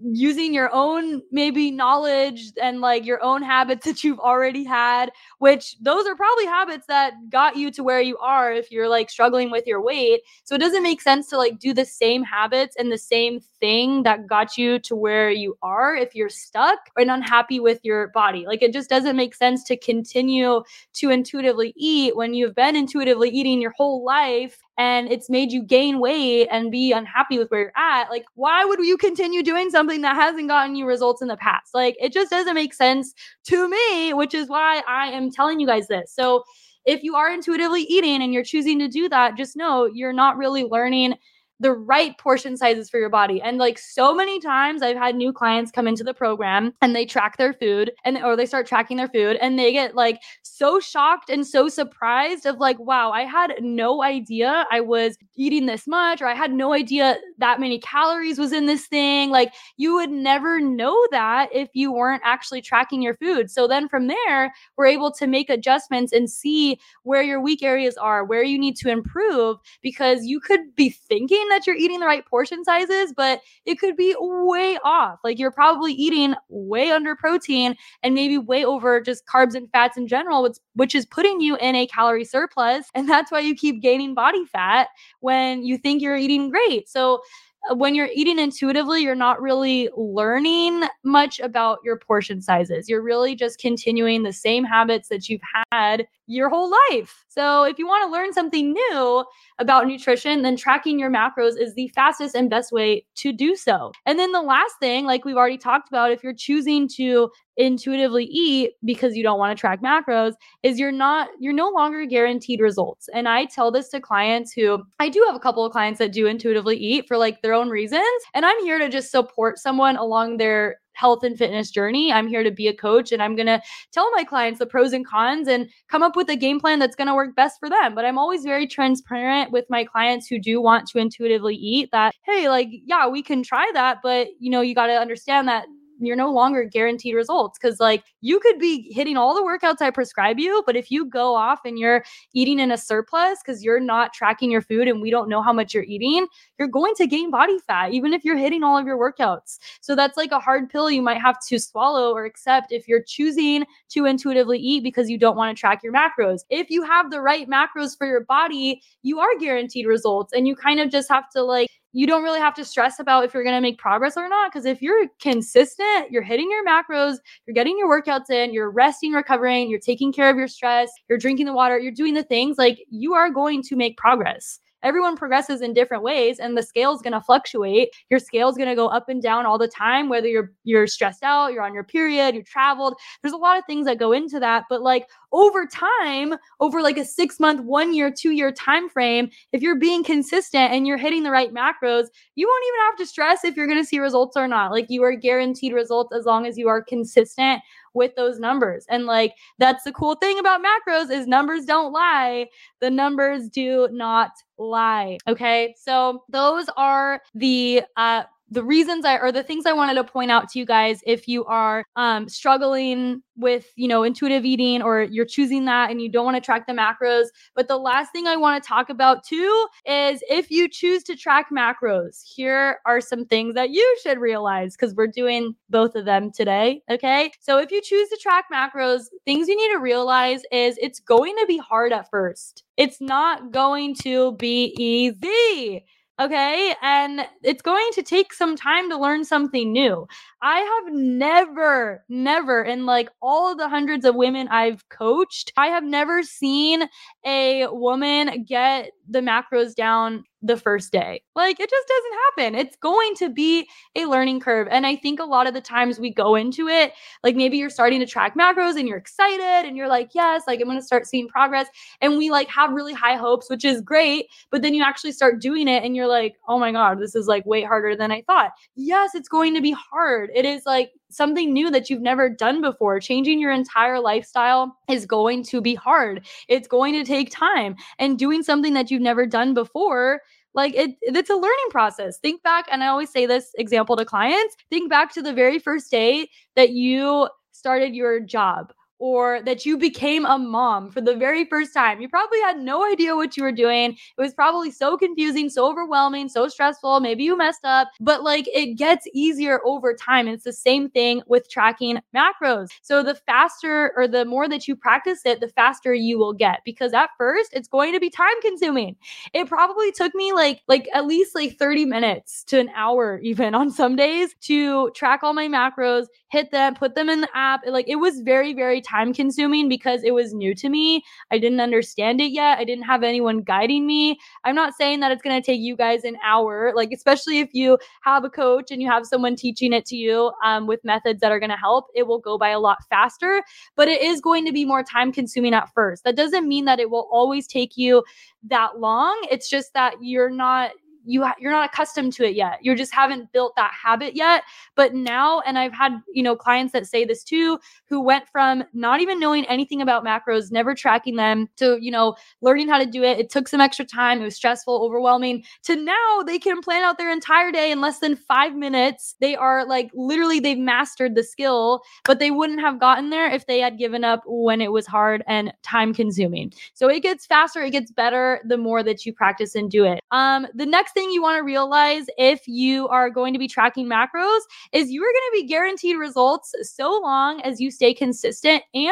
using 0.03 0.53
your 0.53 0.69
own 0.73 1.21
maybe 1.31 1.71
knowledge 1.71 2.51
and 2.61 2.81
like 2.81 3.05
your 3.05 3.21
own 3.23 3.41
habits 3.41 3.85
that 3.85 4.03
you've 4.03 4.19
already 4.19 4.63
had 4.63 5.11
which 5.41 5.75
those 5.81 6.05
are 6.05 6.15
probably 6.15 6.45
habits 6.45 6.85
that 6.87 7.13
got 7.29 7.55
you 7.55 7.71
to 7.71 7.83
where 7.83 7.99
you 7.99 8.17
are 8.19 8.53
if 8.53 8.71
you're 8.71 8.87
like 8.87 9.09
struggling 9.09 9.49
with 9.49 9.65
your 9.65 9.81
weight. 9.81 10.21
So 10.43 10.53
it 10.53 10.59
doesn't 10.59 10.83
make 10.83 11.01
sense 11.01 11.27
to 11.29 11.37
like 11.37 11.57
do 11.57 11.73
the 11.73 11.83
same 11.83 12.23
habits 12.23 12.75
and 12.77 12.91
the 12.91 12.97
same 12.97 13.39
thing 13.59 14.03
that 14.03 14.27
got 14.27 14.57
you 14.57 14.77
to 14.79 14.95
where 14.95 15.31
you 15.31 15.57
are 15.63 15.95
if 15.95 16.13
you're 16.13 16.29
stuck 16.29 16.77
and 16.95 17.09
unhappy 17.09 17.59
with 17.59 17.79
your 17.83 18.09
body. 18.09 18.45
Like 18.45 18.61
it 18.61 18.71
just 18.71 18.89
doesn't 18.89 19.15
make 19.15 19.33
sense 19.33 19.63
to 19.65 19.77
continue 19.77 20.61
to 20.93 21.09
intuitively 21.09 21.73
eat 21.75 22.15
when 22.15 22.33
you've 22.33 22.55
been 22.55 22.75
intuitively 22.75 23.29
eating 23.29 23.61
your 23.61 23.73
whole 23.75 24.05
life 24.05 24.59
and 24.77 25.11
it's 25.11 25.29
made 25.29 25.51
you 25.51 25.63
gain 25.63 25.99
weight 25.99 26.47
and 26.49 26.71
be 26.71 26.91
unhappy 26.91 27.37
with 27.37 27.49
where 27.51 27.61
you're 27.61 27.73
at, 27.75 28.09
like, 28.09 28.25
why 28.35 28.63
would 28.65 28.79
you 28.79 28.97
continue 28.97 29.43
doing 29.43 29.69
something 29.69 30.01
that 30.01 30.15
hasn't 30.15 30.47
gotten 30.47 30.75
you 30.75 30.85
results 30.85 31.21
in 31.21 31.27
the 31.27 31.37
past? 31.37 31.73
Like, 31.73 31.95
it 31.99 32.13
just 32.13 32.31
doesn't 32.31 32.55
make 32.55 32.73
sense 32.73 33.13
to 33.45 33.69
me, 33.69 34.13
which 34.13 34.33
is 34.33 34.47
why 34.47 34.81
I 34.87 35.07
am 35.07 35.31
telling 35.31 35.59
you 35.59 35.67
guys 35.67 35.87
this. 35.87 36.13
So, 36.13 36.43
if 36.85 37.03
you 37.03 37.15
are 37.15 37.31
intuitively 37.31 37.81
eating 37.83 38.23
and 38.23 38.33
you're 38.33 38.43
choosing 38.43 38.79
to 38.79 38.87
do 38.87 39.07
that, 39.09 39.37
just 39.37 39.55
know 39.55 39.85
you're 39.85 40.13
not 40.13 40.37
really 40.37 40.63
learning 40.63 41.13
the 41.61 41.71
right 41.71 42.17
portion 42.17 42.57
sizes 42.57 42.89
for 42.89 42.99
your 42.99 43.09
body. 43.09 43.39
And 43.39 43.59
like 43.59 43.77
so 43.77 44.15
many 44.15 44.39
times 44.39 44.81
I've 44.81 44.97
had 44.97 45.15
new 45.15 45.31
clients 45.31 45.71
come 45.71 45.87
into 45.87 46.03
the 46.03 46.13
program 46.13 46.73
and 46.81 46.95
they 46.95 47.05
track 47.05 47.37
their 47.37 47.53
food 47.53 47.91
and 48.03 48.17
or 48.17 48.35
they 48.35 48.47
start 48.47 48.65
tracking 48.65 48.97
their 48.97 49.07
food 49.07 49.37
and 49.39 49.59
they 49.59 49.71
get 49.71 49.95
like 49.95 50.19
so 50.41 50.79
shocked 50.79 51.29
and 51.29 51.45
so 51.45 51.69
surprised 51.69 52.47
of 52.47 52.57
like, 52.57 52.79
wow, 52.79 53.11
I 53.11 53.25
had 53.25 53.53
no 53.59 54.01
idea 54.01 54.65
I 54.71 54.81
was 54.81 55.17
eating 55.35 55.67
this 55.67 55.85
much 55.87 56.19
or 56.19 56.25
I 56.25 56.33
had 56.33 56.51
no 56.51 56.73
idea 56.73 57.17
that 57.37 57.59
many 57.59 57.77
calories 57.77 58.39
was 58.39 58.51
in 58.51 58.65
this 58.65 58.87
thing. 58.87 59.29
Like 59.29 59.53
you 59.77 59.93
would 59.93 60.09
never 60.09 60.59
know 60.59 60.97
that 61.11 61.49
if 61.53 61.69
you 61.73 61.93
weren't 61.93 62.23
actually 62.25 62.63
tracking 62.63 63.03
your 63.03 63.15
food. 63.17 63.51
So 63.51 63.67
then 63.67 63.87
from 63.87 64.07
there, 64.07 64.51
we're 64.77 64.87
able 64.87 65.11
to 65.11 65.27
make 65.27 65.51
adjustments 65.51 66.11
and 66.11 66.27
see 66.27 66.79
where 67.03 67.21
your 67.21 67.39
weak 67.39 67.61
areas 67.61 67.97
are, 67.97 68.25
where 68.25 68.43
you 68.43 68.57
need 68.57 68.77
to 68.77 68.89
improve 68.89 69.57
because 69.83 70.25
you 70.25 70.39
could 70.39 70.75
be 70.75 70.89
thinking 70.89 71.50
that 71.51 71.67
you're 71.67 71.75
eating 71.75 71.99
the 71.99 72.05
right 72.05 72.25
portion 72.25 72.63
sizes, 72.63 73.13
but 73.15 73.41
it 73.65 73.79
could 73.79 73.95
be 73.95 74.15
way 74.19 74.77
off. 74.83 75.19
Like 75.23 75.37
you're 75.37 75.51
probably 75.51 75.93
eating 75.93 76.35
way 76.49 76.91
under 76.91 77.15
protein 77.15 77.75
and 78.03 78.15
maybe 78.15 78.37
way 78.37 78.65
over 78.65 78.99
just 79.01 79.25
carbs 79.25 79.55
and 79.55 79.69
fats 79.71 79.97
in 79.97 80.07
general, 80.07 80.43
which, 80.43 80.57
which 80.75 80.95
is 80.95 81.05
putting 81.05 81.41
you 81.41 81.57
in 81.57 81.75
a 81.75 81.87
calorie 81.87 82.25
surplus. 82.25 82.87
And 82.95 83.07
that's 83.09 83.31
why 83.31 83.39
you 83.39 83.55
keep 83.55 83.81
gaining 83.81 84.13
body 84.13 84.45
fat 84.45 84.87
when 85.19 85.63
you 85.63 85.77
think 85.77 86.01
you're 86.01 86.17
eating 86.17 86.49
great. 86.49 86.89
So 86.89 87.21
uh, 87.69 87.75
when 87.75 87.93
you're 87.93 88.09
eating 88.13 88.39
intuitively, 88.39 89.01
you're 89.01 89.15
not 89.15 89.41
really 89.41 89.89
learning 89.95 90.83
much 91.03 91.39
about 91.39 91.79
your 91.83 91.97
portion 91.97 92.41
sizes. 92.41 92.89
You're 92.89 93.03
really 93.03 93.35
just 93.35 93.59
continuing 93.59 94.23
the 94.23 94.33
same 94.33 94.63
habits 94.63 95.09
that 95.09 95.29
you've 95.29 95.41
had 95.71 96.07
your 96.31 96.49
whole 96.49 96.71
life. 96.89 97.25
So, 97.27 97.63
if 97.63 97.77
you 97.77 97.87
want 97.87 98.07
to 98.07 98.11
learn 98.11 98.33
something 98.33 98.73
new 98.73 99.25
about 99.59 99.87
nutrition, 99.87 100.41
then 100.41 100.55
tracking 100.55 100.99
your 100.99 101.11
macros 101.11 101.59
is 101.59 101.75
the 101.75 101.89
fastest 101.89 102.35
and 102.35 102.49
best 102.49 102.71
way 102.71 103.05
to 103.15 103.31
do 103.31 103.55
so. 103.55 103.91
And 104.05 104.17
then 104.17 104.31
the 104.31 104.41
last 104.41 104.73
thing, 104.79 105.05
like 105.05 105.25
we've 105.25 105.35
already 105.35 105.57
talked 105.57 105.87
about, 105.87 106.11
if 106.11 106.23
you're 106.23 106.33
choosing 106.33 106.87
to 106.95 107.29
intuitively 107.57 108.25
eat 108.25 108.71
because 108.83 109.15
you 109.15 109.23
don't 109.23 109.37
want 109.37 109.55
to 109.55 109.59
track 109.59 109.81
macros 109.83 110.33
is 110.63 110.79
you're 110.79 110.91
not 110.91 111.29
you're 111.39 111.53
no 111.53 111.69
longer 111.69 112.05
guaranteed 112.05 112.61
results 112.61 113.09
and 113.13 113.27
i 113.27 113.43
tell 113.45 113.69
this 113.71 113.89
to 113.89 113.99
clients 113.99 114.53
who 114.53 114.81
i 114.99 115.09
do 115.09 115.21
have 115.27 115.35
a 115.35 115.39
couple 115.39 115.65
of 115.65 115.71
clients 115.71 115.99
that 115.99 116.13
do 116.13 116.27
intuitively 116.27 116.77
eat 116.77 117.05
for 117.07 117.17
like 117.17 117.41
their 117.41 117.53
own 117.53 117.69
reasons 117.69 118.01
and 118.33 118.45
i'm 118.45 118.59
here 118.63 118.79
to 118.79 118.87
just 118.87 119.11
support 119.11 119.59
someone 119.59 119.97
along 119.97 120.37
their 120.37 120.77
health 120.93 121.23
and 121.23 121.37
fitness 121.37 121.71
journey. 121.71 122.11
I'm 122.11 122.27
here 122.27 122.43
to 122.43 122.51
be 122.51 122.67
a 122.67 122.75
coach 122.75 123.11
and 123.11 123.21
I'm 123.21 123.35
going 123.35 123.47
to 123.47 123.61
tell 123.91 124.09
my 124.11 124.23
clients 124.23 124.59
the 124.59 124.65
pros 124.65 124.93
and 124.93 125.05
cons 125.05 125.47
and 125.47 125.69
come 125.87 126.03
up 126.03 126.15
with 126.15 126.29
a 126.29 126.35
game 126.35 126.59
plan 126.59 126.79
that's 126.79 126.95
going 126.95 127.07
to 127.07 127.13
work 127.13 127.35
best 127.35 127.59
for 127.59 127.69
them. 127.69 127.95
But 127.95 128.05
I'm 128.05 128.17
always 128.17 128.43
very 128.43 128.67
transparent 128.67 129.51
with 129.51 129.65
my 129.69 129.83
clients 129.83 130.27
who 130.27 130.39
do 130.39 130.61
want 130.61 130.87
to 130.89 130.99
intuitively 130.99 131.55
eat 131.55 131.89
that, 131.91 132.13
hey, 132.23 132.49
like, 132.49 132.69
yeah, 132.85 133.07
we 133.07 133.23
can 133.23 133.43
try 133.43 133.69
that, 133.73 133.99
but 134.03 134.27
you 134.39 134.49
know, 134.49 134.61
you 134.61 134.75
got 134.75 134.87
to 134.87 134.93
understand 134.93 135.47
that 135.47 135.65
you're 136.07 136.15
no 136.15 136.31
longer 136.31 136.63
guaranteed 136.63 137.15
results 137.15 137.57
because 137.59 137.79
like 137.79 138.03
you 138.21 138.39
could 138.39 138.59
be 138.59 138.91
hitting 138.91 139.17
all 139.17 139.33
the 139.33 139.41
workouts 139.41 139.81
I 139.81 139.89
prescribe 139.89 140.39
you, 140.39 140.63
but 140.65 140.75
if 140.75 140.91
you 140.91 141.05
go 141.05 141.35
off 141.35 141.61
and 141.65 141.77
you're 141.77 142.03
eating 142.33 142.59
in 142.59 142.71
a 142.71 142.77
surplus 142.77 143.39
because 143.43 143.63
you're 143.63 143.79
not 143.79 144.13
tracking 144.13 144.51
your 144.51 144.61
food 144.61 144.87
and 144.87 145.01
we 145.01 145.09
don't 145.09 145.29
know 145.29 145.41
how 145.41 145.53
much 145.53 145.73
you're 145.73 145.83
eating, 145.83 146.27
you're 146.57 146.67
going 146.67 146.93
to 146.95 147.07
gain 147.07 147.31
body 147.31 147.57
fat 147.59 147.91
even 147.91 148.13
if 148.13 148.23
you're 148.23 148.37
hitting 148.37 148.63
all 148.63 148.77
of 148.77 148.85
your 148.85 148.97
workouts. 148.97 149.57
So 149.81 149.95
that's 149.95 150.17
like 150.17 150.31
a 150.31 150.39
hard 150.39 150.69
pill 150.69 150.89
you 150.89 151.01
might 151.01 151.21
have 151.21 151.37
to 151.47 151.59
swallow 151.59 152.11
or 152.13 152.25
accept 152.25 152.71
if 152.71 152.87
you're 152.87 153.03
choosing 153.03 153.65
to 153.89 154.05
intuitively 154.05 154.59
eat 154.59 154.83
because 154.83 155.09
you 155.09 155.17
don't 155.17 155.37
want 155.37 155.55
to 155.55 155.59
track 155.59 155.81
your 155.83 155.93
macros. 155.93 156.41
If 156.49 156.69
you 156.69 156.83
have 156.83 157.11
the 157.11 157.21
right 157.21 157.47
macros 157.49 157.97
for 157.97 158.07
your 158.07 158.23
body, 158.25 158.81
you 159.01 159.19
are 159.19 159.37
guaranteed 159.39 159.87
results 159.87 160.33
and 160.33 160.47
you 160.47 160.55
kind 160.55 160.79
of 160.79 160.89
just 160.89 161.09
have 161.09 161.29
to 161.31 161.43
like 161.43 161.69
you 161.93 162.07
don't 162.07 162.23
really 162.23 162.39
have 162.39 162.53
to 162.55 162.65
stress 162.65 162.99
about 162.99 163.25
if 163.25 163.33
you're 163.33 163.43
going 163.43 163.55
to 163.55 163.61
make 163.61 163.77
progress 163.77 164.15
or 164.17 164.29
not. 164.29 164.51
Because 164.51 164.65
if 164.65 164.81
you're 164.81 165.07
consistent, 165.19 166.09
you're 166.09 166.21
hitting 166.21 166.49
your 166.49 166.65
macros, 166.65 167.17
you're 167.45 167.53
getting 167.53 167.77
your 167.77 167.89
workouts 167.89 168.29
in, 168.29 168.53
you're 168.53 168.71
resting, 168.71 169.11
recovering, 169.11 169.69
you're 169.69 169.79
taking 169.79 170.13
care 170.13 170.29
of 170.29 170.37
your 170.37 170.47
stress, 170.47 170.91
you're 171.09 171.19
drinking 171.19 171.45
the 171.45 171.53
water, 171.53 171.77
you're 171.77 171.91
doing 171.91 172.13
the 172.13 172.23
things, 172.23 172.57
like 172.57 172.79
you 172.89 173.13
are 173.13 173.29
going 173.29 173.61
to 173.63 173.75
make 173.75 173.97
progress 173.97 174.59
everyone 174.83 175.15
progresses 175.15 175.61
in 175.61 175.73
different 175.73 176.03
ways 176.03 176.39
and 176.39 176.57
the 176.57 176.63
scale 176.63 176.93
is 176.93 177.01
going 177.01 177.13
to 177.13 177.21
fluctuate. 177.21 177.89
Your 178.09 178.19
scale 178.19 178.49
is 178.49 178.57
going 178.57 178.69
to 178.69 178.75
go 178.75 178.87
up 178.87 179.09
and 179.09 179.21
down 179.21 179.45
all 179.45 179.57
the 179.57 179.67
time 179.67 180.09
whether 180.09 180.27
you're 180.27 180.51
you're 180.63 180.87
stressed 180.87 181.23
out 181.23 181.53
you're 181.53 181.63
on 181.63 181.73
your 181.73 181.83
period 181.83 182.35
you 182.35 182.43
traveled. 182.43 182.95
There's 183.21 183.33
a 183.33 183.37
lot 183.37 183.57
of 183.57 183.65
things 183.65 183.85
that 183.85 183.99
go 183.99 184.11
into 184.11 184.39
that 184.39 184.65
but 184.69 184.81
like 184.81 185.07
over 185.31 185.65
time 185.65 186.35
over 186.59 186.81
like 186.81 186.97
a 186.97 187.05
6 187.05 187.39
month 187.39 187.61
1 187.61 187.93
year 187.93 188.11
2 188.11 188.31
year 188.31 188.51
time 188.51 188.89
frame 188.89 189.29
if 189.51 189.61
you're 189.61 189.79
being 189.79 190.03
consistent 190.03 190.71
and 190.73 190.85
you're 190.85 190.97
hitting 190.97 191.23
the 191.23 191.31
right 191.31 191.53
macros 191.53 192.07
you 192.35 192.47
won't 192.47 192.65
even 192.67 192.85
have 192.85 192.97
to 192.97 193.05
stress 193.05 193.43
if 193.43 193.55
you're 193.55 193.67
going 193.67 193.81
to 193.81 193.85
see 193.85 193.99
results 193.99 194.35
or 194.35 194.47
not. 194.47 194.71
Like 194.71 194.87
you 194.89 195.03
are 195.03 195.15
guaranteed 195.15 195.73
results 195.73 196.13
as 196.13 196.25
long 196.25 196.45
as 196.45 196.57
you 196.57 196.67
are 196.67 196.81
consistent 196.83 197.61
with 197.93 198.15
those 198.15 198.39
numbers. 198.39 198.85
And 198.89 199.05
like 199.05 199.33
that's 199.57 199.83
the 199.83 199.91
cool 199.91 200.15
thing 200.15 200.39
about 200.39 200.61
macros 200.61 201.11
is 201.11 201.27
numbers 201.27 201.65
don't 201.65 201.91
lie. 201.91 202.47
The 202.79 202.89
numbers 202.89 203.49
do 203.49 203.87
not 203.91 204.31
lie. 204.57 205.17
Okay? 205.27 205.75
So 205.77 206.23
those 206.29 206.67
are 206.77 207.21
the 207.33 207.83
uh 207.97 208.23
the 208.51 208.63
reasons 208.63 209.05
I 209.05 209.17
or 209.17 209.31
the 209.31 209.43
things 209.43 209.65
I 209.65 209.71
wanted 209.71 209.95
to 209.95 210.03
point 210.03 210.29
out 210.29 210.49
to 210.49 210.59
you 210.59 210.65
guys 210.65 210.99
if 211.07 211.27
you 211.27 211.45
are 211.45 211.85
um, 211.95 212.27
struggling 212.27 213.23
with 213.37 213.67
you 213.77 213.87
know 213.87 214.03
intuitive 214.03 214.45
eating 214.45 214.81
or 214.81 215.03
you're 215.03 215.25
choosing 215.25 215.65
that 215.65 215.89
and 215.89 216.01
you 216.01 216.09
don't 216.11 216.25
want 216.25 216.35
to 216.35 216.41
track 216.41 216.67
the 216.67 216.73
macros. 216.73 217.27
But 217.55 217.69
the 217.69 217.77
last 217.77 218.11
thing 218.11 218.27
I 218.27 218.35
want 218.35 218.61
to 218.61 218.67
talk 218.67 218.89
about 218.89 219.23
too 219.23 219.67
is 219.85 220.21
if 220.29 220.51
you 220.51 220.67
choose 220.67 221.03
to 221.03 221.15
track 221.15 221.47
macros, 221.51 222.21
here 222.23 222.79
are 222.85 222.99
some 222.99 223.25
things 223.25 223.55
that 223.55 223.69
you 223.69 223.97
should 224.03 224.19
realize 224.19 224.75
because 224.75 224.93
we're 224.93 225.07
doing 225.07 225.55
both 225.69 225.95
of 225.95 226.03
them 226.03 226.29
today. 226.31 226.81
Okay, 226.91 227.31
so 227.39 227.57
if 227.57 227.71
you 227.71 227.81
choose 227.81 228.09
to 228.09 228.17
track 228.17 228.45
macros, 228.53 229.05
things 229.25 229.47
you 229.47 229.55
need 229.55 229.73
to 229.73 229.79
realize 229.79 230.41
is 230.51 230.77
it's 230.81 230.99
going 230.99 231.35
to 231.37 231.45
be 231.47 231.57
hard 231.57 231.93
at 231.93 232.09
first. 232.09 232.63
It's 232.75 232.99
not 232.99 233.51
going 233.51 233.95
to 234.01 234.33
be 234.33 234.75
easy. 234.77 235.85
Okay. 236.21 236.75
And 236.83 237.25
it's 237.41 237.63
going 237.63 237.89
to 237.93 238.03
take 238.03 238.31
some 238.31 238.55
time 238.55 238.89
to 238.91 238.97
learn 238.97 239.25
something 239.25 239.71
new. 239.71 240.07
I 240.43 240.59
have 240.59 240.93
never, 240.93 242.03
never, 242.09 242.63
in 242.63 242.85
like 242.85 243.09
all 243.23 243.51
of 243.51 243.57
the 243.57 243.67
hundreds 243.67 244.05
of 244.05 244.13
women 244.13 244.47
I've 244.49 244.87
coached, 244.89 245.51
I 245.57 245.67
have 245.67 245.83
never 245.83 246.21
seen 246.21 246.83
a 247.25 247.65
woman 247.71 248.43
get 248.47 248.91
the 249.09 249.21
macros 249.21 249.73
down 249.73 250.23
the 250.41 250.57
first 250.57 250.91
day. 250.91 251.21
Like 251.35 251.59
it 251.59 251.69
just 251.69 251.87
doesn't 251.87 252.13
happen. 252.25 252.55
It's 252.59 252.75
going 252.77 253.15
to 253.15 253.29
be 253.29 253.67
a 253.95 254.05
learning 254.05 254.39
curve. 254.39 254.67
And 254.71 254.85
I 254.85 254.95
think 254.95 255.19
a 255.19 255.25
lot 255.25 255.47
of 255.47 255.53
the 255.53 255.61
times 255.61 255.99
we 255.99 256.13
go 256.13 256.35
into 256.35 256.67
it, 256.67 256.93
like 257.23 257.35
maybe 257.35 257.57
you're 257.57 257.69
starting 257.69 257.99
to 257.99 258.05
track 258.05 258.35
macros 258.35 258.77
and 258.77 258.87
you're 258.87 258.97
excited 258.97 259.67
and 259.67 259.77
you're 259.77 259.87
like, 259.87 260.11
yes, 260.13 260.43
like 260.47 260.59
I'm 260.59 260.67
going 260.67 260.79
to 260.79 260.85
start 260.85 261.07
seeing 261.07 261.27
progress. 261.27 261.67
And 262.01 262.17
we 262.17 262.31
like 262.31 262.49
have 262.49 262.71
really 262.71 262.93
high 262.93 263.15
hopes, 263.15 263.49
which 263.49 263.65
is 263.65 263.81
great. 263.81 264.27
But 264.49 264.61
then 264.61 264.73
you 264.73 264.83
actually 264.83 265.11
start 265.11 265.41
doing 265.41 265.67
it 265.67 265.83
and 265.83 265.95
you're 265.95 266.07
like, 266.07 266.35
oh 266.47 266.59
my 266.59 266.71
God, 266.71 266.99
this 266.99 267.15
is 267.15 267.27
like 267.27 267.45
way 267.45 267.63
harder 267.63 267.95
than 267.95 268.11
I 268.11 268.23
thought. 268.23 268.51
Yes, 268.75 269.15
it's 269.15 269.29
going 269.29 269.53
to 269.53 269.61
be 269.61 269.75
hard. 269.91 270.31
It 270.33 270.45
is 270.45 270.63
like 270.65 270.91
something 271.11 271.53
new 271.53 271.69
that 271.71 271.89
you've 271.89 272.01
never 272.01 272.29
done 272.29 272.61
before. 272.61 272.99
Changing 272.99 273.39
your 273.39 273.51
entire 273.51 273.99
lifestyle 273.99 274.75
is 274.89 275.05
going 275.05 275.43
to 275.45 275.61
be 275.61 275.75
hard. 275.75 276.25
It's 276.47 276.67
going 276.67 276.93
to 276.93 277.03
take 277.03 277.31
time. 277.31 277.75
And 277.99 278.17
doing 278.17 278.43
something 278.43 278.73
that 278.73 278.91
you've 278.91 279.01
never 279.01 279.25
done 279.25 279.53
before 279.53 280.21
like 280.53 280.75
it 280.75 280.97
it's 281.01 281.29
a 281.29 281.35
learning 281.35 281.69
process 281.69 282.17
think 282.17 282.43
back 282.43 282.65
and 282.69 282.83
i 282.83 282.87
always 282.87 283.09
say 283.09 283.25
this 283.25 283.51
example 283.57 283.95
to 283.95 284.03
clients 284.03 284.55
think 284.69 284.89
back 284.89 285.13
to 285.13 285.21
the 285.21 285.33
very 285.33 285.59
first 285.59 285.89
day 285.89 286.27
that 286.55 286.71
you 286.71 287.27
started 287.51 287.95
your 287.95 288.19
job 288.19 288.73
or 289.01 289.41
that 289.41 289.65
you 289.65 289.79
became 289.79 290.27
a 290.27 290.37
mom 290.37 290.91
for 290.91 291.01
the 291.01 291.15
very 291.15 291.43
first 291.45 291.73
time. 291.73 291.99
You 291.99 292.07
probably 292.07 292.39
had 292.41 292.59
no 292.59 292.85
idea 292.85 293.15
what 293.15 293.35
you 293.35 293.41
were 293.41 293.51
doing. 293.51 293.93
It 293.93 294.21
was 294.21 294.31
probably 294.31 294.69
so 294.69 294.95
confusing, 294.95 295.49
so 295.49 295.67
overwhelming, 295.67 296.29
so 296.29 296.47
stressful. 296.47 296.99
Maybe 296.99 297.23
you 297.23 297.35
messed 297.35 297.65
up, 297.65 297.89
but 297.99 298.23
like 298.23 298.47
it 298.53 298.77
gets 298.77 299.07
easier 299.11 299.59
over 299.65 299.95
time. 299.95 300.27
It's 300.27 300.43
the 300.43 300.53
same 300.53 300.87
thing 300.87 301.23
with 301.25 301.49
tracking 301.49 301.99
macros. 302.15 302.67
So 302.83 303.01
the 303.01 303.15
faster 303.15 303.91
or 303.95 304.07
the 304.07 304.23
more 304.23 304.47
that 304.47 304.67
you 304.67 304.75
practice 304.75 305.21
it, 305.25 305.39
the 305.39 305.47
faster 305.47 305.95
you 305.95 306.19
will 306.19 306.33
get 306.33 306.59
because 306.63 306.93
at 306.93 307.09
first 307.17 307.49
it's 307.53 307.67
going 307.67 307.93
to 307.93 307.99
be 307.99 308.11
time 308.11 308.39
consuming. 308.43 308.95
It 309.33 309.47
probably 309.47 309.91
took 309.91 310.13
me 310.13 310.31
like 310.31 310.61
like 310.67 310.87
at 310.93 311.07
least 311.07 311.33
like 311.33 311.57
30 311.57 311.85
minutes 311.85 312.43
to 312.45 312.59
an 312.59 312.69
hour 312.75 313.19
even 313.23 313.55
on 313.55 313.71
some 313.71 313.95
days 313.95 314.35
to 314.41 314.91
track 314.91 315.21
all 315.23 315.33
my 315.33 315.47
macros, 315.47 316.05
hit 316.29 316.51
them, 316.51 316.75
put 316.75 316.93
them 316.93 317.09
in 317.09 317.21
the 317.21 317.29
app. 317.35 317.61
Like 317.65 317.89
it 317.89 317.95
was 317.95 318.19
very 318.19 318.53
very 318.53 318.79
time 318.91 319.13
consuming 319.13 319.69
because 319.69 320.03
it 320.03 320.13
was 320.13 320.33
new 320.33 320.53
to 320.55 320.69
me. 320.69 321.03
I 321.31 321.39
didn't 321.39 321.61
understand 321.61 322.19
it 322.19 322.31
yet. 322.31 322.57
I 322.57 322.63
didn't 322.63 322.83
have 322.83 323.03
anyone 323.03 323.41
guiding 323.41 323.87
me. 323.87 324.19
I'm 324.43 324.55
not 324.55 324.73
saying 324.75 324.99
that 324.99 325.11
it's 325.11 325.21
going 325.21 325.41
to 325.41 325.45
take 325.45 325.61
you 325.61 325.75
guys 325.75 326.03
an 326.03 326.17
hour, 326.23 326.73
like, 326.75 326.91
especially 326.91 327.39
if 327.39 327.49
you 327.53 327.77
have 328.01 328.23
a 328.23 328.29
coach 328.29 328.71
and 328.71 328.81
you 328.81 328.89
have 328.89 329.05
someone 329.05 329.35
teaching 329.35 329.73
it 329.73 329.85
to 329.85 329.95
you 329.95 330.31
um, 330.43 330.67
with 330.67 330.83
methods 330.83 331.21
that 331.21 331.31
are 331.31 331.39
going 331.39 331.49
to 331.49 331.55
help, 331.55 331.85
it 331.95 332.07
will 332.07 332.19
go 332.19 332.37
by 332.37 332.49
a 332.49 332.59
lot 332.59 332.77
faster, 332.89 333.41
but 333.75 333.87
it 333.87 334.01
is 334.01 334.19
going 334.21 334.45
to 334.45 334.51
be 334.51 334.65
more 334.65 334.83
time 334.83 335.11
consuming 335.11 335.53
at 335.53 335.69
first. 335.73 336.03
That 336.03 336.15
doesn't 336.15 336.47
mean 336.47 336.65
that 336.65 336.79
it 336.79 336.89
will 336.89 337.07
always 337.11 337.47
take 337.47 337.77
you 337.77 338.03
that 338.43 338.79
long. 338.79 339.15
It's 339.29 339.49
just 339.49 339.73
that 339.73 339.95
you're 340.01 340.29
not 340.29 340.71
you 341.05 341.25
you're 341.39 341.51
not 341.51 341.65
accustomed 341.65 342.13
to 342.13 342.23
it 342.25 342.35
yet. 342.35 342.59
You 342.61 342.75
just 342.75 342.93
haven't 342.93 343.31
built 343.31 343.55
that 343.55 343.71
habit 343.71 344.15
yet. 344.15 344.43
But 344.75 344.93
now, 344.93 345.41
and 345.41 345.57
I've 345.57 345.73
had 345.73 345.93
you 346.13 346.23
know 346.23 346.35
clients 346.35 346.73
that 346.73 346.87
say 346.87 347.05
this 347.05 347.23
too, 347.23 347.59
who 347.85 348.01
went 348.01 348.27
from 348.29 348.63
not 348.73 349.01
even 349.01 349.19
knowing 349.19 349.45
anything 349.45 349.81
about 349.81 350.05
macros, 350.05 350.51
never 350.51 350.75
tracking 350.75 351.15
them, 351.15 351.49
to 351.57 351.77
you 351.81 351.91
know 351.91 352.15
learning 352.41 352.69
how 352.69 352.79
to 352.79 352.85
do 352.85 353.03
it. 353.03 353.19
It 353.19 353.29
took 353.29 353.47
some 353.47 353.61
extra 353.61 353.85
time. 353.85 354.21
It 354.21 354.25
was 354.25 354.35
stressful, 354.35 354.83
overwhelming. 354.83 355.43
To 355.63 355.75
now, 355.75 356.23
they 356.25 356.39
can 356.39 356.61
plan 356.61 356.83
out 356.83 356.97
their 356.97 357.11
entire 357.11 357.51
day 357.51 357.71
in 357.71 357.81
less 357.81 357.99
than 357.99 358.15
five 358.15 358.55
minutes. 358.55 359.15
They 359.19 359.35
are 359.35 359.65
like 359.65 359.89
literally 359.93 360.39
they've 360.39 360.57
mastered 360.57 361.15
the 361.15 361.23
skill, 361.23 361.81
but 362.05 362.19
they 362.19 362.31
wouldn't 362.31 362.61
have 362.61 362.79
gotten 362.79 363.09
there 363.09 363.31
if 363.31 363.47
they 363.47 363.59
had 363.59 363.77
given 363.77 364.03
up 364.03 364.21
when 364.25 364.61
it 364.61 364.71
was 364.71 364.85
hard 364.85 365.23
and 365.27 365.53
time 365.63 365.93
consuming. 365.93 366.53
So 366.73 366.87
it 366.89 367.01
gets 367.01 367.25
faster, 367.25 367.61
it 367.61 367.71
gets 367.71 367.91
better 367.91 368.41
the 368.45 368.57
more 368.57 368.83
that 368.83 369.05
you 369.05 369.13
practice 369.13 369.55
and 369.55 369.69
do 369.69 369.85
it. 369.85 370.01
Um, 370.11 370.47
the 370.53 370.65
next 370.65 370.90
next 370.91 371.01
thing 371.01 371.11
you 371.11 371.21
want 371.21 371.37
to 371.37 371.43
realize 371.43 372.05
if 372.17 372.47
you 372.47 372.87
are 372.89 373.09
going 373.09 373.33
to 373.33 373.39
be 373.39 373.47
tracking 373.47 373.87
macros 373.87 374.39
is 374.73 374.91
you 374.91 375.01
are 375.01 375.11
going 375.13 375.31
to 375.31 375.41
be 375.41 375.47
guaranteed 375.47 375.97
results 375.97 376.53
so 376.63 376.99
long 377.01 377.41
as 377.41 377.61
you 377.61 377.71
stay 377.71 377.93
consistent 377.93 378.63
and 378.73 378.91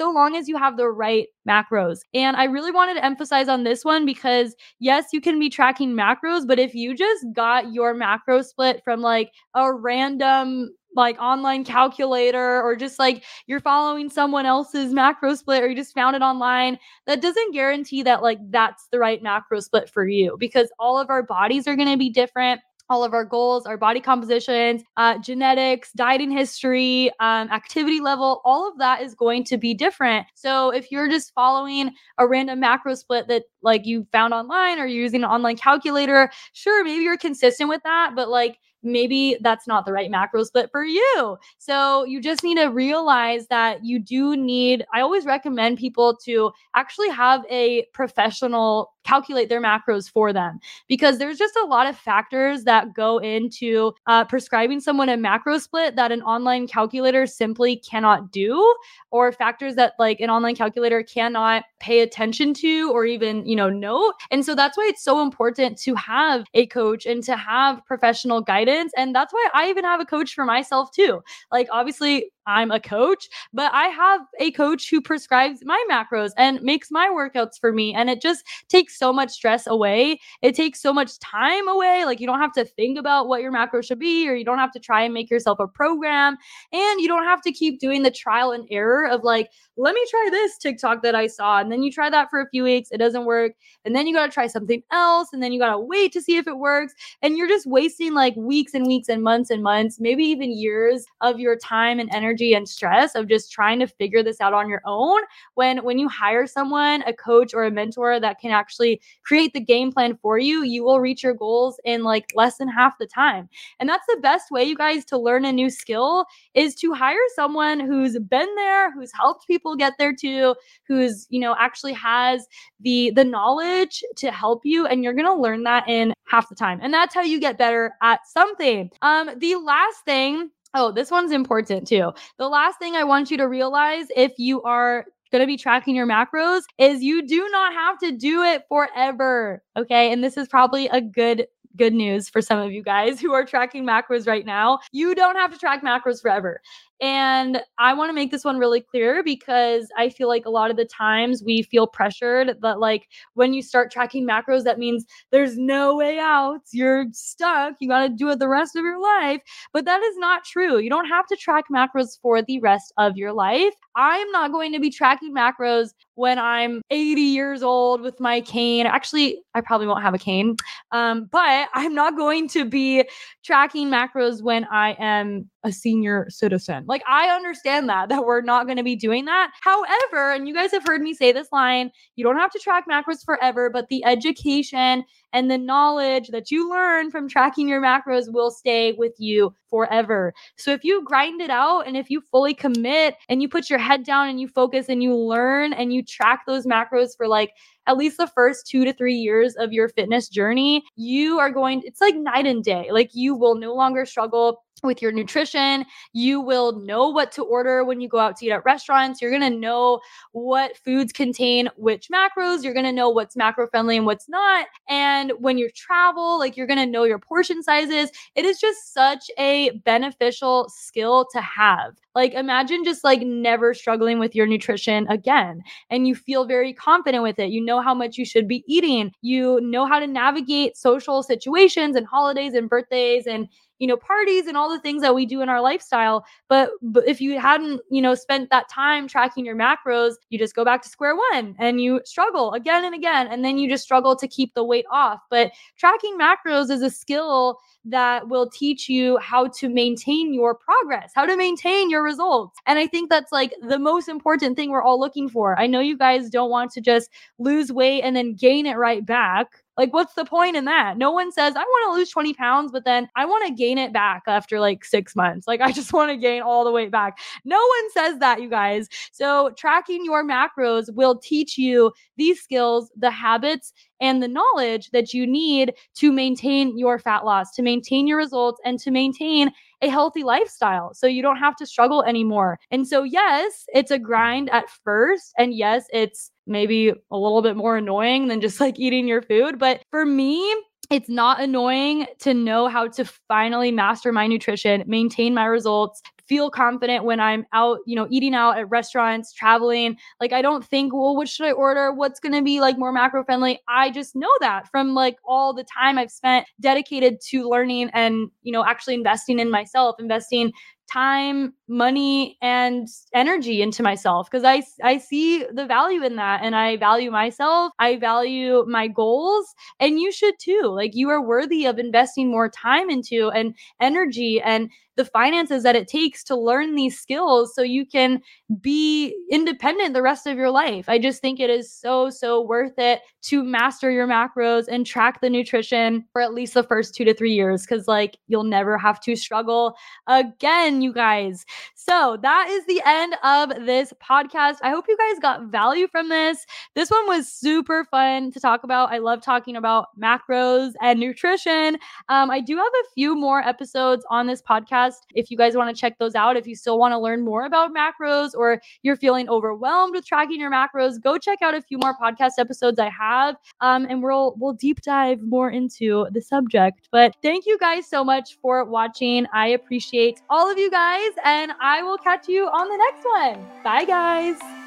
so 0.00 0.10
long 0.10 0.34
as 0.34 0.48
you 0.48 0.56
have 0.56 0.78
the 0.78 0.88
right 0.88 1.26
macros. 1.46 1.98
And 2.14 2.34
I 2.34 2.44
really 2.44 2.72
wanted 2.72 2.94
to 2.94 3.04
emphasize 3.04 3.48
on 3.48 3.64
this 3.64 3.84
one 3.84 4.06
because 4.06 4.54
yes, 4.78 5.08
you 5.12 5.20
can 5.20 5.38
be 5.38 5.50
tracking 5.50 5.94
macros, 5.94 6.46
but 6.46 6.58
if 6.58 6.74
you 6.74 6.94
just 6.94 7.26
got 7.34 7.74
your 7.74 7.92
macro 7.92 8.40
split 8.40 8.80
from 8.82 9.02
like 9.02 9.30
a 9.54 9.74
random 9.74 10.70
like 10.96 11.20
online 11.20 11.64
calculator 11.64 12.62
or 12.62 12.74
just 12.74 12.98
like 12.98 13.22
you're 13.46 13.60
following 13.60 14.08
someone 14.08 14.46
else's 14.46 14.92
macro 14.92 15.34
split 15.34 15.62
or 15.62 15.68
you 15.68 15.76
just 15.76 15.94
found 15.94 16.16
it 16.16 16.22
online 16.22 16.76
that 17.06 17.22
doesn't 17.22 17.52
guarantee 17.52 18.02
that 18.02 18.22
like 18.22 18.38
that's 18.50 18.88
the 18.90 18.98
right 18.98 19.22
macro 19.22 19.60
split 19.60 19.88
for 19.88 20.08
you 20.08 20.36
because 20.40 20.68
all 20.80 20.98
of 20.98 21.08
our 21.08 21.22
bodies 21.22 21.68
are 21.68 21.76
going 21.76 21.88
to 21.88 21.96
be 21.96 22.10
different 22.10 22.60
all 22.90 23.04
of 23.04 23.14
our 23.14 23.24
goals, 23.24 23.64
our 23.64 23.78
body 23.78 24.00
compositions, 24.00 24.82
uh, 24.96 25.16
genetics, 25.18 25.92
dieting 25.92 26.30
history, 26.30 27.10
um, 27.20 27.48
activity 27.50 28.00
level, 28.00 28.42
all 28.44 28.68
of 28.68 28.76
that 28.78 29.00
is 29.00 29.14
going 29.14 29.44
to 29.44 29.56
be 29.56 29.72
different. 29.72 30.26
So 30.34 30.70
if 30.70 30.90
you're 30.90 31.08
just 31.08 31.32
following 31.32 31.92
a 32.18 32.26
random 32.26 32.60
macro 32.60 32.94
split 32.96 33.28
that 33.28 33.44
like 33.62 33.86
you 33.86 34.06
found 34.12 34.34
online 34.34 34.78
or 34.78 34.86
you're 34.86 35.02
using 35.02 35.22
an 35.22 35.30
online 35.30 35.56
calculator, 35.56 36.30
sure, 36.52 36.84
maybe 36.84 37.04
you're 37.04 37.16
consistent 37.16 37.68
with 37.68 37.82
that, 37.84 38.12
but 38.16 38.28
like 38.28 38.58
maybe 38.82 39.36
that's 39.40 39.66
not 39.66 39.84
the 39.84 39.92
right 39.92 40.10
macro 40.10 40.44
split 40.44 40.70
for 40.70 40.84
you. 40.84 41.36
So 41.58 42.04
you 42.04 42.20
just 42.20 42.42
need 42.42 42.56
to 42.56 42.66
realize 42.66 43.46
that 43.48 43.84
you 43.84 43.98
do 43.98 44.36
need, 44.36 44.84
I 44.94 45.00
always 45.00 45.24
recommend 45.24 45.78
people 45.78 46.16
to 46.24 46.52
actually 46.74 47.10
have 47.10 47.44
a 47.50 47.86
professional 47.92 48.92
calculate 49.04 49.48
their 49.48 49.62
macros 49.62 50.10
for 50.10 50.32
them 50.32 50.60
because 50.88 51.18
there's 51.18 51.38
just 51.38 51.56
a 51.56 51.66
lot 51.66 51.86
of 51.86 51.96
factors 51.96 52.64
that 52.64 52.94
go 52.94 53.18
into 53.18 53.92
uh, 54.06 54.24
prescribing 54.24 54.80
someone 54.80 55.08
a 55.08 55.16
macro 55.16 55.58
split 55.58 55.96
that 55.96 56.12
an 56.12 56.22
online 56.22 56.66
calculator 56.66 57.26
simply 57.26 57.76
cannot 57.76 58.30
do 58.30 58.74
or 59.10 59.32
factors 59.32 59.74
that 59.74 59.94
like 59.98 60.20
an 60.20 60.30
online 60.30 60.54
calculator 60.54 61.02
cannot 61.02 61.64
pay 61.80 62.00
attention 62.00 62.52
to 62.52 62.92
or 62.92 63.04
even 63.04 63.46
you 63.46 63.56
know 63.56 63.70
note 63.70 64.12
and 64.30 64.44
so 64.44 64.54
that's 64.54 64.76
why 64.76 64.86
it's 64.88 65.02
so 65.02 65.22
important 65.22 65.78
to 65.78 65.94
have 65.94 66.44
a 66.54 66.66
coach 66.66 67.06
and 67.06 67.22
to 67.24 67.36
have 67.36 67.84
professional 67.86 68.40
guidance 68.40 68.69
and 68.96 69.14
that's 69.14 69.32
why 69.32 69.48
i 69.54 69.68
even 69.68 69.84
have 69.84 70.00
a 70.00 70.04
coach 70.04 70.34
for 70.34 70.44
myself 70.44 70.90
too. 70.92 71.22
Like 71.52 71.68
obviously 71.70 72.30
I'm 72.46 72.70
a 72.70 72.80
coach, 72.80 73.28
but 73.52 73.72
I 73.74 73.86
have 73.86 74.20
a 74.38 74.50
coach 74.52 74.90
who 74.90 75.00
prescribes 75.00 75.60
my 75.64 75.82
macros 75.90 76.30
and 76.36 76.60
makes 76.62 76.90
my 76.90 77.08
workouts 77.08 77.58
for 77.60 77.72
me. 77.72 77.94
And 77.94 78.08
it 78.08 78.22
just 78.22 78.44
takes 78.68 78.98
so 78.98 79.12
much 79.12 79.30
stress 79.30 79.66
away. 79.66 80.18
It 80.42 80.54
takes 80.54 80.80
so 80.80 80.92
much 80.92 81.18
time 81.18 81.68
away. 81.68 82.04
Like 82.04 82.20
you 82.20 82.26
don't 82.26 82.40
have 82.40 82.52
to 82.54 82.64
think 82.64 82.98
about 82.98 83.28
what 83.28 83.42
your 83.42 83.52
macro 83.52 83.82
should 83.82 83.98
be, 83.98 84.28
or 84.28 84.34
you 84.34 84.44
don't 84.44 84.58
have 84.58 84.72
to 84.72 84.80
try 84.80 85.02
and 85.02 85.12
make 85.12 85.30
yourself 85.30 85.58
a 85.60 85.68
program. 85.68 86.36
And 86.72 87.00
you 87.00 87.08
don't 87.08 87.24
have 87.24 87.42
to 87.42 87.52
keep 87.52 87.78
doing 87.78 88.02
the 88.02 88.10
trial 88.10 88.52
and 88.52 88.66
error 88.70 89.06
of 89.06 89.22
like, 89.22 89.50
let 89.76 89.94
me 89.94 90.04
try 90.10 90.28
this 90.30 90.58
TikTok 90.58 91.02
that 91.02 91.14
I 91.14 91.26
saw. 91.26 91.58
And 91.58 91.70
then 91.70 91.82
you 91.82 91.92
try 91.92 92.10
that 92.10 92.30
for 92.30 92.40
a 92.40 92.48
few 92.48 92.64
weeks, 92.64 92.90
it 92.90 92.98
doesn't 92.98 93.24
work. 93.26 93.52
And 93.84 93.94
then 93.94 94.06
you 94.06 94.14
got 94.14 94.26
to 94.26 94.32
try 94.32 94.46
something 94.46 94.82
else. 94.92 95.28
And 95.32 95.42
then 95.42 95.52
you 95.52 95.60
got 95.60 95.72
to 95.72 95.78
wait 95.78 96.12
to 96.12 96.22
see 96.22 96.36
if 96.36 96.46
it 96.46 96.58
works. 96.58 96.94
And 97.22 97.36
you're 97.36 97.48
just 97.48 97.66
wasting 97.66 98.14
like 98.14 98.34
weeks 98.36 98.74
and 98.74 98.86
weeks 98.86 99.08
and 99.08 99.22
months 99.22 99.50
and 99.50 99.62
months, 99.62 100.00
maybe 100.00 100.24
even 100.24 100.56
years 100.56 101.04
of 101.20 101.38
your 101.38 101.56
time 101.56 102.00
and 102.00 102.10
energy 102.12 102.29
and 102.54 102.68
stress 102.68 103.14
of 103.14 103.28
just 103.28 103.52
trying 103.52 103.78
to 103.78 103.86
figure 103.86 104.22
this 104.22 104.40
out 104.40 104.52
on 104.52 104.68
your 104.68 104.82
own. 104.84 105.20
When 105.54 105.78
when 105.84 105.98
you 105.98 106.08
hire 106.08 106.46
someone, 106.46 107.02
a 107.06 107.12
coach 107.12 107.54
or 107.54 107.64
a 107.64 107.70
mentor 107.70 108.20
that 108.20 108.40
can 108.40 108.50
actually 108.50 109.00
create 109.24 109.52
the 109.52 109.60
game 109.60 109.92
plan 109.92 110.18
for 110.20 110.38
you, 110.38 110.64
you 110.64 110.84
will 110.84 111.00
reach 111.00 111.22
your 111.22 111.34
goals 111.34 111.80
in 111.84 112.02
like 112.02 112.26
less 112.34 112.58
than 112.58 112.68
half 112.68 112.98
the 112.98 113.06
time. 113.06 113.48
And 113.78 113.88
that's 113.88 114.06
the 114.08 114.20
best 114.20 114.50
way 114.50 114.64
you 114.64 114.76
guys 114.76 115.04
to 115.06 115.18
learn 115.18 115.44
a 115.44 115.52
new 115.52 115.70
skill 115.70 116.26
is 116.54 116.74
to 116.76 116.92
hire 116.92 117.16
someone 117.34 117.80
who's 117.80 118.18
been 118.18 118.54
there, 118.56 118.92
who's 118.92 119.12
helped 119.12 119.46
people 119.46 119.60
people 119.60 119.76
get 119.76 119.92
there 119.98 120.14
too 120.14 120.54
who's 120.86 121.26
you 121.30 121.38
know 121.38 121.54
actually 121.58 121.92
has 121.92 122.46
the 122.80 123.12
the 123.14 123.24
knowledge 123.24 124.02
to 124.16 124.30
help 124.30 124.62
you 124.64 124.86
and 124.86 125.04
you're 125.04 125.12
going 125.12 125.26
to 125.26 125.34
learn 125.34 125.62
that 125.62 125.88
in 125.88 126.12
half 126.26 126.48
the 126.48 126.54
time 126.54 126.78
and 126.82 126.92
that's 126.92 127.14
how 127.14 127.22
you 127.22 127.38
get 127.38 127.58
better 127.58 127.94
at 128.02 128.26
something 128.26 128.90
um 129.02 129.30
the 129.38 129.54
last 129.56 130.04
thing 130.04 130.50
Oh, 130.74 130.92
this 130.92 131.10
one's 131.10 131.32
important 131.32 131.86
too. 131.88 132.12
The 132.38 132.48
last 132.48 132.78
thing 132.78 132.94
I 132.94 133.04
want 133.04 133.30
you 133.30 133.36
to 133.38 133.48
realize 133.48 134.06
if 134.16 134.32
you 134.38 134.62
are 134.62 135.06
going 135.32 135.40
to 135.40 135.46
be 135.46 135.56
tracking 135.56 135.94
your 135.94 136.06
macros 136.06 136.62
is 136.78 137.02
you 137.02 137.26
do 137.26 137.48
not 137.50 137.72
have 137.72 137.98
to 137.98 138.12
do 138.12 138.42
it 138.42 138.64
forever. 138.68 139.62
Okay. 139.76 140.12
And 140.12 140.22
this 140.22 140.36
is 140.36 140.48
probably 140.48 140.88
a 140.88 141.00
good 141.00 141.46
good 141.76 141.94
news 141.94 142.28
for 142.28 142.42
some 142.42 142.58
of 142.58 142.72
you 142.72 142.82
guys 142.82 143.20
who 143.20 143.32
are 143.32 143.44
tracking 143.44 143.86
macros 143.86 144.26
right 144.26 144.44
now. 144.44 144.80
You 144.92 145.14
don't 145.14 145.36
have 145.36 145.52
to 145.52 145.58
track 145.58 145.82
macros 145.82 146.20
forever. 146.20 146.60
And 147.00 147.62
I 147.78 147.94
want 147.94 148.10
to 148.10 148.12
make 148.12 148.30
this 148.30 148.44
one 148.44 148.58
really 148.58 148.80
clear 148.82 149.22
because 149.22 149.88
I 149.96 150.10
feel 150.10 150.28
like 150.28 150.44
a 150.44 150.50
lot 150.50 150.70
of 150.70 150.76
the 150.76 150.84
times 150.84 151.42
we 151.42 151.62
feel 151.62 151.86
pressured 151.86 152.56
that, 152.60 152.78
like, 152.78 153.08
when 153.34 153.54
you 153.54 153.62
start 153.62 153.90
tracking 153.90 154.26
macros, 154.26 154.64
that 154.64 154.78
means 154.78 155.06
there's 155.30 155.56
no 155.56 155.96
way 155.96 156.18
out. 156.18 156.60
You're 156.72 157.06
stuck. 157.12 157.76
You 157.80 157.88
got 157.88 158.02
to 158.02 158.08
do 158.10 158.28
it 158.28 158.38
the 158.38 158.48
rest 158.48 158.76
of 158.76 158.84
your 158.84 159.00
life. 159.00 159.40
But 159.72 159.86
that 159.86 160.02
is 160.02 160.16
not 160.18 160.44
true. 160.44 160.78
You 160.78 160.90
don't 160.90 161.08
have 161.08 161.26
to 161.28 161.36
track 161.36 161.64
macros 161.72 162.20
for 162.20 162.42
the 162.42 162.60
rest 162.60 162.92
of 162.98 163.16
your 163.16 163.32
life. 163.32 163.74
I'm 163.96 164.30
not 164.30 164.52
going 164.52 164.72
to 164.72 164.80
be 164.80 164.90
tracking 164.90 165.34
macros 165.34 165.90
when 166.14 166.38
I'm 166.38 166.82
80 166.90 167.20
years 167.20 167.62
old 167.62 168.02
with 168.02 168.20
my 168.20 168.42
cane. 168.42 168.86
Actually, 168.86 169.38
I 169.54 169.62
probably 169.62 169.86
won't 169.86 170.02
have 170.02 170.14
a 170.14 170.18
cane, 170.18 170.56
um, 170.92 171.28
but 171.32 171.68
I'm 171.72 171.94
not 171.94 172.16
going 172.16 172.46
to 172.48 172.64
be 172.66 173.04
tracking 173.42 173.88
macros 173.88 174.42
when 174.42 174.66
I 174.66 174.96
am 174.98 175.48
a 175.64 175.72
senior 175.72 176.26
citizen. 176.28 176.84
Like 176.90 177.04
I 177.06 177.28
understand 177.28 177.88
that 177.88 178.08
that 178.08 178.26
we're 178.26 178.40
not 178.40 178.66
going 178.66 178.76
to 178.76 178.82
be 178.82 178.96
doing 178.96 179.24
that. 179.26 179.52
However, 179.60 180.32
and 180.32 180.48
you 180.48 180.52
guys 180.52 180.72
have 180.72 180.84
heard 180.84 181.00
me 181.00 181.14
say 181.14 181.30
this 181.30 181.46
line, 181.52 181.92
you 182.16 182.24
don't 182.24 182.36
have 182.36 182.50
to 182.50 182.58
track 182.58 182.84
macros 182.90 183.24
forever, 183.24 183.70
but 183.70 183.86
the 183.88 184.04
education 184.04 185.04
and 185.32 185.48
the 185.48 185.56
knowledge 185.56 186.28
that 186.28 186.50
you 186.50 186.68
learn 186.68 187.12
from 187.12 187.28
tracking 187.28 187.68
your 187.68 187.80
macros 187.80 188.32
will 188.32 188.50
stay 188.50 188.90
with 188.98 189.14
you 189.18 189.54
forever. 189.68 190.34
So 190.56 190.72
if 190.72 190.82
you 190.82 191.04
grind 191.04 191.40
it 191.40 191.50
out 191.50 191.86
and 191.86 191.96
if 191.96 192.10
you 192.10 192.20
fully 192.20 192.54
commit 192.54 193.14
and 193.28 193.40
you 193.40 193.48
put 193.48 193.70
your 193.70 193.78
head 193.78 194.04
down 194.04 194.28
and 194.28 194.40
you 194.40 194.48
focus 194.48 194.88
and 194.88 195.00
you 195.00 195.14
learn 195.14 195.72
and 195.72 195.92
you 195.92 196.02
track 196.02 196.42
those 196.44 196.66
macros 196.66 197.16
for 197.16 197.28
like 197.28 197.52
at 197.86 197.96
least 197.96 198.16
the 198.18 198.26
first 198.26 198.66
two 198.66 198.84
to 198.84 198.92
three 198.92 199.14
years 199.14 199.54
of 199.56 199.72
your 199.72 199.88
fitness 199.88 200.28
journey, 200.28 200.82
you 200.96 201.38
are 201.38 201.50
going, 201.50 201.82
it's 201.84 202.00
like 202.00 202.14
night 202.16 202.46
and 202.46 202.62
day. 202.64 202.88
Like 202.90 203.10
you 203.14 203.34
will 203.34 203.54
no 203.54 203.74
longer 203.74 204.04
struggle 204.04 204.62
with 204.82 205.02
your 205.02 205.12
nutrition. 205.12 205.84
You 206.12 206.40
will 206.40 206.80
know 206.80 207.08
what 207.08 207.32
to 207.32 207.42
order 207.42 207.84
when 207.84 208.00
you 208.00 208.08
go 208.08 208.18
out 208.18 208.36
to 208.36 208.46
eat 208.46 208.52
at 208.52 208.64
restaurants. 208.64 209.20
You're 209.20 209.30
going 209.30 209.52
to 209.52 209.58
know 209.58 210.00
what 210.32 210.76
foods 210.76 211.12
contain 211.12 211.68
which 211.76 212.08
macros. 212.08 212.62
You're 212.62 212.74
going 212.74 212.86
to 212.86 212.92
know 212.92 213.08
what's 213.08 213.36
macro 213.36 213.66
friendly 213.66 213.96
and 213.96 214.06
what's 214.06 214.28
not. 214.28 214.66
And 214.88 215.32
when 215.38 215.58
you 215.58 215.70
travel, 215.70 216.38
like 216.38 216.56
you're 216.56 216.66
going 216.66 216.78
to 216.78 216.86
know 216.86 217.04
your 217.04 217.18
portion 217.18 217.62
sizes. 217.62 218.10
It 218.34 218.44
is 218.44 218.58
just 218.60 218.92
such 218.92 219.30
a 219.38 219.70
beneficial 219.84 220.68
skill 220.68 221.26
to 221.32 221.40
have. 221.40 221.94
Like 222.14 222.34
imagine 222.34 222.84
just 222.84 223.04
like 223.04 223.20
never 223.22 223.72
struggling 223.72 224.18
with 224.18 224.34
your 224.34 224.46
nutrition 224.46 225.06
again 225.08 225.62
and 225.90 226.08
you 226.08 226.14
feel 226.14 226.44
very 226.44 226.72
confident 226.72 227.22
with 227.22 227.38
it. 227.38 227.50
You 227.50 227.64
know 227.64 227.80
how 227.80 227.94
much 227.94 228.18
you 228.18 228.24
should 228.24 228.48
be 228.48 228.64
eating. 228.66 229.12
You 229.22 229.60
know 229.60 229.86
how 229.86 230.00
to 230.00 230.06
navigate 230.06 230.76
social 230.76 231.22
situations 231.22 231.94
and 231.96 232.06
holidays 232.06 232.54
and 232.54 232.68
birthdays 232.68 233.26
and 233.26 233.48
you 233.80 233.86
know 233.88 233.96
parties 233.96 234.46
and 234.46 234.56
all 234.56 234.70
the 234.70 234.80
things 234.80 235.02
that 235.02 235.14
we 235.14 235.26
do 235.26 235.40
in 235.40 235.48
our 235.48 235.60
lifestyle 235.60 236.24
but, 236.48 236.70
but 236.80 237.06
if 237.08 237.20
you 237.20 237.40
hadn't 237.40 237.80
you 237.90 238.00
know 238.00 238.14
spent 238.14 238.48
that 238.50 238.68
time 238.68 239.08
tracking 239.08 239.44
your 239.44 239.56
macros 239.56 240.14
you 240.28 240.38
just 240.38 240.54
go 240.54 240.64
back 240.64 240.82
to 240.82 240.88
square 240.88 241.16
one 241.32 241.56
and 241.58 241.80
you 241.80 242.00
struggle 242.04 242.52
again 242.52 242.84
and 242.84 242.94
again 242.94 243.26
and 243.26 243.44
then 243.44 243.58
you 243.58 243.68
just 243.68 243.82
struggle 243.82 244.14
to 244.14 244.28
keep 244.28 244.54
the 244.54 244.62
weight 244.62 244.86
off 244.92 245.20
but 245.30 245.50
tracking 245.76 246.16
macros 246.16 246.70
is 246.70 246.82
a 246.82 246.90
skill 246.90 247.58
that 247.84 248.28
will 248.28 248.48
teach 248.48 248.88
you 248.88 249.16
how 249.18 249.48
to 249.48 249.68
maintain 249.68 250.34
your 250.34 250.54
progress, 250.54 251.12
how 251.14 251.24
to 251.24 251.36
maintain 251.36 251.88
your 251.88 252.02
results. 252.02 252.58
And 252.66 252.78
I 252.78 252.86
think 252.86 253.10
that's 253.10 253.32
like 253.32 253.54
the 253.62 253.78
most 253.78 254.08
important 254.08 254.56
thing 254.56 254.70
we're 254.70 254.82
all 254.82 255.00
looking 255.00 255.28
for. 255.28 255.58
I 255.58 255.66
know 255.66 255.80
you 255.80 255.96
guys 255.96 256.28
don't 256.28 256.50
want 256.50 256.72
to 256.72 256.80
just 256.80 257.10
lose 257.38 257.72
weight 257.72 258.02
and 258.02 258.14
then 258.14 258.34
gain 258.34 258.66
it 258.66 258.76
right 258.76 259.04
back. 259.04 259.62
Like, 259.76 259.92
what's 259.92 260.14
the 260.14 260.24
point 260.24 260.56
in 260.56 260.64
that? 260.66 260.98
No 260.98 261.10
one 261.10 261.32
says, 261.32 261.54
I 261.56 261.60
want 261.60 261.92
to 261.92 261.98
lose 261.98 262.10
20 262.10 262.34
pounds, 262.34 262.72
but 262.72 262.84
then 262.84 263.08
I 263.16 263.24
want 263.24 263.46
to 263.46 263.54
gain 263.54 263.78
it 263.78 263.92
back 263.92 264.22
after 264.26 264.60
like 264.60 264.84
six 264.84 265.16
months. 265.16 265.46
Like, 265.46 265.60
I 265.60 265.72
just 265.72 265.92
want 265.94 266.10
to 266.10 266.16
gain 266.16 266.42
all 266.42 266.64
the 266.64 266.72
weight 266.72 266.90
back. 266.90 267.18
No 267.44 267.56
one 267.56 267.90
says 267.92 268.18
that, 268.18 268.42
you 268.42 268.50
guys. 268.50 268.88
So, 269.12 269.50
tracking 269.56 270.04
your 270.04 270.24
macros 270.24 270.92
will 270.94 271.16
teach 271.16 271.56
you 271.56 271.92
these 272.16 272.40
skills, 272.40 272.90
the 272.96 273.10
habits, 273.10 273.72
and 274.00 274.22
the 274.22 274.28
knowledge 274.28 274.90
that 274.90 275.12
you 275.12 275.26
need 275.26 275.74
to 275.94 276.12
maintain 276.12 276.76
your 276.76 276.98
fat 276.98 277.24
loss, 277.24 277.54
to 277.54 277.62
maintain 277.62 278.06
your 278.06 278.18
results, 278.18 278.60
and 278.64 278.78
to 278.80 278.90
maintain 278.90 279.50
a 279.82 279.88
healthy 279.88 280.22
lifestyle. 280.22 280.92
So 280.94 281.06
you 281.06 281.22
don't 281.22 281.38
have 281.38 281.56
to 281.56 281.66
struggle 281.66 282.02
anymore. 282.02 282.58
And 282.70 282.86
so, 282.86 283.02
yes, 283.02 283.64
it's 283.68 283.90
a 283.90 283.98
grind 283.98 284.50
at 284.50 284.68
first. 284.68 285.32
And 285.38 285.54
yes, 285.54 285.86
it's 285.92 286.30
maybe 286.50 286.90
a 287.10 287.16
little 287.16 287.42
bit 287.42 287.56
more 287.56 287.76
annoying 287.76 288.28
than 288.28 288.40
just 288.40 288.60
like 288.60 288.78
eating 288.78 289.08
your 289.08 289.22
food. 289.22 289.58
But 289.58 289.82
for 289.90 290.04
me, 290.04 290.54
it's 290.90 291.08
not 291.08 291.40
annoying 291.40 292.06
to 292.18 292.34
know 292.34 292.66
how 292.66 292.88
to 292.88 293.04
finally 293.28 293.70
master 293.70 294.12
my 294.12 294.26
nutrition, 294.26 294.82
maintain 294.86 295.32
my 295.32 295.44
results, 295.44 296.02
feel 296.26 296.50
confident 296.50 297.04
when 297.04 297.18
I'm 297.18 297.44
out, 297.52 297.78
you 297.86 297.96
know, 297.96 298.06
eating 298.10 298.34
out 298.34 298.58
at 298.58 298.70
restaurants, 298.70 299.32
traveling. 299.32 299.96
Like 300.20 300.32
I 300.32 300.42
don't 300.42 300.64
think, 300.64 300.92
well, 300.92 301.16
what 301.16 301.28
should 301.28 301.46
I 301.46 301.52
order? 301.52 301.92
What's 301.92 302.20
going 302.20 302.34
to 302.34 302.42
be 302.42 302.60
like 302.60 302.78
more 302.78 302.92
macro 302.92 303.24
friendly? 303.24 303.60
I 303.68 303.90
just 303.90 304.14
know 304.14 304.30
that 304.40 304.68
from 304.68 304.94
like 304.94 305.16
all 305.24 305.52
the 305.52 305.64
time 305.64 305.98
I've 305.98 306.10
spent 306.10 306.46
dedicated 306.60 307.20
to 307.30 307.48
learning 307.48 307.90
and, 307.94 308.28
you 308.42 308.52
know, 308.52 308.64
actually 308.64 308.94
investing 308.94 309.38
in 309.38 309.50
myself, 309.50 309.96
investing 309.98 310.52
time, 310.92 311.54
money, 311.68 312.36
and 312.42 312.88
energy 313.14 313.62
into 313.62 313.82
myself 313.82 314.28
because 314.30 314.44
I 314.44 314.62
I 314.82 314.98
see 314.98 315.44
the 315.52 315.66
value 315.66 316.02
in 316.02 316.16
that 316.16 316.40
and 316.42 316.56
I 316.56 316.76
value 316.76 317.10
myself. 317.10 317.72
I 317.78 317.96
value 317.96 318.64
my 318.66 318.88
goals 318.88 319.46
and 319.78 320.00
you 320.00 320.12
should 320.12 320.34
too. 320.40 320.62
Like 320.74 320.94
you 320.94 321.08
are 321.10 321.22
worthy 321.22 321.66
of 321.66 321.78
investing 321.78 322.30
more 322.30 322.48
time 322.48 322.90
into 322.90 323.30
and 323.30 323.54
energy 323.80 324.40
and 324.40 324.70
the 325.00 325.04
finances 325.06 325.62
that 325.62 325.76
it 325.76 325.88
takes 325.88 326.22
to 326.22 326.36
learn 326.36 326.74
these 326.74 327.00
skills 327.00 327.54
so 327.54 327.62
you 327.62 327.86
can 327.86 328.20
be 328.60 329.16
independent 329.30 329.94
the 329.94 330.02
rest 330.02 330.26
of 330.26 330.36
your 330.36 330.50
life. 330.50 330.90
I 330.90 330.98
just 330.98 331.22
think 331.22 331.40
it 331.40 331.48
is 331.48 331.72
so, 331.72 332.10
so 332.10 332.42
worth 332.42 332.78
it 332.78 333.00
to 333.22 333.42
master 333.42 333.90
your 333.90 334.06
macros 334.06 334.68
and 334.68 334.84
track 334.86 335.22
the 335.22 335.30
nutrition 335.30 336.04
for 336.12 336.20
at 336.20 336.34
least 336.34 336.52
the 336.52 336.62
first 336.62 336.94
two 336.94 337.06
to 337.06 337.14
three 337.14 337.32
years 337.32 337.62
because, 337.62 337.88
like, 337.88 338.18
you'll 338.28 338.44
never 338.44 338.76
have 338.76 339.00
to 339.00 339.16
struggle 339.16 339.74
again, 340.06 340.82
you 340.82 340.92
guys. 340.92 341.46
So, 341.74 342.18
that 342.20 342.48
is 342.50 342.66
the 342.66 342.82
end 342.84 343.16
of 343.24 343.64
this 343.64 343.94
podcast. 344.06 344.56
I 344.62 344.68
hope 344.68 344.84
you 344.86 344.98
guys 344.98 345.18
got 345.18 345.46
value 345.46 345.88
from 345.88 346.10
this. 346.10 346.44
This 346.74 346.90
one 346.90 347.06
was 347.06 347.26
super 347.26 347.86
fun 347.90 348.32
to 348.32 348.40
talk 348.40 348.64
about. 348.64 348.92
I 348.92 348.98
love 348.98 349.22
talking 349.22 349.56
about 349.56 349.88
macros 349.98 350.72
and 350.82 351.00
nutrition. 351.00 351.78
Um, 352.10 352.30
I 352.30 352.40
do 352.40 352.56
have 352.58 352.66
a 352.66 352.90
few 352.94 353.14
more 353.14 353.40
episodes 353.40 354.04
on 354.10 354.26
this 354.26 354.42
podcast 354.42 354.89
if 355.14 355.30
you 355.30 355.36
guys 355.36 355.56
want 355.56 355.74
to 355.74 355.80
check 355.80 355.98
those 355.98 356.14
out. 356.14 356.36
If 356.36 356.46
you 356.46 356.54
still 356.54 356.78
want 356.78 356.92
to 356.92 356.98
learn 356.98 357.24
more 357.24 357.44
about 357.44 357.72
macros 357.74 358.30
or 358.34 358.60
you're 358.82 358.96
feeling 358.96 359.28
overwhelmed 359.28 359.94
with 359.94 360.06
tracking 360.06 360.40
your 360.40 360.50
macros, 360.50 361.00
go 361.02 361.18
check 361.18 361.38
out 361.42 361.54
a 361.54 361.62
few 361.62 361.78
more 361.78 361.94
podcast 361.96 362.32
episodes 362.38 362.78
I 362.78 362.90
have, 362.90 363.36
um, 363.60 363.86
and 363.88 364.02
we'll 364.02 364.34
we'll 364.38 364.54
deep 364.54 364.80
dive 364.82 365.20
more 365.22 365.50
into 365.50 366.06
the 366.12 366.20
subject. 366.20 366.88
But 366.90 367.16
thank 367.22 367.46
you 367.46 367.58
guys 367.58 367.86
so 367.86 368.04
much 368.04 368.38
for 368.40 368.64
watching. 368.64 369.26
I 369.32 369.48
appreciate 369.48 370.20
all 370.28 370.50
of 370.50 370.58
you 370.58 370.70
guys, 370.70 371.10
and 371.24 371.52
I 371.60 371.82
will 371.82 371.98
catch 371.98 372.28
you 372.28 372.46
on 372.46 372.68
the 372.68 372.76
next 372.76 373.04
one. 373.04 373.62
Bye, 373.62 373.84
guys. 373.84 374.59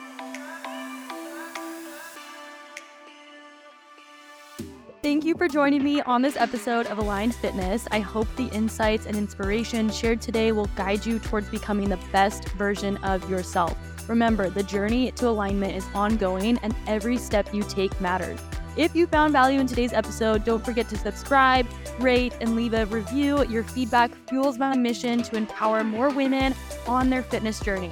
Thank 5.04 5.26
you 5.26 5.36
for 5.36 5.50
joining 5.50 5.84
me 5.84 6.00
on 6.04 6.22
this 6.22 6.38
episode 6.38 6.88
of 6.88 6.98
Aligned 6.98 7.36
Fitness. 7.36 7.90
I 7.92 8.00
hope 8.00 8.26
the 8.38 8.48
insights 8.54 9.06
and 9.06 9.18
inspiration 9.18 9.90
shared 9.90 10.22
today 10.22 10.54
will 10.54 10.68
guide 10.78 11.06
you 11.06 11.20
towards 11.20 11.50
becoming 11.50 11.90
the 11.90 12.00
best 12.14 12.48
version 12.54 12.96
of 13.04 13.30
yourself. 13.30 13.78
Remember, 14.08 14.50
the 14.50 14.64
journey 14.64 15.12
to 15.12 15.28
alignment 15.28 15.76
is 15.76 15.86
ongoing 15.94 16.58
and 16.64 16.74
every 16.88 17.18
step 17.18 17.54
you 17.54 17.64
take 17.64 18.00
matters. 18.00 18.40
If 18.78 18.96
you 18.96 19.06
found 19.06 19.34
value 19.34 19.60
in 19.60 19.68
today's 19.68 19.92
episode, 19.92 20.46
don't 20.46 20.64
forget 20.64 20.88
to 20.88 20.98
subscribe, 20.98 21.68
rate, 22.00 22.34
and 22.40 22.56
leave 22.56 22.74
a 22.74 22.86
review. 22.86 23.46
Your 23.48 23.64
feedback 23.64 24.12
fuels 24.30 24.58
my 24.58 24.74
mission 24.78 25.22
to 25.24 25.36
empower 25.36 25.84
more 25.84 26.12
women 26.12 26.56
on 26.88 27.10
their 27.10 27.24
fitness 27.24 27.60
journey. 27.60 27.92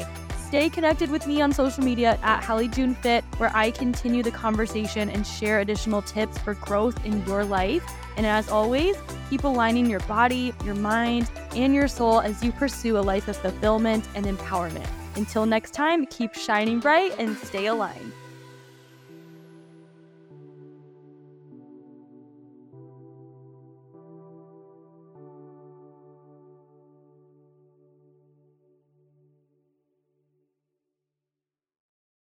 Stay 0.52 0.70
connected 0.70 1.10
with 1.10 1.26
me 1.28 1.42
on 1.42 1.54
social 1.54 1.82
media 1.82 2.20
at 2.24 2.44
Hallie 2.44 2.68
June 2.68 2.94
Fit, 2.94 3.24
where 3.38 3.56
I 3.56 3.72
continue 3.72 4.22
the 4.22 4.32
conversation 4.32 5.10
and 5.10 5.26
share 5.26 5.62
additional 5.62 6.02
tips 6.02 6.38
for 6.40 6.56
growth 6.56 7.06
in 7.06 7.26
your 7.26 7.46
life. 7.46 7.90
And 8.18 8.26
as 8.26 8.50
always, 8.50 8.98
keep 9.30 9.46
aligning 9.46 9.90
your 9.90 10.02
body, 10.02 10.54
your 10.66 10.76
mind, 10.76 11.32
and 11.56 11.74
your 11.74 11.88
soul 11.88 12.20
as 12.20 12.44
you 12.44 12.52
pursue 12.52 12.98
a 12.98 13.00
life 13.00 13.30
of 13.30 13.38
fulfillment 13.38 14.06
and 14.14 14.26
empowerment. 14.26 14.90
Until 15.16 15.46
next 15.46 15.72
time, 15.72 16.06
keep 16.08 16.34
shining 16.34 16.82
bright 16.82 17.16
and 17.18 17.38
stay 17.38 17.68
aligned. 17.68 18.12